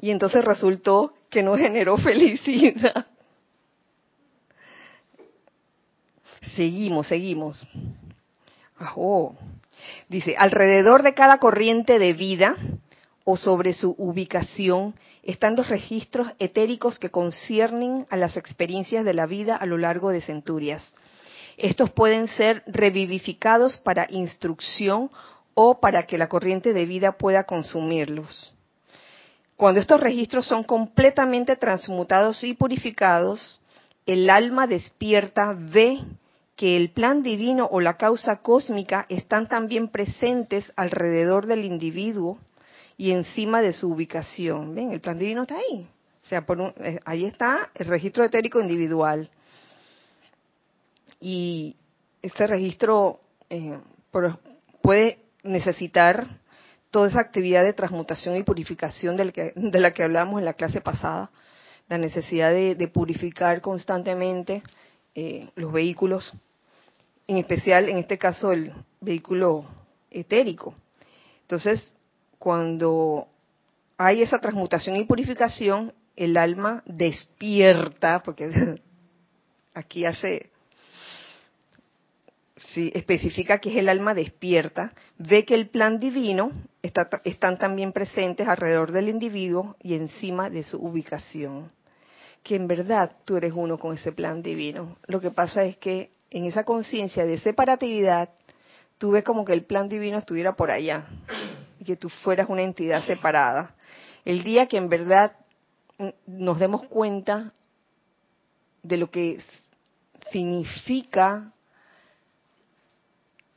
y 0.00 0.10
entonces 0.10 0.44
resultó 0.44 1.14
que 1.30 1.42
no 1.42 1.56
generó 1.56 1.96
felicidad. 1.96 3.06
Seguimos, 6.54 7.06
seguimos. 7.06 7.66
Oh. 8.96 9.34
Dice, 10.08 10.36
alrededor 10.36 11.02
de 11.02 11.14
cada 11.14 11.38
corriente 11.38 11.98
de 11.98 12.12
vida 12.12 12.56
o 13.24 13.36
sobre 13.36 13.72
su 13.74 13.94
ubicación 13.98 14.94
están 15.22 15.56
los 15.56 15.68
registros 15.68 16.28
etéricos 16.38 16.98
que 16.98 17.10
conciernen 17.10 18.06
a 18.10 18.16
las 18.16 18.36
experiencias 18.36 19.04
de 19.04 19.14
la 19.14 19.26
vida 19.26 19.56
a 19.56 19.66
lo 19.66 19.78
largo 19.78 20.10
de 20.10 20.20
centurias. 20.20 20.82
Estos 21.56 21.90
pueden 21.90 22.28
ser 22.28 22.62
revivificados 22.66 23.78
para 23.78 24.06
instrucción 24.10 25.10
o 25.54 25.80
para 25.80 26.06
que 26.06 26.18
la 26.18 26.28
corriente 26.28 26.72
de 26.72 26.86
vida 26.86 27.12
pueda 27.12 27.44
consumirlos. 27.44 28.54
Cuando 29.56 29.80
estos 29.80 30.00
registros 30.00 30.46
son 30.46 30.64
completamente 30.64 31.56
transmutados 31.56 32.42
y 32.42 32.54
purificados, 32.54 33.60
el 34.06 34.28
alma 34.28 34.66
despierta 34.66 35.54
ve 35.56 36.00
que 36.56 36.76
el 36.76 36.90
plan 36.90 37.22
divino 37.22 37.66
o 37.70 37.80
la 37.80 37.96
causa 37.96 38.36
cósmica 38.42 39.06
están 39.08 39.48
también 39.48 39.88
presentes 39.88 40.70
alrededor 40.76 41.46
del 41.46 41.64
individuo 41.64 42.38
y 42.96 43.12
encima 43.12 43.62
de 43.62 43.72
su 43.72 43.90
ubicación. 43.90 44.74
¿Ven? 44.74 44.92
El 44.92 45.00
plan 45.00 45.18
divino 45.18 45.42
está 45.42 45.56
ahí. 45.56 45.86
O 46.24 46.26
sea, 46.26 46.44
eh, 46.76 47.00
ahí 47.04 47.24
está 47.24 47.70
el 47.74 47.86
registro 47.86 48.24
etérico 48.24 48.60
individual. 48.60 49.28
Y 51.20 51.76
este 52.20 52.46
registro 52.46 53.20
eh, 53.50 53.78
puede 54.82 55.18
necesitar 55.42 56.40
toda 56.90 57.08
esa 57.08 57.20
actividad 57.20 57.64
de 57.64 57.72
transmutación 57.72 58.36
y 58.36 58.42
purificación 58.42 59.16
de 59.16 59.24
la 59.80 59.94
que, 59.94 60.02
hablamos 60.02 60.38
en 60.38 60.44
la 60.44 60.54
clase 60.54 60.80
pasada, 60.80 61.30
la 61.88 61.98
necesidad 61.98 62.52
de, 62.52 62.88
purificar 62.88 63.60
constantemente 63.60 64.62
eh, 65.14 65.48
los 65.54 65.72
vehículos, 65.72 66.32
en 67.26 67.36
especial 67.36 67.88
en 67.88 67.98
este 67.98 68.18
caso 68.18 68.52
el 68.52 68.72
vehículo 69.00 69.66
etérico. 70.10 70.74
Entonces, 71.42 71.94
cuando 72.38 73.28
hay 73.96 74.22
esa 74.22 74.38
transmutación 74.38 74.96
y 74.96 75.04
purificación, 75.04 75.92
el 76.16 76.36
alma 76.36 76.82
despierta, 76.86 78.22
porque 78.22 78.50
aquí 79.74 80.04
hace 80.04 80.50
si 82.72 82.90
especifica 82.94 83.58
que 83.58 83.70
es 83.70 83.76
el 83.76 83.88
alma 83.88 84.14
despierta, 84.14 84.92
ve 85.18 85.44
que 85.44 85.54
el 85.54 85.68
plan 85.68 85.98
divino 85.98 86.50
está, 86.82 87.08
están 87.24 87.58
también 87.58 87.92
presentes 87.92 88.48
alrededor 88.48 88.92
del 88.92 89.08
individuo 89.08 89.76
y 89.82 89.94
encima 89.94 90.48
de 90.48 90.62
su 90.62 90.78
ubicación. 90.78 91.70
Que 92.42 92.56
en 92.56 92.66
verdad 92.66 93.12
tú 93.24 93.36
eres 93.36 93.52
uno 93.54 93.78
con 93.78 93.94
ese 93.94 94.12
plan 94.12 94.42
divino. 94.42 94.96
Lo 95.06 95.20
que 95.20 95.30
pasa 95.30 95.64
es 95.64 95.76
que 95.76 96.10
en 96.30 96.44
esa 96.44 96.64
conciencia 96.64 97.24
de 97.24 97.38
separatividad, 97.38 98.30
tú 98.98 99.10
ves 99.12 99.24
como 99.24 99.44
que 99.44 99.52
el 99.52 99.64
plan 99.64 99.88
divino 99.88 100.18
estuviera 100.18 100.54
por 100.54 100.70
allá 100.70 101.06
y 101.78 101.84
que 101.84 101.96
tú 101.96 102.08
fueras 102.08 102.48
una 102.48 102.62
entidad 102.62 103.04
separada. 103.04 103.74
El 104.24 104.42
día 104.42 104.66
que 104.66 104.76
en 104.76 104.88
verdad 104.88 105.32
nos 106.26 106.58
demos 106.58 106.84
cuenta 106.84 107.52
de 108.82 108.96
lo 108.96 109.10
que 109.10 109.40
significa 110.30 111.52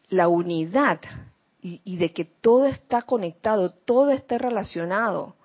la 0.09 0.27
unidad 0.27 0.99
y, 1.61 1.97
de 1.97 2.13
que 2.13 2.25
todo 2.25 2.67
está 2.67 3.01
conectado, 3.01 3.71
todo 3.71 4.11
está 4.11 4.38
relacionado 4.38 5.36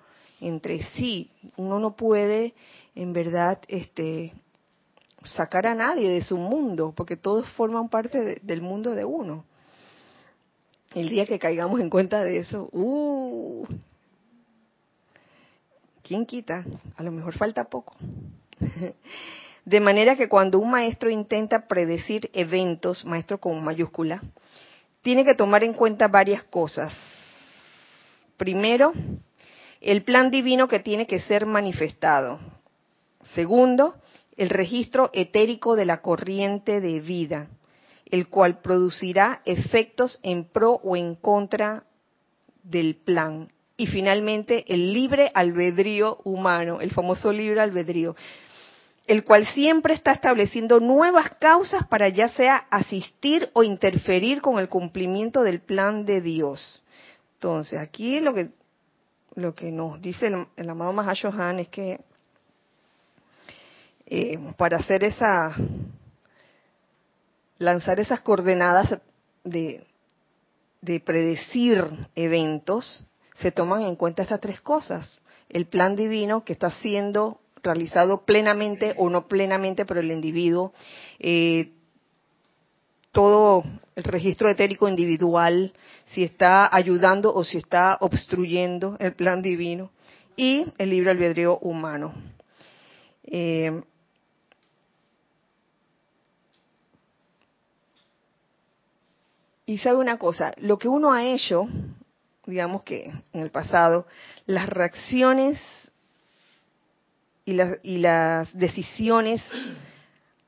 entre 0.41 0.83
sí. 0.95 1.31
Uno 1.55 1.79
no 1.79 1.95
puede, 1.95 2.53
en 2.95 3.13
verdad, 3.13 3.59
este, 3.67 4.33
sacar 5.23 5.67
a 5.67 5.75
nadie 5.75 6.09
de 6.09 6.23
su 6.23 6.35
mundo, 6.35 6.93
porque 6.95 7.15
todos 7.15 7.47
forman 7.51 7.87
parte 7.87 8.39
del 8.41 8.61
mundo 8.61 8.91
de 8.91 9.05
uno. 9.05 9.45
El 10.93 11.07
día 11.09 11.25
que 11.25 11.39
caigamos 11.39 11.79
en 11.79 11.89
cuenta 11.89 12.23
de 12.23 12.39
eso, 12.39 12.67
uh, 12.73 13.65
¿quién 16.03 16.25
quita? 16.25 16.65
A 16.97 17.03
lo 17.03 17.11
mejor 17.11 17.37
falta 17.37 17.63
poco. 17.65 17.95
De 19.63 19.79
manera 19.79 20.15
que 20.15 20.27
cuando 20.27 20.57
un 20.59 20.71
maestro 20.71 21.11
intenta 21.11 21.67
predecir 21.67 22.31
eventos, 22.33 23.05
maestro 23.05 23.39
con 23.39 23.63
mayúscula, 23.63 24.21
tiene 25.03 25.23
que 25.23 25.35
tomar 25.35 25.63
en 25.63 25.73
cuenta 25.73 26.07
varias 26.07 26.43
cosas. 26.43 26.91
Primero, 28.37 28.91
el 29.81 30.03
plan 30.03 30.29
divino 30.29 30.67
que 30.67 30.79
tiene 30.79 31.07
que 31.07 31.19
ser 31.19 31.45
manifestado. 31.45 32.39
Segundo, 33.33 33.93
el 34.37 34.49
registro 34.49 35.09
etérico 35.13 35.75
de 35.75 35.85
la 35.85 36.01
corriente 36.01 36.79
de 36.79 36.99
vida, 36.99 37.47
el 38.09 38.27
cual 38.27 38.61
producirá 38.61 39.41
efectos 39.45 40.19
en 40.23 40.45
pro 40.45 40.79
o 40.83 40.95
en 40.95 41.15
contra 41.15 41.83
del 42.63 42.95
plan. 42.95 43.47
Y 43.75 43.87
finalmente, 43.87 44.65
el 44.67 44.93
libre 44.93 45.31
albedrío 45.33 46.19
humano, 46.23 46.81
el 46.81 46.91
famoso 46.91 47.31
libre 47.31 47.61
albedrío, 47.61 48.15
el 49.07 49.23
cual 49.23 49.47
siempre 49.47 49.95
está 49.95 50.11
estableciendo 50.11 50.79
nuevas 50.79 51.31
causas 51.39 51.87
para 51.87 52.07
ya 52.09 52.29
sea 52.29 52.67
asistir 52.69 53.49
o 53.53 53.63
interferir 53.63 54.41
con 54.41 54.59
el 54.59 54.69
cumplimiento 54.69 55.41
del 55.41 55.59
plan 55.59 56.05
de 56.05 56.21
Dios. 56.21 56.83
Entonces, 57.33 57.79
aquí 57.79 58.19
lo 58.19 58.35
que, 58.35 58.49
lo 59.35 59.55
que 59.55 59.71
nos 59.71 60.01
dice 60.01 60.27
el, 60.27 60.69
amado 60.69 60.93
Mahashohan 60.93 61.59
es 61.59 61.69
que 61.69 61.99
eh, 64.05 64.37
para 64.57 64.77
hacer 64.77 65.03
esa, 65.03 65.55
lanzar 67.57 67.99
esas 67.99 68.19
coordenadas 68.21 68.99
de, 69.43 69.85
de 70.81 70.99
predecir 70.99 71.85
eventos, 72.15 73.05
se 73.39 73.51
toman 73.51 73.83
en 73.83 73.95
cuenta 73.95 74.23
estas 74.23 74.39
tres 74.39 74.59
cosas. 74.61 75.19
El 75.49 75.65
plan 75.65 75.95
divino 75.95 76.43
que 76.43 76.53
está 76.53 76.71
siendo 76.81 77.39
realizado 77.63 78.25
plenamente 78.25 78.95
o 78.97 79.09
no 79.09 79.27
plenamente 79.27 79.85
por 79.85 79.97
el 79.97 80.11
individuo, 80.11 80.73
eh, 81.19 81.71
todo 83.11 83.63
el 83.95 84.03
registro 84.03 84.49
etérico 84.49 84.87
individual, 84.87 85.73
si 86.07 86.23
está 86.23 86.73
ayudando 86.73 87.33
o 87.33 87.43
si 87.43 87.57
está 87.57 87.97
obstruyendo 87.99 88.97
el 88.99 89.13
plan 89.13 89.41
divino, 89.41 89.91
y 90.35 90.65
el 90.77 90.89
libre 90.89 91.11
albedrío 91.11 91.57
humano. 91.59 92.13
Eh, 93.23 93.81
y 99.65 99.77
sabe 99.77 99.97
una 99.97 100.17
cosa, 100.17 100.53
lo 100.57 100.77
que 100.77 100.87
uno 100.87 101.13
ha 101.13 101.23
hecho, 101.23 101.67
digamos 102.45 102.83
que 102.83 103.13
en 103.33 103.41
el 103.41 103.51
pasado, 103.51 104.07
las 104.45 104.67
reacciones 104.67 105.59
y, 107.45 107.57
y 107.83 107.97
las 107.99 108.57
decisiones 108.57 109.41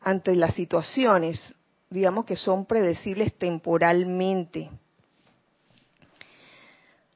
ante 0.02 0.36
las 0.36 0.54
situaciones, 0.56 1.40
digamos 1.94 2.26
que 2.26 2.36
son 2.36 2.66
predecibles 2.66 3.34
temporalmente. 3.38 4.70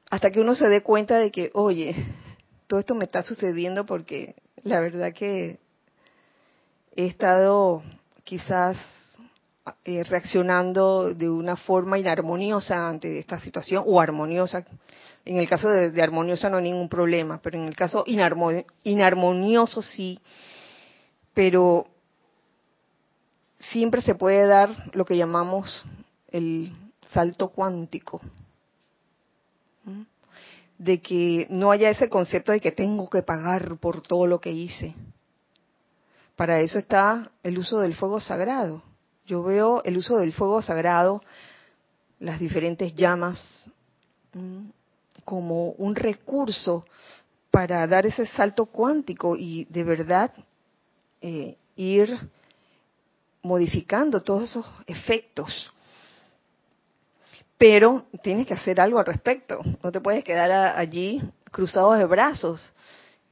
Hasta 0.08 0.30
que 0.30 0.40
uno 0.40 0.54
se 0.54 0.68
dé 0.68 0.82
cuenta 0.82 1.18
de 1.18 1.30
que, 1.30 1.50
oye, 1.52 1.94
todo 2.66 2.80
esto 2.80 2.94
me 2.94 3.04
está 3.04 3.22
sucediendo 3.22 3.84
porque 3.84 4.36
la 4.62 4.80
verdad 4.80 5.12
que 5.12 5.58
he 6.96 7.06
estado 7.06 7.82
quizás 8.24 8.78
eh, 9.84 10.04
reaccionando 10.04 11.12
de 11.12 11.28
una 11.28 11.56
forma 11.56 11.98
inarmoniosa 11.98 12.88
ante 12.88 13.18
esta 13.18 13.38
situación 13.40 13.82
o 13.86 14.00
armoniosa, 14.00 14.64
en 15.24 15.36
el 15.36 15.48
caso 15.48 15.68
de, 15.68 16.02
armoniosa 16.02 16.48
no 16.48 16.56
hay 16.56 16.62
ningún 16.62 16.88
problema, 16.88 17.40
pero 17.42 17.58
en 17.58 17.66
el 17.66 17.76
caso 17.76 18.04
inarmonioso 18.06 19.82
sí. 19.82 20.18
Pero 21.34 21.86
siempre 23.58 24.02
se 24.02 24.14
puede 24.14 24.46
dar 24.46 24.90
lo 24.94 25.04
que 25.04 25.16
llamamos 25.16 25.84
el 26.30 26.72
salto 27.12 27.48
cuántico. 27.48 28.20
De 30.78 31.00
que 31.00 31.46
no 31.50 31.72
haya 31.72 31.90
ese 31.90 32.08
concepto 32.08 32.52
de 32.52 32.60
que 32.60 32.70
tengo 32.70 33.08
que 33.10 33.22
pagar 33.22 33.78
por 33.78 34.02
todo 34.02 34.26
lo 34.26 34.40
que 34.40 34.52
hice. 34.52 34.94
Para 36.36 36.60
eso 36.60 36.78
está 36.78 37.32
el 37.42 37.58
uso 37.58 37.80
del 37.80 37.94
fuego 37.94 38.20
sagrado. 38.20 38.82
Yo 39.26 39.42
veo 39.42 39.82
el 39.84 39.96
uso 39.96 40.18
del 40.18 40.32
fuego 40.32 40.62
sagrado, 40.62 41.20
las 42.20 42.38
diferentes 42.38 42.94
llamas, 42.94 43.68
como 45.24 45.70
un 45.72 45.96
recurso 45.96 46.84
para 47.50 47.86
dar 47.86 48.06
ese 48.06 48.26
salto 48.26 48.66
cuántico 48.66 49.36
y 49.36 49.64
de 49.64 49.84
verdad 49.84 50.32
eh, 51.20 51.56
ir 51.76 52.30
modificando 53.48 54.22
todos 54.22 54.44
esos 54.44 54.66
efectos. 54.86 55.72
Pero 57.56 58.04
tienes 58.22 58.46
que 58.46 58.54
hacer 58.54 58.80
algo 58.80 59.00
al 59.00 59.06
respecto, 59.06 59.60
no 59.82 59.90
te 59.90 60.00
puedes 60.00 60.22
quedar 60.22 60.76
allí 60.78 61.20
cruzado 61.50 61.94
de 61.94 62.04
brazos. 62.04 62.72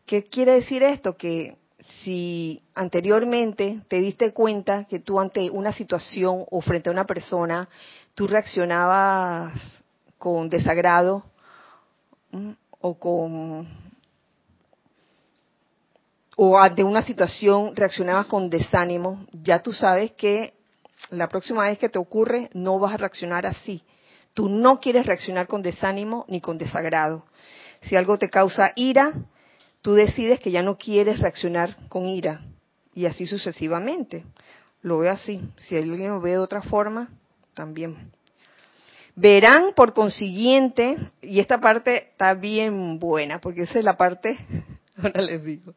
¿Qué 0.04 0.24
quiere 0.24 0.54
decir 0.54 0.82
esto? 0.82 1.16
Que 1.16 1.56
si 2.02 2.60
anteriormente 2.74 3.82
te 3.88 4.00
diste 4.00 4.32
cuenta 4.32 4.84
que 4.84 4.98
tú 4.98 5.20
ante 5.20 5.50
una 5.50 5.70
situación 5.70 6.44
o 6.50 6.60
frente 6.60 6.88
a 6.88 6.92
una 6.92 7.06
persona, 7.06 7.68
tú 8.14 8.26
reaccionabas 8.26 9.52
con 10.18 10.48
desagrado, 10.48 11.24
o 12.80 12.98
con 12.98 13.85
o 16.36 16.58
ante 16.58 16.84
una 16.84 17.02
situación 17.02 17.74
reaccionabas 17.74 18.26
con 18.26 18.50
desánimo, 18.50 19.26
ya 19.32 19.62
tú 19.62 19.72
sabes 19.72 20.12
que 20.12 20.52
la 21.10 21.28
próxima 21.28 21.64
vez 21.64 21.78
que 21.78 21.88
te 21.88 21.98
ocurre 21.98 22.50
no 22.52 22.78
vas 22.78 22.94
a 22.94 22.98
reaccionar 22.98 23.46
así. 23.46 23.82
Tú 24.34 24.50
no 24.50 24.78
quieres 24.78 25.06
reaccionar 25.06 25.46
con 25.46 25.62
desánimo 25.62 26.26
ni 26.28 26.42
con 26.42 26.58
desagrado. 26.58 27.24
Si 27.82 27.96
algo 27.96 28.18
te 28.18 28.28
causa 28.28 28.72
ira, 28.76 29.12
tú 29.80 29.94
decides 29.94 30.38
que 30.40 30.50
ya 30.50 30.62
no 30.62 30.76
quieres 30.76 31.20
reaccionar 31.20 31.76
con 31.88 32.06
ira 32.06 32.42
y 32.94 33.06
así 33.06 33.26
sucesivamente. 33.26 34.24
Lo 34.82 34.98
veo 34.98 35.12
así. 35.12 35.40
Si 35.56 35.76
alguien 35.76 36.10
lo 36.10 36.20
ve 36.20 36.32
de 36.32 36.38
otra 36.38 36.60
forma, 36.60 37.08
también. 37.54 38.12
Verán 39.14 39.72
por 39.74 39.94
consiguiente, 39.94 40.96
y 41.22 41.40
esta 41.40 41.58
parte 41.58 42.10
está 42.10 42.34
bien 42.34 42.98
buena, 42.98 43.40
porque 43.40 43.62
esa 43.62 43.78
es 43.78 43.84
la 43.84 43.96
parte, 43.96 44.36
ahora 45.02 45.22
les 45.22 45.44
digo, 45.44 45.74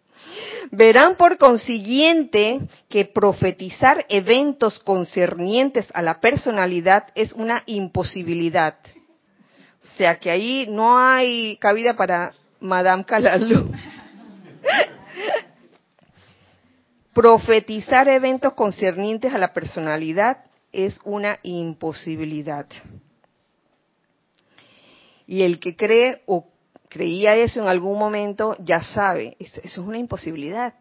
verán 0.71 1.15
por 1.15 1.37
consiguiente 1.37 2.59
que 2.89 3.05
profetizar 3.05 4.05
eventos 4.09 4.79
concernientes 4.79 5.87
a 5.93 6.01
la 6.01 6.19
personalidad 6.19 7.07
es 7.15 7.33
una 7.33 7.63
imposibilidad. 7.65 8.75
O 9.83 9.97
sea 9.97 10.15
que 10.19 10.31
ahí 10.31 10.67
no 10.69 10.97
hay 10.97 11.57
cabida 11.57 11.95
para 11.95 12.33
Madame 12.59 13.03
Calalu. 13.05 13.71
profetizar 17.13 18.07
eventos 18.07 18.53
concernientes 18.53 19.33
a 19.33 19.37
la 19.37 19.51
personalidad 19.51 20.37
es 20.71 20.99
una 21.03 21.39
imposibilidad. 21.43 22.65
Y 25.27 25.41
el 25.41 25.59
que 25.59 25.75
cree 25.75 26.21
o 26.27 26.47
creía 26.89 27.35
eso 27.35 27.61
en 27.61 27.67
algún 27.67 27.97
momento 27.97 28.57
ya 28.59 28.83
sabe, 28.83 29.37
eso, 29.39 29.61
es 29.63 29.77
una 29.77 29.97
imposibilidad. 29.97 30.73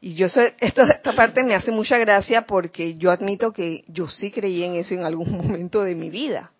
Y 0.00 0.14
yo 0.14 0.28
sé, 0.28 0.54
esta, 0.60 1.12
parte 1.14 1.42
me 1.44 1.54
hace 1.54 1.70
mucha 1.70 1.96
gracia 1.96 2.42
porque 2.42 2.96
yo 2.96 3.10
admito 3.10 3.52
que 3.52 3.84
yo 3.88 4.08
sí 4.08 4.30
creí 4.30 4.62
en 4.64 4.74
eso 4.74 4.94
en 4.94 5.04
algún 5.04 5.30
momento 5.36 5.82
de 5.82 5.94
mi 5.94 6.10
vida. 6.10 6.52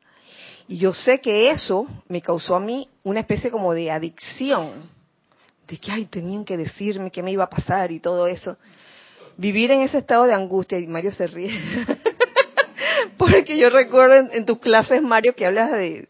Y 0.68 0.78
yo 0.78 0.92
sé 0.92 1.20
que 1.20 1.50
eso 1.50 1.86
me 2.08 2.20
causó 2.20 2.54
a 2.54 2.60
mí 2.60 2.88
una 3.02 3.20
especie 3.20 3.50
como 3.50 3.72
de 3.72 3.90
adicción, 3.90 4.90
de 5.66 5.78
que, 5.78 5.90
ay, 5.90 6.06
tenían 6.06 6.44
que 6.44 6.56
decirme 6.56 7.10
qué 7.10 7.22
me 7.22 7.32
iba 7.32 7.44
a 7.44 7.50
pasar 7.50 7.90
y 7.90 8.00
todo 8.00 8.26
eso. 8.26 8.56
Vivir 9.38 9.70
en 9.70 9.80
ese 9.80 9.98
estado 9.98 10.26
de 10.26 10.34
angustia, 10.34 10.78
y 10.78 10.86
Mario 10.86 11.12
se 11.12 11.26
ríe, 11.26 11.58
porque 13.16 13.56
yo 13.56 13.70
recuerdo 13.70 14.30
en 14.30 14.44
tus 14.44 14.58
clases, 14.58 15.00
Mario, 15.00 15.34
que 15.34 15.46
hablas 15.46 15.70
de, 15.70 16.08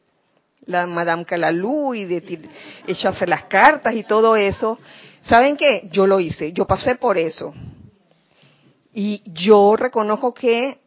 la 0.69 0.87
Madame 0.87 1.25
Calalú 1.25 1.95
y 1.95 2.05
de 2.05 2.49
echarse 2.87 3.27
las 3.27 3.45
cartas 3.45 3.95
y 3.95 4.05
todo 4.05 4.37
eso. 4.37 4.79
¿Saben 5.23 5.57
qué? 5.57 5.89
Yo 5.91 6.07
lo 6.07 6.21
hice, 6.21 6.53
yo 6.53 6.67
pasé 6.67 6.95
por 6.95 7.17
eso. 7.17 7.55
Y 8.93 9.23
yo 9.27 9.77
reconozco 9.77 10.33
que 10.35 10.79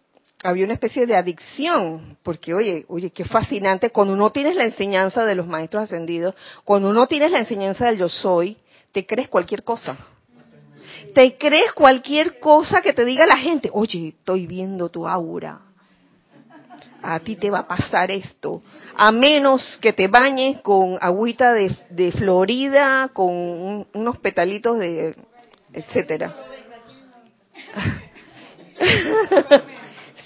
había 0.44 0.66
una 0.66 0.76
especie 0.76 1.06
de 1.06 1.16
adicción, 1.16 2.18
porque 2.24 2.54
oye, 2.54 2.86
oye, 2.90 3.10
qué 3.10 3.26
fascinante, 3.26 3.90
cuando 3.90 4.14
uno 4.14 4.32
tienes 4.32 4.56
la 4.56 4.66
enseñanza 4.66 5.26
de 5.26 5.36
los 5.36 5.48
maestros 5.48 5.84
ascendidos, 5.84 6.36
cuando 6.64 6.90
uno 6.90 7.08
tienes 7.08 7.32
la 7.32 7.40
enseñanza 7.40 7.88
del 7.88 7.98
yo 7.98 8.10
soy, 8.10 8.58
te 8.92 9.06
crees 9.06 9.30
cualquier 9.30 9.64
cosa. 9.64 9.98
Te 11.16 11.38
crees 11.38 11.74
cualquier 11.74 12.40
cosa 12.40 12.82
que 12.82 12.94
te 12.94 13.04
diga 13.04 13.26
la 13.26 13.38
gente, 13.38 13.70
oye, 13.74 14.10
estoy 14.10 14.46
viendo 14.46 14.90
tu 14.90 15.08
aura, 15.08 15.60
a 17.04 17.20
ti 17.20 17.36
te 17.36 17.50
va 17.50 17.60
a 17.60 17.68
pasar 17.68 18.12
esto, 18.12 18.62
a 18.96 19.12
menos 19.12 19.78
que 19.82 19.94
te 19.94 20.08
bañes 20.08 20.62
con 20.62 20.98
agüita 21.02 21.54
de, 21.54 22.12
Florida, 22.12 23.10
con 23.14 23.88
unos 23.94 24.18
petalitos 24.20 24.80
de, 24.80 25.16
etcétera. 25.74 26.36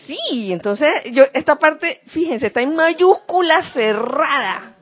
Sí, 0.05 0.53
entonces 0.53 0.87
yo 1.11 1.23
esta 1.33 1.55
parte, 1.55 2.01
fíjense, 2.07 2.47
está 2.47 2.61
en 2.61 2.75
mayúscula 2.75 3.71
cerrada. 3.71 4.75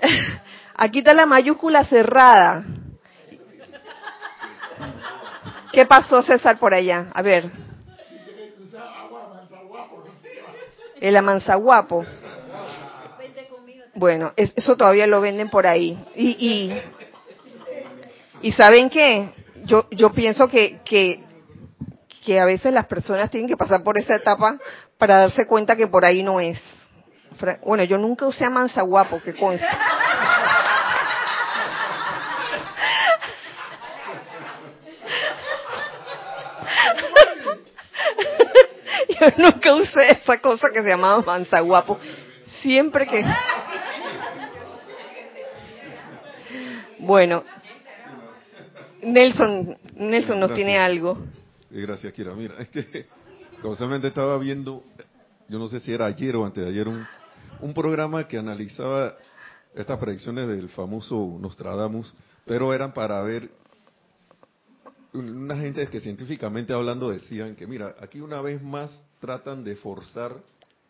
Aquí 0.76 1.00
está 1.00 1.14
la 1.14 1.26
mayúscula 1.26 1.84
cerrada. 1.84 2.64
¿Qué 5.72 5.84
pasó 5.84 6.22
César 6.22 6.58
por 6.58 6.74
allá? 6.74 7.06
A 7.12 7.22
ver. 7.22 7.50
El 11.00 11.16
amanzaguapo. 11.16 12.04
Bueno, 13.94 14.32
eso 14.36 14.76
todavía 14.76 15.06
lo 15.06 15.20
venden 15.20 15.50
por 15.50 15.66
ahí. 15.66 15.98
Y, 16.14 16.28
y, 16.38 16.82
y 18.42 18.52
¿saben 18.52 18.90
qué? 18.90 19.30
Yo, 19.64 19.88
yo 19.90 20.12
pienso 20.12 20.48
que, 20.48 20.80
que, 20.84 21.24
que 22.24 22.38
a 22.38 22.44
veces 22.44 22.72
las 22.72 22.86
personas 22.86 23.30
tienen 23.30 23.48
que 23.48 23.56
pasar 23.56 23.82
por 23.82 23.98
esa 23.98 24.14
etapa 24.14 24.58
para 24.98 25.18
darse 25.18 25.46
cuenta 25.46 25.76
que 25.76 25.88
por 25.88 26.04
ahí 26.04 26.22
no 26.22 26.40
es. 26.40 26.60
Bueno, 27.64 27.84
yo 27.84 27.98
nunca 27.98 28.26
usé 28.26 28.44
amanzaguapo, 28.44 29.20
que 29.20 29.34
consta. 29.34 29.66
Yo 39.20 39.26
nunca 39.38 39.74
usé 39.74 40.12
esa 40.12 40.38
cosa 40.40 40.68
que 40.72 40.82
se 40.82 40.88
llamaba 40.88 41.22
manzaguapo. 41.22 41.98
Siempre 42.60 43.06
que... 43.06 43.24
Bueno, 46.98 47.44
Nelson, 49.02 49.78
Nelson 49.94 50.40
nos 50.40 50.52
tiene 50.52 50.78
algo. 50.78 51.16
Gracias, 51.70 52.12
Kira. 52.12 52.34
Mira, 52.34 52.56
es 52.58 52.68
que 52.68 53.06
casualmente 53.62 54.08
estaba 54.08 54.36
viendo, 54.38 54.82
yo 55.48 55.58
no 55.58 55.68
sé 55.68 55.80
si 55.80 55.92
era 55.92 56.06
ayer 56.06 56.34
o 56.36 56.44
antes 56.44 56.64
de 56.64 56.70
ayer, 56.70 56.88
un, 56.88 57.06
un 57.60 57.74
programa 57.74 58.26
que 58.26 58.36
analizaba 58.36 59.14
estas 59.74 59.98
predicciones 59.98 60.48
del 60.48 60.68
famoso 60.70 61.36
Nostradamus, 61.40 62.14
pero 62.44 62.74
eran 62.74 62.92
para 62.92 63.22
ver 63.22 63.48
una 65.12 65.56
gente 65.56 65.86
que 65.88 66.00
científicamente 66.00 66.72
hablando 66.72 67.10
decían 67.10 67.54
que, 67.54 67.66
mira, 67.66 67.96
aquí 68.00 68.20
una 68.20 68.40
vez 68.40 68.62
más 68.62 68.90
tratan 69.20 69.64
de 69.64 69.76
forzar 69.76 70.36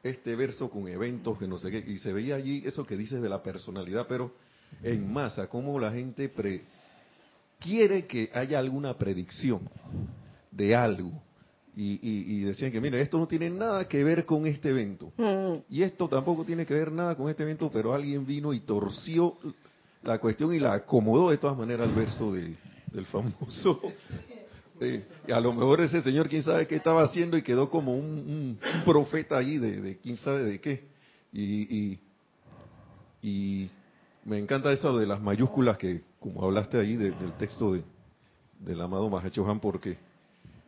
este 0.03 0.37
verso 0.37 0.71
con 0.71 0.89
eventos 0.89 1.39
que 1.39 1.47
no 1.47 1.59
sé 1.59 1.71
qué, 1.71 1.79
y 1.79 1.99
se 1.99 2.13
veía 2.13 2.37
allí 2.37 2.63
eso 2.65 2.87
que 2.87 2.97
dices 2.97 3.23
de 3.23 3.29
la 3.29 3.43
personalidad, 3.43 4.07
pero 4.09 4.33
en 4.83 5.13
masa, 5.13 5.47
cómo 5.49 5.79
la 5.79 5.93
gente 5.93 6.29
pre 6.29 6.63
quiere 7.59 8.07
que 8.07 8.31
haya 8.35 8.59
alguna 8.59 8.97
predicción 8.97 9.61
de 10.51 10.75
algo. 10.75 11.13
Y, 11.81 12.41
decían 12.41 12.73
que, 12.73 12.81
mira, 12.81 12.99
esto 12.99 13.19
no 13.19 13.29
tiene 13.29 13.49
nada 13.51 13.87
que 13.87 14.03
ver 14.03 14.25
con 14.27 14.47
este 14.47 14.71
evento. 14.71 15.13
Mm. 15.17 15.63
Y 15.71 15.83
esto 15.83 16.09
tampoco 16.09 16.45
tiene 16.45 16.67
que 16.67 16.75
ver 16.75 16.91
nada 16.91 17.15
con 17.15 17.31
este 17.31 17.45
evento, 17.45 17.71
pero 17.73 17.95
alguien 17.95 18.27
vino 18.27 18.53
y 18.53 18.59
torció 18.59 19.37
la 20.03 20.19
cuestión 20.19 20.53
y 20.53 20.59
la 20.59 20.73
acomodó 20.73 21.31
de 21.31 21.39
todas 21.39 21.57
maneras 21.57 21.89
al 21.89 21.95
verso 21.95 22.33
de, 22.33 22.57
del 22.93 23.07
famoso. 23.07 23.81
y 24.81 25.33
a 25.33 25.41
lo 25.41 25.53
mejor 25.53 25.81
ese 25.81 26.03
señor, 26.03 26.29
quién 26.29 26.43
sabe 26.43 26.67
qué 26.67 26.77
estaba 26.77 27.03
haciendo 27.03 27.37
y 27.37 27.43
quedó 27.43 27.69
como 27.69 27.95
un, 27.95 28.59
profeta 28.85 29.37
allí 29.37 29.59
de, 29.59 29.99
quién 29.99 30.17
sabe 30.17 30.43
de 30.43 30.61
qué. 30.61 30.85
Y, 31.33 31.99
y, 33.23 33.71
me 34.25 34.39
encanta 34.39 34.73
eso 34.73 34.97
de 34.99 35.07
las 35.07 35.21
mayúsculas 35.21 35.79
que, 35.79 36.03
como 36.21 36.45
hablaste 36.45 36.79
ahí 36.79 36.97
del 36.97 37.33
texto 37.39 37.73
de, 37.73 37.83
del 38.61 38.81
amado 38.81 39.09
Mahachohan, 39.09 39.59
porque 39.59 39.97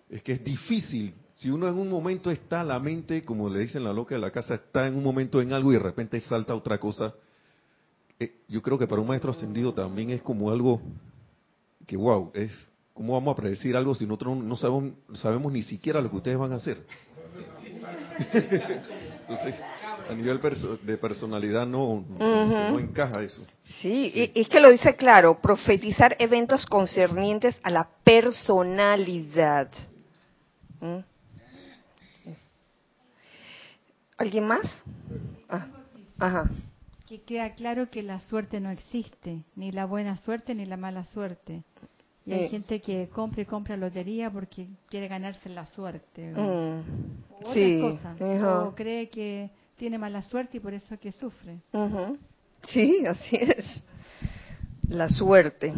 es 0.09 0.23
que 0.23 0.33
es 0.33 0.45
difícil. 0.45 1.15
Si 1.37 1.51
uno 1.51 1.69
en 1.69 1.79
un 1.79 1.89
momento 1.89 2.31
está, 2.31 2.65
la 2.65 2.79
mente, 2.79 3.23
como 3.23 3.49
le 3.49 3.61
dicen 3.61 3.85
la 3.85 3.93
loca 3.93 4.15
de 4.15 4.21
la 4.21 4.31
casa, 4.31 4.55
está 4.55 4.87
en 4.87 4.95
un 4.95 5.03
momento 5.05 5.41
en 5.41 5.53
algo 5.53 5.73
y 5.73 5.75
de 5.75 5.81
repente 5.81 6.21
salta 6.21 6.55
otra 6.55 6.79
cosa. 6.79 7.15
Eh, 8.19 8.35
yo 8.49 8.61
creo 8.61 8.79
que 8.79 8.87
para 8.87 9.01
un 9.01 9.09
maestro 9.09 9.31
ascendido 9.31 9.73
también 9.73 10.11
es 10.11 10.23
como 10.23 10.51
algo 10.51 10.81
que 11.91 11.97
wow, 11.97 12.31
es 12.35 12.53
cómo 12.95 13.15
vamos 13.15 13.33
a 13.33 13.37
predecir 13.37 13.77
algo 13.77 13.97
si 13.97 14.07
nosotros 14.07 14.37
no 14.37 14.57
sabemos, 14.57 14.93
sabemos 15.15 15.51
ni 15.51 15.65
siquiera 15.65 16.01
lo 16.01 16.09
que 16.09 16.19
ustedes 16.19 16.39
van 16.39 16.53
a 16.53 16.55
hacer. 16.55 16.87
Entonces, 18.33 19.57
a 20.09 20.15
nivel 20.15 20.41
de 20.83 20.97
personalidad 20.99 21.67
no, 21.67 22.05
no, 22.17 22.79
encaja 22.79 23.25
eso. 23.25 23.45
Sí, 23.81 24.31
es 24.37 24.49
que 24.49 24.61
lo 24.61 24.71
dice 24.71 24.95
claro, 24.95 25.41
profetizar 25.41 26.15
eventos 26.21 26.65
concernientes 26.65 27.59
a 27.65 27.71
la 27.71 27.89
personalidad. 28.05 29.69
¿Mm? 30.81 30.99
¿Alguien 34.17 34.47
más? 34.47 34.73
Ah, 35.49 35.67
ajá 36.21 36.51
que 37.11 37.23
queda 37.23 37.55
claro 37.55 37.91
que 37.91 38.05
la 38.05 38.21
suerte 38.21 38.61
no 38.61 38.71
existe, 38.71 39.43
ni 39.57 39.73
la 39.73 39.85
buena 39.85 40.17
suerte 40.19 40.55
ni 40.55 40.65
la 40.65 40.77
mala 40.77 41.03
suerte. 41.03 41.65
Y 42.25 42.33
hay 42.33 42.49
gente 42.49 42.81
que 42.81 43.09
compra 43.09 43.43
y 43.43 43.47
compra 43.47 43.77
lotería 43.77 44.31
porque 44.31 44.69
quiere 44.89 45.09
ganarse 45.09 45.49
la 45.49 45.67
suerte. 45.67 46.33
O, 46.37 46.41
mm. 46.41 47.53
sí. 47.53 47.83
O 48.45 48.73
cree 48.77 49.09
que 49.09 49.51
tiene 49.77 49.99
mala 49.99 50.23
suerte 50.23 50.59
y 50.59 50.61
por 50.61 50.73
eso 50.73 50.97
que 51.01 51.11
sufre. 51.11 51.59
Sí, 52.63 53.05
así 53.05 53.35
es. 53.35 53.83
La 54.89 55.09
suerte. 55.09 55.75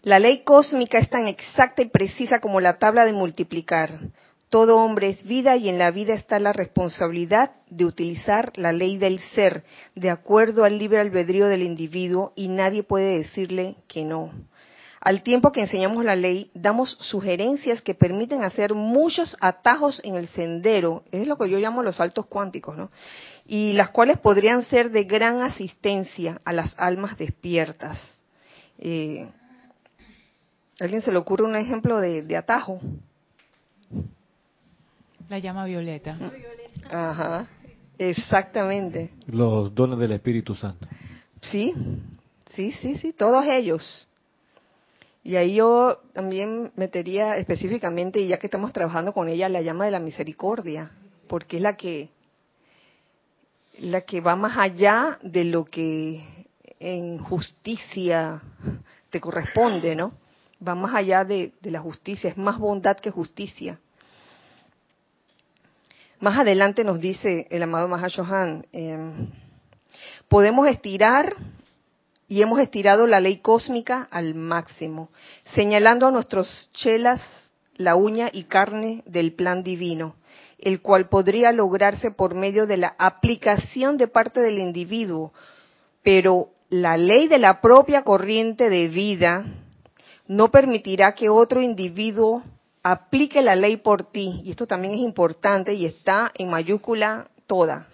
La 0.00 0.18
ley 0.18 0.42
cósmica 0.42 0.96
es 0.96 1.10
tan 1.10 1.28
exacta 1.28 1.82
y 1.82 1.90
precisa 1.90 2.38
como 2.40 2.60
la 2.60 2.78
tabla 2.78 3.04
de 3.04 3.12
multiplicar. 3.12 4.00
Todo 4.48 4.78
hombre 4.78 5.08
es 5.08 5.26
vida 5.26 5.56
y 5.56 5.68
en 5.68 5.78
la 5.78 5.90
vida 5.90 6.14
está 6.14 6.38
la 6.38 6.52
responsabilidad 6.52 7.50
de 7.68 7.84
utilizar 7.84 8.52
la 8.56 8.72
ley 8.72 8.96
del 8.96 9.18
ser 9.18 9.64
de 9.96 10.08
acuerdo 10.08 10.64
al 10.64 10.78
libre 10.78 11.00
albedrío 11.00 11.46
del 11.46 11.62
individuo 11.62 12.32
y 12.36 12.48
nadie 12.48 12.84
puede 12.84 13.18
decirle 13.18 13.74
que 13.88 14.04
no. 14.04 14.30
Al 15.00 15.22
tiempo 15.22 15.50
que 15.50 15.62
enseñamos 15.62 16.04
la 16.04 16.16
ley, 16.16 16.50
damos 16.54 16.96
sugerencias 17.00 17.82
que 17.82 17.94
permiten 17.94 18.44
hacer 18.44 18.74
muchos 18.74 19.36
atajos 19.40 20.00
en 20.04 20.14
el 20.14 20.28
sendero, 20.28 21.02
es 21.10 21.26
lo 21.26 21.36
que 21.36 21.50
yo 21.50 21.58
llamo 21.58 21.82
los 21.82 21.96
saltos 21.96 22.26
cuánticos, 22.26 22.76
¿no? 22.76 22.90
Y 23.46 23.72
las 23.74 23.90
cuales 23.90 24.18
podrían 24.18 24.64
ser 24.64 24.90
de 24.90 25.04
gran 25.04 25.42
asistencia 25.42 26.38
a 26.44 26.52
las 26.52 26.74
almas 26.78 27.18
despiertas. 27.18 27.98
Eh, 28.78 29.28
¿Alguien 30.80 31.02
se 31.02 31.12
le 31.12 31.18
ocurre 31.18 31.44
un 31.44 31.56
ejemplo 31.56 32.00
de 32.00 32.36
atajo? 32.36 32.80
La 35.28 35.38
llama 35.38 35.64
violeta. 35.64 36.16
Ajá, 36.90 37.46
exactamente. 37.98 39.10
Los 39.26 39.74
dones 39.74 39.98
del 39.98 40.12
Espíritu 40.12 40.54
Santo. 40.54 40.86
Sí, 41.40 41.74
sí, 42.54 42.72
sí, 42.72 42.96
sí, 42.98 43.12
todos 43.12 43.44
ellos. 43.46 44.08
Y 45.24 45.34
ahí 45.34 45.56
yo 45.56 45.98
también 46.12 46.70
metería 46.76 47.36
específicamente, 47.36 48.20
y 48.20 48.28
ya 48.28 48.38
que 48.38 48.46
estamos 48.46 48.72
trabajando 48.72 49.12
con 49.12 49.28
ella, 49.28 49.48
la 49.48 49.62
llama 49.62 49.84
de 49.84 49.90
la 49.90 49.98
misericordia, 49.98 50.92
porque 51.26 51.56
es 51.56 51.62
la 51.62 51.76
que 51.76 52.10
la 53.78 54.02
que 54.02 54.20
va 54.20 54.36
más 54.36 54.56
allá 54.56 55.18
de 55.22 55.44
lo 55.44 55.64
que 55.64 56.24
en 56.78 57.18
justicia 57.18 58.40
te 59.10 59.20
corresponde, 59.20 59.96
¿no? 59.96 60.12
Va 60.66 60.74
más 60.74 60.94
allá 60.94 61.24
de, 61.24 61.52
de 61.60 61.70
la 61.70 61.80
justicia, 61.80 62.30
es 62.30 62.38
más 62.38 62.58
bondad 62.58 62.96
que 62.96 63.10
justicia. 63.10 63.78
Más 66.18 66.38
adelante 66.38 66.82
nos 66.82 66.98
dice 66.98 67.46
el 67.50 67.62
amado 67.62 67.88
Mahashohan, 67.88 68.66
eh, 68.72 68.98
podemos 70.28 70.66
estirar 70.66 71.36
y 72.26 72.40
hemos 72.40 72.58
estirado 72.58 73.06
la 73.06 73.20
ley 73.20 73.38
cósmica 73.38 74.08
al 74.10 74.34
máximo, 74.34 75.10
señalando 75.54 76.06
a 76.06 76.10
nuestros 76.10 76.70
chelas 76.72 77.20
la 77.76 77.96
uña 77.96 78.30
y 78.32 78.44
carne 78.44 79.02
del 79.04 79.34
plan 79.34 79.62
divino, 79.62 80.16
el 80.58 80.80
cual 80.80 81.10
podría 81.10 81.52
lograrse 81.52 82.10
por 82.10 82.34
medio 82.34 82.66
de 82.66 82.78
la 82.78 82.94
aplicación 82.98 83.98
de 83.98 84.08
parte 84.08 84.40
del 84.40 84.58
individuo, 84.58 85.34
pero 86.02 86.48
la 86.70 86.96
ley 86.96 87.28
de 87.28 87.38
la 87.38 87.60
propia 87.60 88.04
corriente 88.04 88.70
de 88.70 88.88
vida 88.88 89.44
no 90.26 90.50
permitirá 90.50 91.12
que 91.12 91.28
otro 91.28 91.60
individuo 91.60 92.42
aplique 92.88 93.42
la 93.42 93.56
ley 93.56 93.78
por 93.78 94.04
ti, 94.04 94.42
y 94.44 94.50
esto 94.50 94.68
también 94.68 94.94
es 94.94 95.00
importante 95.00 95.74
y 95.74 95.86
está 95.86 96.30
en 96.36 96.48
mayúscula 96.50 97.28
toda. 97.48 97.88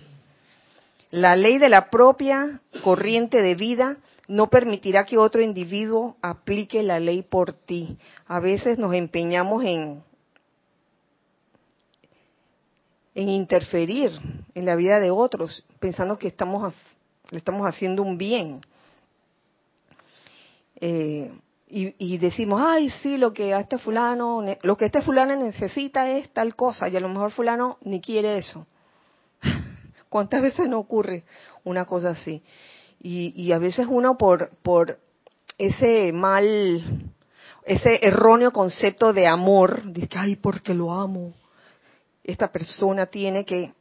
La 1.11 1.35
ley 1.35 1.57
de 1.57 1.71
la 1.71 1.89
propia 1.89 2.61
corriente 2.85 3.41
de 3.41 3.55
vida 3.55 3.97
no 4.29 4.51
permitirá 4.51 5.07
que 5.07 5.17
otro 5.17 5.41
individuo 5.41 6.17
aplique 6.21 6.83
la 6.83 7.01
ley 7.01 7.23
por 7.23 7.55
ti. 7.55 7.97
A 8.27 8.39
veces 8.39 8.77
nos 8.77 8.95
empeñamos 8.95 9.65
en, 9.65 10.03
interferir 13.15 14.11
en 14.55 14.67
la 14.67 14.77
vida 14.77 15.01
de 15.01 15.11
otros, 15.11 15.65
pensando 15.81 16.19
que 16.19 16.29
estamos, 16.29 16.75
le 17.31 17.39
estamos 17.39 17.67
haciendo 17.67 18.03
un 18.03 18.19
bien. 18.19 18.61
Eh, 20.81 21.33
y, 21.75 22.19
decimos, 22.19 22.61
ay, 22.63 22.91
sí, 23.03 23.17
lo 23.17 23.33
que 23.33 23.55
a 23.55 23.61
este 23.61 23.79
fulano, 23.79 24.45
lo 24.63 24.77
que 24.77 24.85
este 24.85 25.01
fulano 25.01 25.35
necesita 25.37 26.11
es 26.11 26.31
tal 26.31 26.55
cosa, 26.55 26.87
y 26.89 26.97
a 26.97 27.01
lo 27.01 27.09
mejor 27.09 27.31
fulano 27.31 27.79
ni 27.81 28.01
quiere 28.03 28.37
eso. 28.37 28.67
¿Cuántas 30.11 30.43
veces 30.43 30.69
no 30.69 30.79
ocurre 30.79 31.25
una 31.65 31.87
cosa 31.87 32.11
así? 32.11 32.43
Y, 33.01 33.33
y 33.43 33.53
a 33.53 33.59
veces 33.59 33.87
uno 33.89 34.19
por, 34.19 34.51
por 34.63 34.99
ese 35.57 36.13
mal, 36.13 37.11
ese 37.65 38.07
erróneo 38.07 38.53
concepto 38.53 39.15
de 39.15 39.27
amor, 39.27 39.91
dice, 39.93 40.11
ay, 40.17 40.37
porque 40.37 40.75
lo 40.75 40.93
amo, 40.93 41.33
esta 42.23 42.53
persona 42.53 43.07
tiene 43.07 43.47
que, 43.47 43.73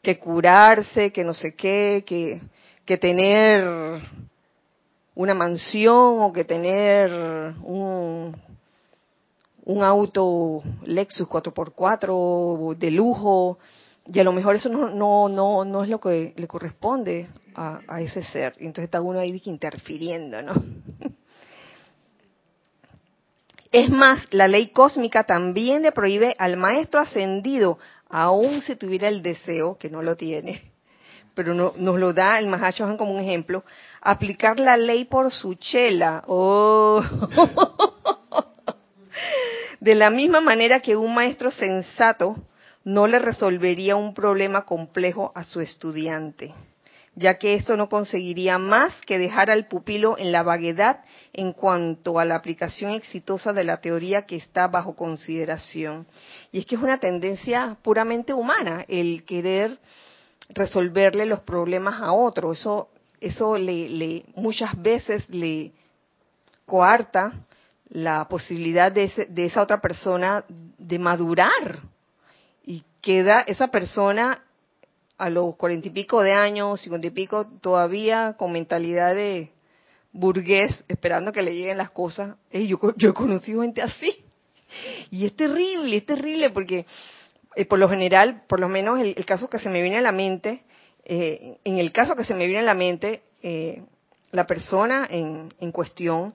que 0.00 0.18
curarse, 0.18 1.12
que 1.12 1.22
no 1.22 1.34
sé 1.34 1.54
qué, 1.54 2.02
que, 2.06 2.40
que 2.86 2.96
tener 2.96 4.00
una 5.14 5.34
mansión 5.34 6.20
o 6.20 6.32
que 6.32 6.44
tener 6.44 7.10
un, 7.62 8.36
un 9.64 9.82
auto 9.82 10.62
Lexus 10.84 11.28
4x4 11.28 12.76
de 12.76 12.90
lujo, 12.90 13.58
y 14.06 14.18
a 14.20 14.24
lo 14.24 14.32
mejor 14.32 14.56
eso 14.56 14.68
no, 14.68 14.90
no, 14.90 15.28
no, 15.28 15.64
no 15.64 15.82
es 15.82 15.88
lo 15.88 15.98
que 15.98 16.34
le 16.36 16.46
corresponde 16.46 17.28
a, 17.54 18.00
ese 18.00 18.22
ser. 18.22 18.54
Entonces 18.58 18.84
está 18.84 19.00
uno 19.00 19.18
ahí 19.18 19.40
interfiriendo, 19.44 20.42
¿no? 20.42 20.54
Es 23.72 23.90
más, 23.90 24.32
la 24.32 24.46
ley 24.46 24.68
cósmica 24.68 25.24
también 25.24 25.82
le 25.82 25.90
prohíbe 25.90 26.36
al 26.38 26.56
maestro 26.56 27.00
ascendido, 27.00 27.76
aun 28.08 28.62
si 28.62 28.76
tuviera 28.76 29.08
el 29.08 29.20
deseo, 29.20 29.76
que 29.78 29.90
no 29.90 30.00
lo 30.00 30.14
tiene, 30.14 30.62
pero 31.34 31.54
no, 31.54 31.72
nos 31.76 31.98
lo 31.98 32.12
da 32.12 32.38
el 32.38 32.46
Mahashohan 32.46 32.96
como 32.96 33.12
un 33.12 33.18
ejemplo, 33.18 33.64
aplicar 34.04 34.60
la 34.60 34.76
ley 34.76 35.06
por 35.06 35.32
su 35.32 35.54
chela. 35.54 36.22
Oh. 36.28 37.02
De 39.80 39.94
la 39.94 40.10
misma 40.10 40.40
manera 40.40 40.80
que 40.80 40.96
un 40.96 41.14
maestro 41.14 41.50
sensato 41.50 42.36
no 42.84 43.06
le 43.06 43.18
resolvería 43.18 43.96
un 43.96 44.14
problema 44.14 44.64
complejo 44.66 45.32
a 45.34 45.44
su 45.44 45.60
estudiante, 45.60 46.54
ya 47.14 47.38
que 47.38 47.54
esto 47.54 47.76
no 47.76 47.88
conseguiría 47.88 48.58
más 48.58 48.94
que 49.06 49.18
dejar 49.18 49.50
al 49.50 49.68
pupilo 49.68 50.16
en 50.18 50.32
la 50.32 50.42
vaguedad 50.42 51.00
en 51.32 51.52
cuanto 51.52 52.18
a 52.18 52.26
la 52.26 52.34
aplicación 52.34 52.92
exitosa 52.92 53.52
de 53.54 53.64
la 53.64 53.80
teoría 53.80 54.26
que 54.26 54.36
está 54.36 54.68
bajo 54.68 54.96
consideración. 54.96 56.06
Y 56.52 56.58
es 56.58 56.66
que 56.66 56.76
es 56.76 56.82
una 56.82 56.98
tendencia 56.98 57.78
puramente 57.82 58.34
humana 58.34 58.84
el 58.88 59.24
querer 59.24 59.78
resolverle 60.50 61.24
los 61.24 61.40
problemas 61.40 62.02
a 62.02 62.12
otro. 62.12 62.52
Eso, 62.52 62.88
eso 63.26 63.58
le, 63.58 64.24
muchas 64.34 64.80
veces 64.80 65.28
le 65.28 65.72
coarta 66.66 67.32
la 67.88 68.26
posibilidad 68.28 68.90
de, 68.90 69.10
de 69.28 69.44
esa 69.44 69.62
otra 69.62 69.80
persona 69.80 70.44
de 70.48 70.98
madurar. 70.98 71.80
Y 72.64 72.82
queda 73.00 73.42
esa 73.42 73.68
persona 73.68 74.42
a 75.18 75.30
los 75.30 75.56
cuarenta 75.56 75.88
y 75.88 75.90
pico 75.90 76.22
de 76.22 76.32
años, 76.32 76.80
cincuenta 76.80 77.06
y 77.06 77.10
pico, 77.10 77.46
todavía 77.60 78.34
con 78.36 78.52
mentalidad 78.52 79.14
de 79.14 79.50
burgués, 80.12 80.84
esperando 80.88 81.32
que 81.32 81.42
le 81.42 81.54
lleguen 81.54 81.78
las 81.78 81.90
cosas. 81.90 82.36
yo, 82.52 82.78
yo 82.96 83.10
he 83.10 83.14
conocido 83.14 83.62
gente 83.62 83.82
así. 83.82 84.24
Y 85.10 85.26
es 85.26 85.36
terrible, 85.36 85.96
es 85.96 86.06
terrible 86.06 86.50
porque 86.50 86.86
eh, 87.56 87.64
por 87.64 87.78
lo 87.78 87.88
general, 87.88 88.42
por 88.48 88.60
lo 88.60 88.68
menos 88.68 89.00
el, 89.00 89.24
caso 89.24 89.48
que 89.48 89.58
se 89.58 89.68
me 89.68 89.82
viene 89.82 89.98
a 89.98 90.02
la 90.02 90.12
mente, 90.12 90.62
eh, 91.04 91.58
en 91.64 91.78
el 91.78 91.92
caso 91.92 92.16
que 92.16 92.24
se 92.24 92.34
me 92.34 92.46
viene 92.46 92.60
a 92.60 92.62
la 92.62 92.74
mente, 92.74 93.22
eh, 93.42 93.82
la 94.30 94.46
persona 94.46 95.06
en, 95.10 95.52
en 95.60 95.72
cuestión 95.72 96.34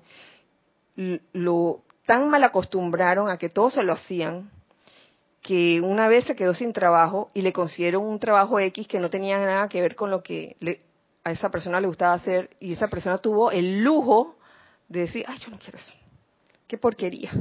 lo 1.33 1.83
tan 2.05 2.29
mal 2.29 2.43
acostumbraron 2.43 3.29
a 3.29 3.37
que 3.37 3.49
todos 3.49 3.75
se 3.75 3.83
lo 3.83 3.93
hacían, 3.93 4.49
que 5.41 5.79
una 5.79 6.07
vez 6.07 6.25
se 6.25 6.35
quedó 6.35 6.53
sin 6.53 6.73
trabajo 6.73 7.29
y 7.33 7.41
le 7.41 7.53
consiguieron 7.53 8.03
un 8.03 8.19
trabajo 8.19 8.59
X 8.59 8.87
que 8.87 8.99
no 8.99 9.09
tenía 9.09 9.37
nada 9.39 9.69
que 9.69 9.81
ver 9.81 9.95
con 9.95 10.11
lo 10.11 10.21
que 10.21 10.57
a 11.23 11.31
esa 11.31 11.49
persona 11.49 11.79
le 11.79 11.87
gustaba 11.87 12.13
hacer 12.13 12.49
y 12.59 12.73
esa 12.73 12.87
persona 12.87 13.17
tuvo 13.17 13.51
el 13.51 13.83
lujo 13.83 14.37
de 14.87 15.01
decir, 15.01 15.23
ay, 15.27 15.37
yo 15.39 15.51
no 15.51 15.59
quiero 15.59 15.77
eso, 15.77 15.93
qué 16.67 16.77
porquería. 16.77 17.31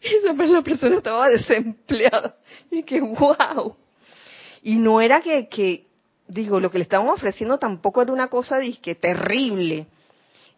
Y 0.00 0.14
esa 0.24 0.62
persona 0.62 0.96
estaba 0.96 1.28
desempleada. 1.28 2.36
Y 2.70 2.82
que, 2.82 3.00
wow. 3.00 3.76
Y 4.62 4.78
no 4.78 5.00
era 5.00 5.20
que, 5.20 5.48
que, 5.48 5.86
digo, 6.30 6.60
lo 6.60 6.70
que 6.70 6.78
le 6.78 6.84
estaban 6.84 7.08
ofreciendo 7.08 7.58
tampoco 7.58 8.02
era 8.02 8.12
una 8.12 8.28
cosa 8.28 8.58
disque 8.58 8.94
terrible. 8.94 9.86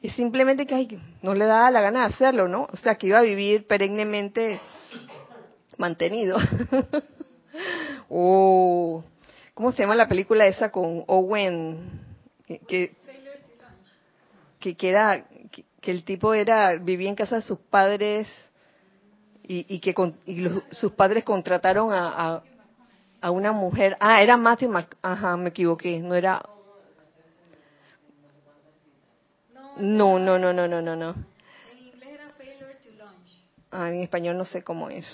Es 0.03 0.13
simplemente 0.15 0.67
que 0.67 0.75
ay, 0.75 1.01
no 1.23 1.35
le 1.35 1.47
daba 1.47 1.71
la 1.71 1.81
gana 1.81 2.01
de 2.01 2.15
hacerlo, 2.15 2.49
¿no? 2.49 2.69
O 2.73 2.77
sea, 2.77 2.97
que 2.97 3.07
iba 3.07 3.19
a 3.19 3.23
vivir 3.23 3.67
perennemente 3.67 4.61
mantenido. 5.79 6.37
o, 8.09 9.03
¿cómo 9.55 9.73
se 9.73 9.83
llama 9.83 9.95
la 9.95 10.09
película 10.09 10.47
esa 10.47 10.71
con 10.71 11.05
Owen? 11.07 12.01
Que, 12.47 12.59
que, 12.59 12.93
que, 14.61 14.77
que 15.81 15.91
el 15.91 16.05
tipo 16.05 16.35
era, 16.35 16.79
vivía 16.79 17.09
en 17.09 17.17
casa 17.17 17.37
de 17.37 17.43
sus 17.43 17.59
padres 17.59 18.29
y, 19.45 19.81
que 19.81 19.95
sus 20.71 20.93
padres 20.93 21.25
contrataron 21.25 21.93
a, 21.93 22.43
una 23.31 23.53
mujer. 23.53 23.97
Ah, 24.01 24.23
era 24.23 24.37
Matthew 24.37 24.71
Mac, 24.71 24.97
ajá, 25.03 25.37
me 25.37 25.51
equivoqué, 25.51 26.01
no 26.01 26.15
era. 26.15 26.43
No, 29.77 30.19
no, 30.19 30.39
no, 30.39 30.53
no, 30.53 30.69
no, 30.69 30.83
no, 30.83 30.97
no. 30.97 31.11
En 31.11 31.79
inglés 31.79 32.09
era 32.11 32.29
failure 32.37 32.75
to 32.83 32.91
launch. 32.99 33.39
Ah, 33.71 33.89
en 33.91 34.01
español 34.01 34.37
no 34.37 34.45
sé 34.45 34.63
cómo 34.63 34.91
es. 34.91 35.07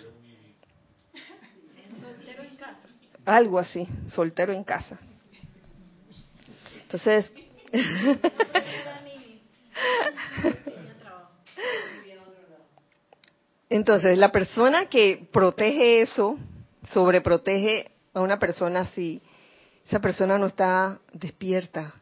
Soltero 2.00 2.42
en 2.42 2.56
casa. 2.56 2.88
Algo 3.24 3.58
así, 3.58 3.86
soltero 4.08 4.52
en 4.52 4.64
casa. 4.64 4.98
Entonces. 6.82 7.30
Entonces, 13.70 14.16
la 14.16 14.32
persona 14.32 14.86
que 14.86 15.28
protege 15.30 16.00
eso, 16.00 16.38
sobreprotege 16.88 17.90
a 18.18 18.22
una 18.22 18.38
persona 18.38 18.84
si 18.86 19.22
esa 19.86 20.00
persona 20.00 20.36
no 20.38 20.46
está 20.46 20.98
despierta, 21.12 21.94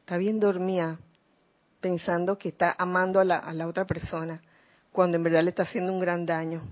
está 0.00 0.16
bien 0.16 0.38
dormida, 0.38 0.98
pensando 1.80 2.38
que 2.38 2.50
está 2.50 2.74
amando 2.78 3.18
a 3.18 3.24
la, 3.24 3.38
a 3.38 3.52
la 3.52 3.66
otra 3.66 3.84
persona, 3.84 4.40
cuando 4.92 5.16
en 5.16 5.24
verdad 5.24 5.42
le 5.42 5.50
está 5.50 5.64
haciendo 5.64 5.92
un 5.92 5.98
gran 5.98 6.24
daño. 6.24 6.62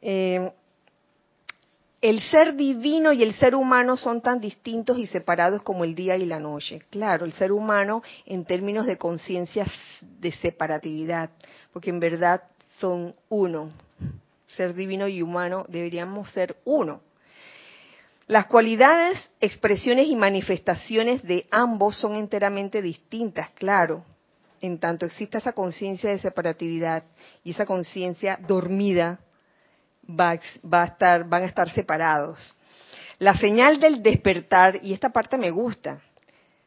Eh, 0.00 0.52
el 2.00 2.20
ser 2.22 2.54
divino 2.54 3.12
y 3.12 3.24
el 3.24 3.34
ser 3.34 3.56
humano 3.56 3.96
son 3.96 4.20
tan 4.20 4.38
distintos 4.38 4.96
y 4.96 5.08
separados 5.08 5.62
como 5.62 5.82
el 5.82 5.96
día 5.96 6.16
y 6.16 6.24
la 6.24 6.38
noche. 6.38 6.82
Claro, 6.90 7.26
el 7.26 7.32
ser 7.32 7.50
humano 7.50 8.02
en 8.26 8.44
términos 8.44 8.86
de 8.86 8.96
conciencia 8.96 9.66
de 10.00 10.30
separatividad, 10.30 11.30
porque 11.72 11.90
en 11.90 11.98
verdad 11.98 12.44
son 12.78 13.16
uno. 13.28 13.72
Ser 14.46 14.74
divino 14.74 15.08
y 15.08 15.22
humano 15.22 15.66
deberíamos 15.68 16.30
ser 16.30 16.56
uno. 16.64 17.00
Las 18.26 18.46
cualidades, 18.46 19.30
expresiones 19.40 20.08
y 20.08 20.16
manifestaciones 20.16 21.22
de 21.22 21.46
ambos 21.50 21.96
son 21.96 22.16
enteramente 22.16 22.82
distintas, 22.82 23.50
claro, 23.50 24.04
en 24.60 24.78
tanto 24.78 25.06
exista 25.06 25.38
esa 25.38 25.52
conciencia 25.52 26.10
de 26.10 26.18
separatividad 26.18 27.04
y 27.44 27.52
esa 27.52 27.66
conciencia 27.66 28.38
dormida 28.46 29.20
va, 30.08 30.30
a 30.30 30.84
estar, 30.84 31.28
van 31.28 31.42
a 31.42 31.46
estar 31.46 31.68
separados. 31.70 32.54
La 33.18 33.36
señal 33.36 33.80
del 33.80 34.02
despertar, 34.02 34.80
y 34.82 34.92
esta 34.92 35.10
parte 35.10 35.38
me 35.38 35.50
gusta, 35.50 36.00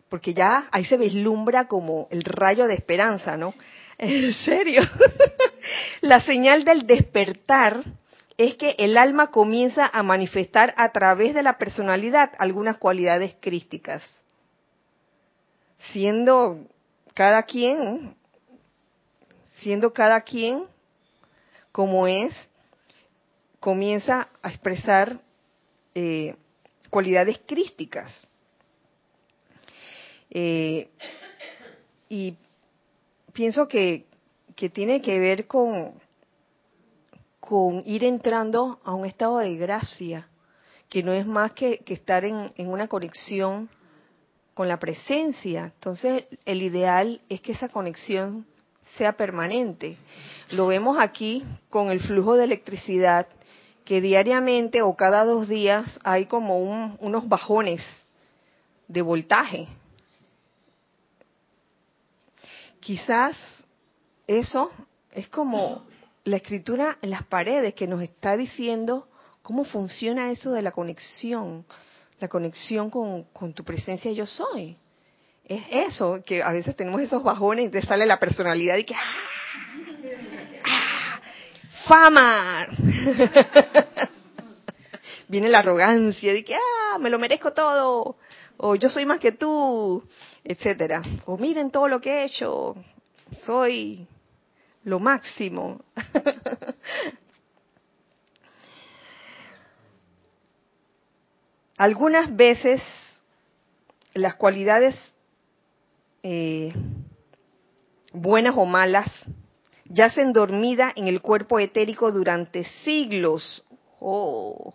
porque 0.10 0.34
ya 0.34 0.68
ahí 0.72 0.86
se 0.86 0.98
vislumbra 0.98 1.68
como 1.68 2.08
el 2.10 2.24
rayo 2.24 2.68
de 2.68 2.74
esperanza, 2.74 3.38
¿no? 3.38 3.54
En 4.00 4.34
serio. 4.34 4.82
la 6.02 6.22
señal 6.22 6.64
del 6.64 6.88
despertar 6.88 7.84
es 8.38 8.56
que 8.56 8.74
el 8.78 8.98
alma 8.98 9.30
comienza 9.30 9.86
a 9.92 10.02
manifestar 10.04 10.74
a 10.78 10.94
través 10.94 11.36
de 11.36 11.44
la 11.44 11.58
personalidad 11.58 12.32
algunas 12.40 12.78
cualidades 12.78 13.36
crísticas, 13.42 14.02
siendo 15.92 16.66
cada 17.14 17.44
quien, 17.44 18.16
siendo 19.58 19.92
cada 19.92 20.22
quien 20.22 20.64
como 21.74 22.08
es, 22.08 22.34
comienza 23.60 24.30
a 24.42 24.48
expresar 24.48 25.20
eh, 25.94 26.38
cualidades 26.90 27.42
crísticas. 27.46 28.16
Eh, 30.30 30.88
y 32.08 32.38
pienso 33.40 33.70
que, 33.70 34.06
que, 34.58 34.70
tiene 34.70 35.02
que 35.02 35.18
ver 35.18 35.48
con, 35.48 35.94
ir 37.86 38.04
entrando 38.04 38.82
a 38.84 38.94
un 38.94 39.06
estado 39.06 39.38
de 39.38 39.56
gracia, 39.56 40.28
que 40.90 41.04
no 41.04 41.14
es 41.14 41.26
más 41.26 41.54
que, 41.54 41.82
estar 41.88 42.26
en, 42.26 42.52
en, 42.58 42.68
una 42.68 42.90
conexión 42.90 43.70
con 44.54 44.68
la 44.68 44.78
presencia. 44.78 45.72
Entonces, 45.74 46.26
el 46.44 46.62
ideal 46.62 47.22
es 47.30 47.40
que 47.40 47.54
esa 47.54 47.70
conexión 47.70 48.46
sea 48.98 49.14
permanente. 49.14 49.96
Lo 50.50 50.68
vemos 50.68 50.98
aquí 51.00 51.46
con 51.70 51.92
el 51.92 52.02
flujo 52.02 52.36
de 52.36 52.44
electricidad, 52.44 53.26
que 53.86 54.02
diariamente 54.02 54.82
o 54.82 54.98
cada 54.98 55.24
dos 55.24 55.48
días 55.48 55.98
hay 56.04 56.26
como 56.26 56.60
unos 57.00 57.30
bajones 57.30 57.82
de 58.90 59.02
voltaje. 59.02 59.66
Quizás 62.90 63.38
eso 64.26 64.72
es 65.12 65.30
como 65.30 65.86
la 66.24 66.38
escritura 66.38 66.98
en 67.04 67.12
las 67.12 67.24
paredes 67.24 67.76
que 67.76 67.86
nos 67.86 68.02
está 68.02 68.36
diciendo 68.36 69.08
cómo 69.44 69.64
funciona 69.64 70.32
eso 70.32 70.52
de 70.54 70.64
la 70.64 70.72
conexión, 70.72 71.68
la 72.20 72.28
conexión 72.28 72.90
con, 72.90 73.54
tu 73.54 73.64
presencia 73.64 74.12
yo 74.12 74.26
soy. 74.26 74.76
Es 75.46 75.64
eso, 75.70 76.24
que 76.26 76.42
a 76.42 76.52
veces 76.52 76.76
tenemos 76.76 77.00
esos 77.00 77.22
bajones 77.22 77.68
y 77.68 77.70
te 77.70 77.84
sale 77.84 78.08
la 78.08 78.18
personalidad 78.18 78.76
y 78.78 78.86
que 78.86 78.96
¡ah! 78.96 79.14
¡Ah! 80.66 81.22
fama. 81.88 82.70
Viene 85.28 85.48
la 85.48 85.60
arrogancia 85.60 86.34
de 86.34 86.44
que 86.44 86.56
ah, 86.56 86.98
me 86.98 87.12
lo 87.12 87.20
merezco 87.20 87.54
todo 87.54 88.16
o 88.62 88.76
yo 88.76 88.90
soy 88.90 89.06
más 89.06 89.20
que 89.20 89.32
tú, 89.32 90.04
etcétera. 90.44 91.02
O 91.26 91.38
miren 91.38 91.72
todo 91.72 91.88
lo 91.88 92.02
que 92.02 92.12
he 92.12 92.26
hecho, 92.26 92.76
soy 93.44 94.08
lo 94.84 95.00
máximo. 95.00 95.82
Algunas 101.78 102.36
veces 102.36 102.82
las 104.14 104.36
cualidades 104.36 105.00
eh, 106.24 106.74
buenas 108.12 108.56
o 108.58 108.66
malas 108.66 109.26
yacen 109.86 110.34
dormida 110.34 110.92
en 110.96 111.08
el 111.08 111.22
cuerpo 111.22 111.58
etérico 111.60 112.12
durante 112.12 112.64
siglos. 112.84 113.64
Oh, 114.00 114.74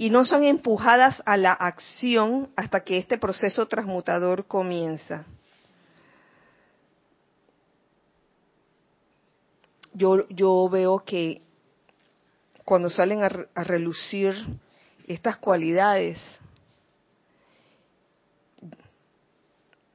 y 0.00 0.08
no 0.08 0.24
son 0.24 0.44
empujadas 0.44 1.22
a 1.26 1.36
la 1.36 1.52
acción 1.52 2.48
hasta 2.56 2.82
que 2.84 2.96
este 2.96 3.18
proceso 3.18 3.68
transmutador 3.68 4.46
comienza. 4.46 5.26
Yo, 9.92 10.26
yo 10.30 10.70
veo 10.70 11.00
que 11.00 11.42
cuando 12.64 12.88
salen 12.88 13.24
a, 13.24 13.28
a 13.54 13.62
relucir 13.62 14.32
estas 15.06 15.36
cualidades 15.36 16.18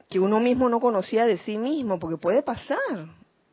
que 0.08 0.20
uno 0.20 0.38
mismo 0.38 0.68
no 0.68 0.78
conocía 0.78 1.26
de 1.26 1.38
sí 1.38 1.58
mismo, 1.58 1.98
porque 1.98 2.16
puede 2.16 2.44
pasar, 2.44 3.08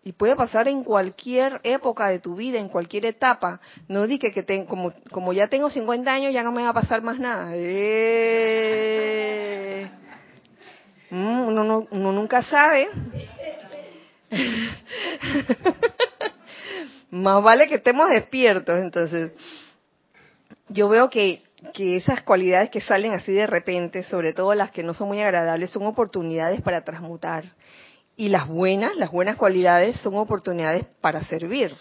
y 0.06 0.12
puede 0.12 0.36
pasar 0.36 0.68
en 0.68 0.84
cualquier 0.84 1.62
época 1.64 2.10
de 2.10 2.20
tu 2.20 2.36
vida, 2.36 2.60
en 2.60 2.68
cualquier 2.68 3.06
etapa. 3.06 3.62
No 3.88 4.06
dije 4.06 4.34
que 4.34 4.66
como, 4.68 5.32
ya 5.34 5.48
tengo 5.48 5.70
50 5.70 6.12
años 6.12 6.34
ya 6.34 6.44
no 6.44 6.52
me 6.52 6.64
va 6.64 6.70
a 6.70 6.74
pasar 6.74 7.02
más 7.02 7.20
nada. 7.20 7.52
Eh. 7.54 8.70
Mm, 11.10 11.48
uno, 11.48 11.88
uno 11.90 12.12
nunca 12.12 12.44
sabe. 12.44 12.90
más 17.12 17.44
vale 17.44 17.70
que 17.70 17.76
estemos 17.76 18.10
despiertos. 18.10 18.78
Entonces, 18.80 19.32
yo 20.68 20.90
veo 20.90 21.10
que, 21.10 21.44
que 21.74 21.96
esas 21.96 22.22
cualidades 22.24 22.70
que 22.70 22.82
salen 22.82 23.14
así 23.14 23.32
de 23.32 23.48
repente, 23.48 24.04
sobre 24.04 24.34
todo 24.34 24.54
las 24.54 24.72
que 24.72 24.84
no 24.84 24.94
son 24.94 25.08
muy 25.08 25.22
agradables, 25.22 25.72
son 25.72 25.86
oportunidades 25.86 26.62
para 26.62 26.82
transmutar 26.82 27.46
y 28.16 28.30
las 28.30 28.48
buenas, 28.48 28.96
las 28.96 29.12
buenas 29.12 29.38
cualidades 29.38 29.98
son 29.98 30.16
oportunidades 30.16 30.86
para 31.02 31.24
servir. 31.26 31.76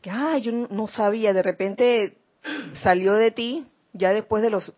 Que, 0.00 0.10
ah, 0.10 0.38
yo 0.38 0.52
no 0.52 0.88
sabía, 0.88 1.32
de 1.32 1.42
repente 1.42 2.16
salió 2.82 3.14
de 3.14 3.30
ti, 3.30 3.66
ya 3.92 4.12
después 4.12 4.42
de 4.42 4.50
los 4.50 4.74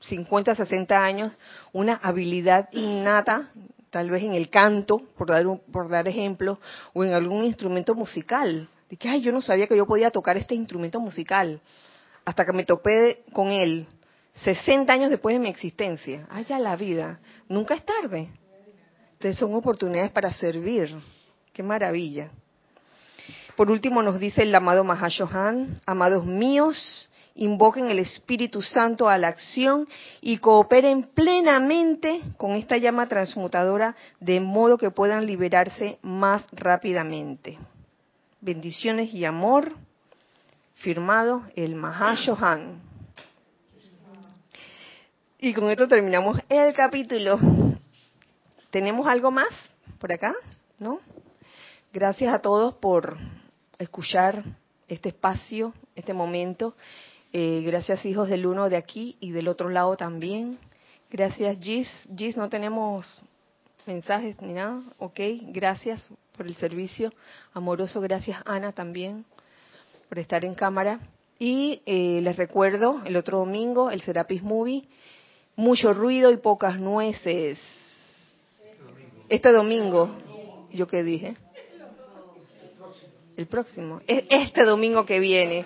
50, 0.00 0.54
60 0.54 1.04
años, 1.04 1.36
una 1.72 1.94
habilidad 1.94 2.68
innata, 2.72 3.50
tal 3.90 4.10
vez 4.10 4.22
en 4.22 4.34
el 4.34 4.50
canto, 4.50 5.02
por 5.16 5.28
dar, 5.28 5.46
un, 5.46 5.60
por 5.60 5.88
dar 5.88 6.08
ejemplo, 6.08 6.58
o 6.94 7.04
en 7.04 7.12
algún 7.12 7.44
instrumento 7.44 7.94
musical. 7.94 8.68
De 8.90 8.96
que, 8.96 9.08
ay, 9.08 9.20
yo 9.20 9.32
no 9.32 9.42
sabía 9.42 9.66
que 9.66 9.76
yo 9.76 9.86
podía 9.86 10.10
tocar 10.10 10.36
este 10.36 10.54
instrumento 10.54 11.00
musical, 11.00 11.60
hasta 12.24 12.44
que 12.44 12.52
me 12.52 12.64
topé 12.64 13.24
con 13.32 13.50
él, 13.50 13.86
60 14.44 14.92
años 14.92 15.10
después 15.10 15.34
de 15.34 15.40
mi 15.40 15.48
existencia. 15.48 16.26
Ay, 16.30 16.44
ya 16.44 16.58
la 16.58 16.76
vida, 16.76 17.20
nunca 17.48 17.74
es 17.74 17.84
tarde. 17.84 18.28
Entonces 19.16 19.38
son 19.38 19.54
oportunidades 19.54 20.10
para 20.10 20.32
servir. 20.34 20.94
Qué 21.52 21.62
maravilla. 21.62 22.30
Por 23.56 23.70
último 23.70 24.02
nos 24.02 24.20
dice 24.20 24.42
el 24.42 24.54
amado 24.54 24.84
Mahashohan, 24.84 25.80
amados 25.86 26.26
míos, 26.26 27.08
invoquen 27.34 27.90
el 27.90 27.98
Espíritu 27.98 28.60
Santo 28.60 29.08
a 29.08 29.16
la 29.16 29.28
acción 29.28 29.88
y 30.20 30.36
cooperen 30.36 31.04
plenamente 31.14 32.20
con 32.36 32.52
esta 32.52 32.76
llama 32.76 33.08
transmutadora 33.08 33.96
de 34.20 34.40
modo 34.40 34.76
que 34.76 34.90
puedan 34.90 35.24
liberarse 35.24 35.98
más 36.02 36.44
rápidamente. 36.52 37.58
Bendiciones 38.42 39.14
y 39.14 39.24
amor. 39.24 39.72
Firmado 40.74 41.42
el 41.56 41.74
Mahashohan. 41.74 42.82
Y 45.38 45.54
con 45.54 45.70
esto 45.70 45.88
terminamos 45.88 46.38
el 46.50 46.74
capítulo. 46.74 47.38
¿Tenemos 48.76 49.06
algo 49.06 49.30
más 49.30 49.48
por 49.98 50.12
acá? 50.12 50.34
¿No? 50.78 51.00
Gracias 51.94 52.34
a 52.34 52.40
todos 52.40 52.74
por 52.74 53.16
escuchar 53.78 54.44
este 54.86 55.08
espacio, 55.08 55.72
este 55.94 56.12
momento. 56.12 56.74
Eh, 57.32 57.62
gracias 57.64 58.04
hijos 58.04 58.28
del 58.28 58.44
uno 58.44 58.68
de 58.68 58.76
aquí 58.76 59.16
y 59.18 59.30
del 59.30 59.48
otro 59.48 59.70
lado 59.70 59.96
también. 59.96 60.58
Gracias 61.10 61.56
Gis. 61.58 61.88
Gis, 62.14 62.36
no 62.36 62.50
tenemos 62.50 63.22
mensajes 63.86 64.42
ni 64.42 64.52
nada. 64.52 64.82
Ok, 64.98 65.20
gracias 65.44 66.06
por 66.36 66.46
el 66.46 66.54
servicio 66.54 67.14
amoroso. 67.54 68.02
Gracias 68.02 68.42
Ana 68.44 68.72
también 68.72 69.24
por 70.10 70.18
estar 70.18 70.44
en 70.44 70.54
cámara. 70.54 71.00
Y 71.38 71.80
eh, 71.86 72.20
les 72.20 72.36
recuerdo, 72.36 73.00
el 73.06 73.16
otro 73.16 73.38
domingo, 73.38 73.90
el 73.90 74.02
Serapis 74.02 74.42
Movie, 74.42 74.86
mucho 75.56 75.94
ruido 75.94 76.30
y 76.30 76.36
pocas 76.36 76.78
nueces. 76.78 77.58
Este 79.28 79.50
domingo, 79.50 80.08
¿yo 80.70 80.86
qué 80.86 81.02
dije? 81.02 81.34
El 83.36 83.46
próximo. 83.46 84.00
Este 84.06 84.64
domingo 84.64 85.04
que 85.04 85.18
viene, 85.18 85.64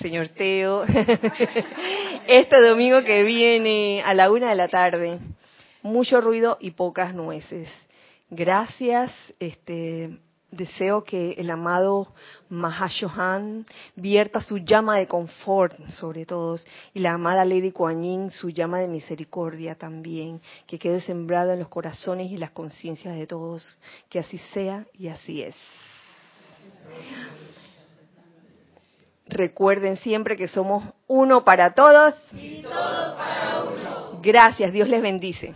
señor 0.00 0.28
Teo. 0.28 0.84
Este 2.28 2.60
domingo 2.60 3.02
que 3.02 3.24
viene 3.24 4.02
a 4.04 4.12
la 4.14 4.30
una 4.30 4.50
de 4.50 4.56
la 4.56 4.68
tarde. 4.68 5.18
Mucho 5.82 6.20
ruido 6.20 6.58
y 6.60 6.72
pocas 6.72 7.14
nueces. 7.14 7.68
Gracias, 8.28 9.10
este, 9.40 10.18
deseo 10.52 11.02
que 11.02 11.32
el 11.32 11.50
amado 11.50 12.12
Mahashohan 12.50 13.66
vierta 13.96 14.42
su 14.42 14.58
llama 14.58 14.98
de 14.98 15.08
confort 15.08 15.88
sobre 15.88 16.26
todos 16.26 16.64
y 16.94 17.00
la 17.00 17.14
amada 17.14 17.44
Lady 17.44 17.72
Kuan 17.72 18.02
Yin 18.02 18.30
su 18.30 18.50
llama 18.50 18.78
de 18.78 18.86
misericordia 18.86 19.74
también, 19.74 20.40
que 20.66 20.78
quede 20.78 21.00
sembrada 21.00 21.54
en 21.54 21.60
los 21.60 21.68
corazones 21.68 22.30
y 22.30 22.36
las 22.36 22.50
conciencias 22.50 23.16
de 23.16 23.26
todos. 23.26 23.76
Que 24.08 24.18
así 24.18 24.38
sea 24.52 24.86
y 24.92 25.08
así 25.08 25.42
es. 25.42 25.56
Recuerden 29.26 29.96
siempre 29.96 30.36
que 30.36 30.48
somos 30.48 30.84
uno 31.06 31.42
para 31.42 31.74
todos 31.74 32.14
y 32.32 32.60
todos 32.62 33.16
para 33.16 33.62
uno. 33.62 34.20
Gracias, 34.22 34.72
Dios 34.72 34.88
les 34.88 35.00
bendice. 35.00 35.54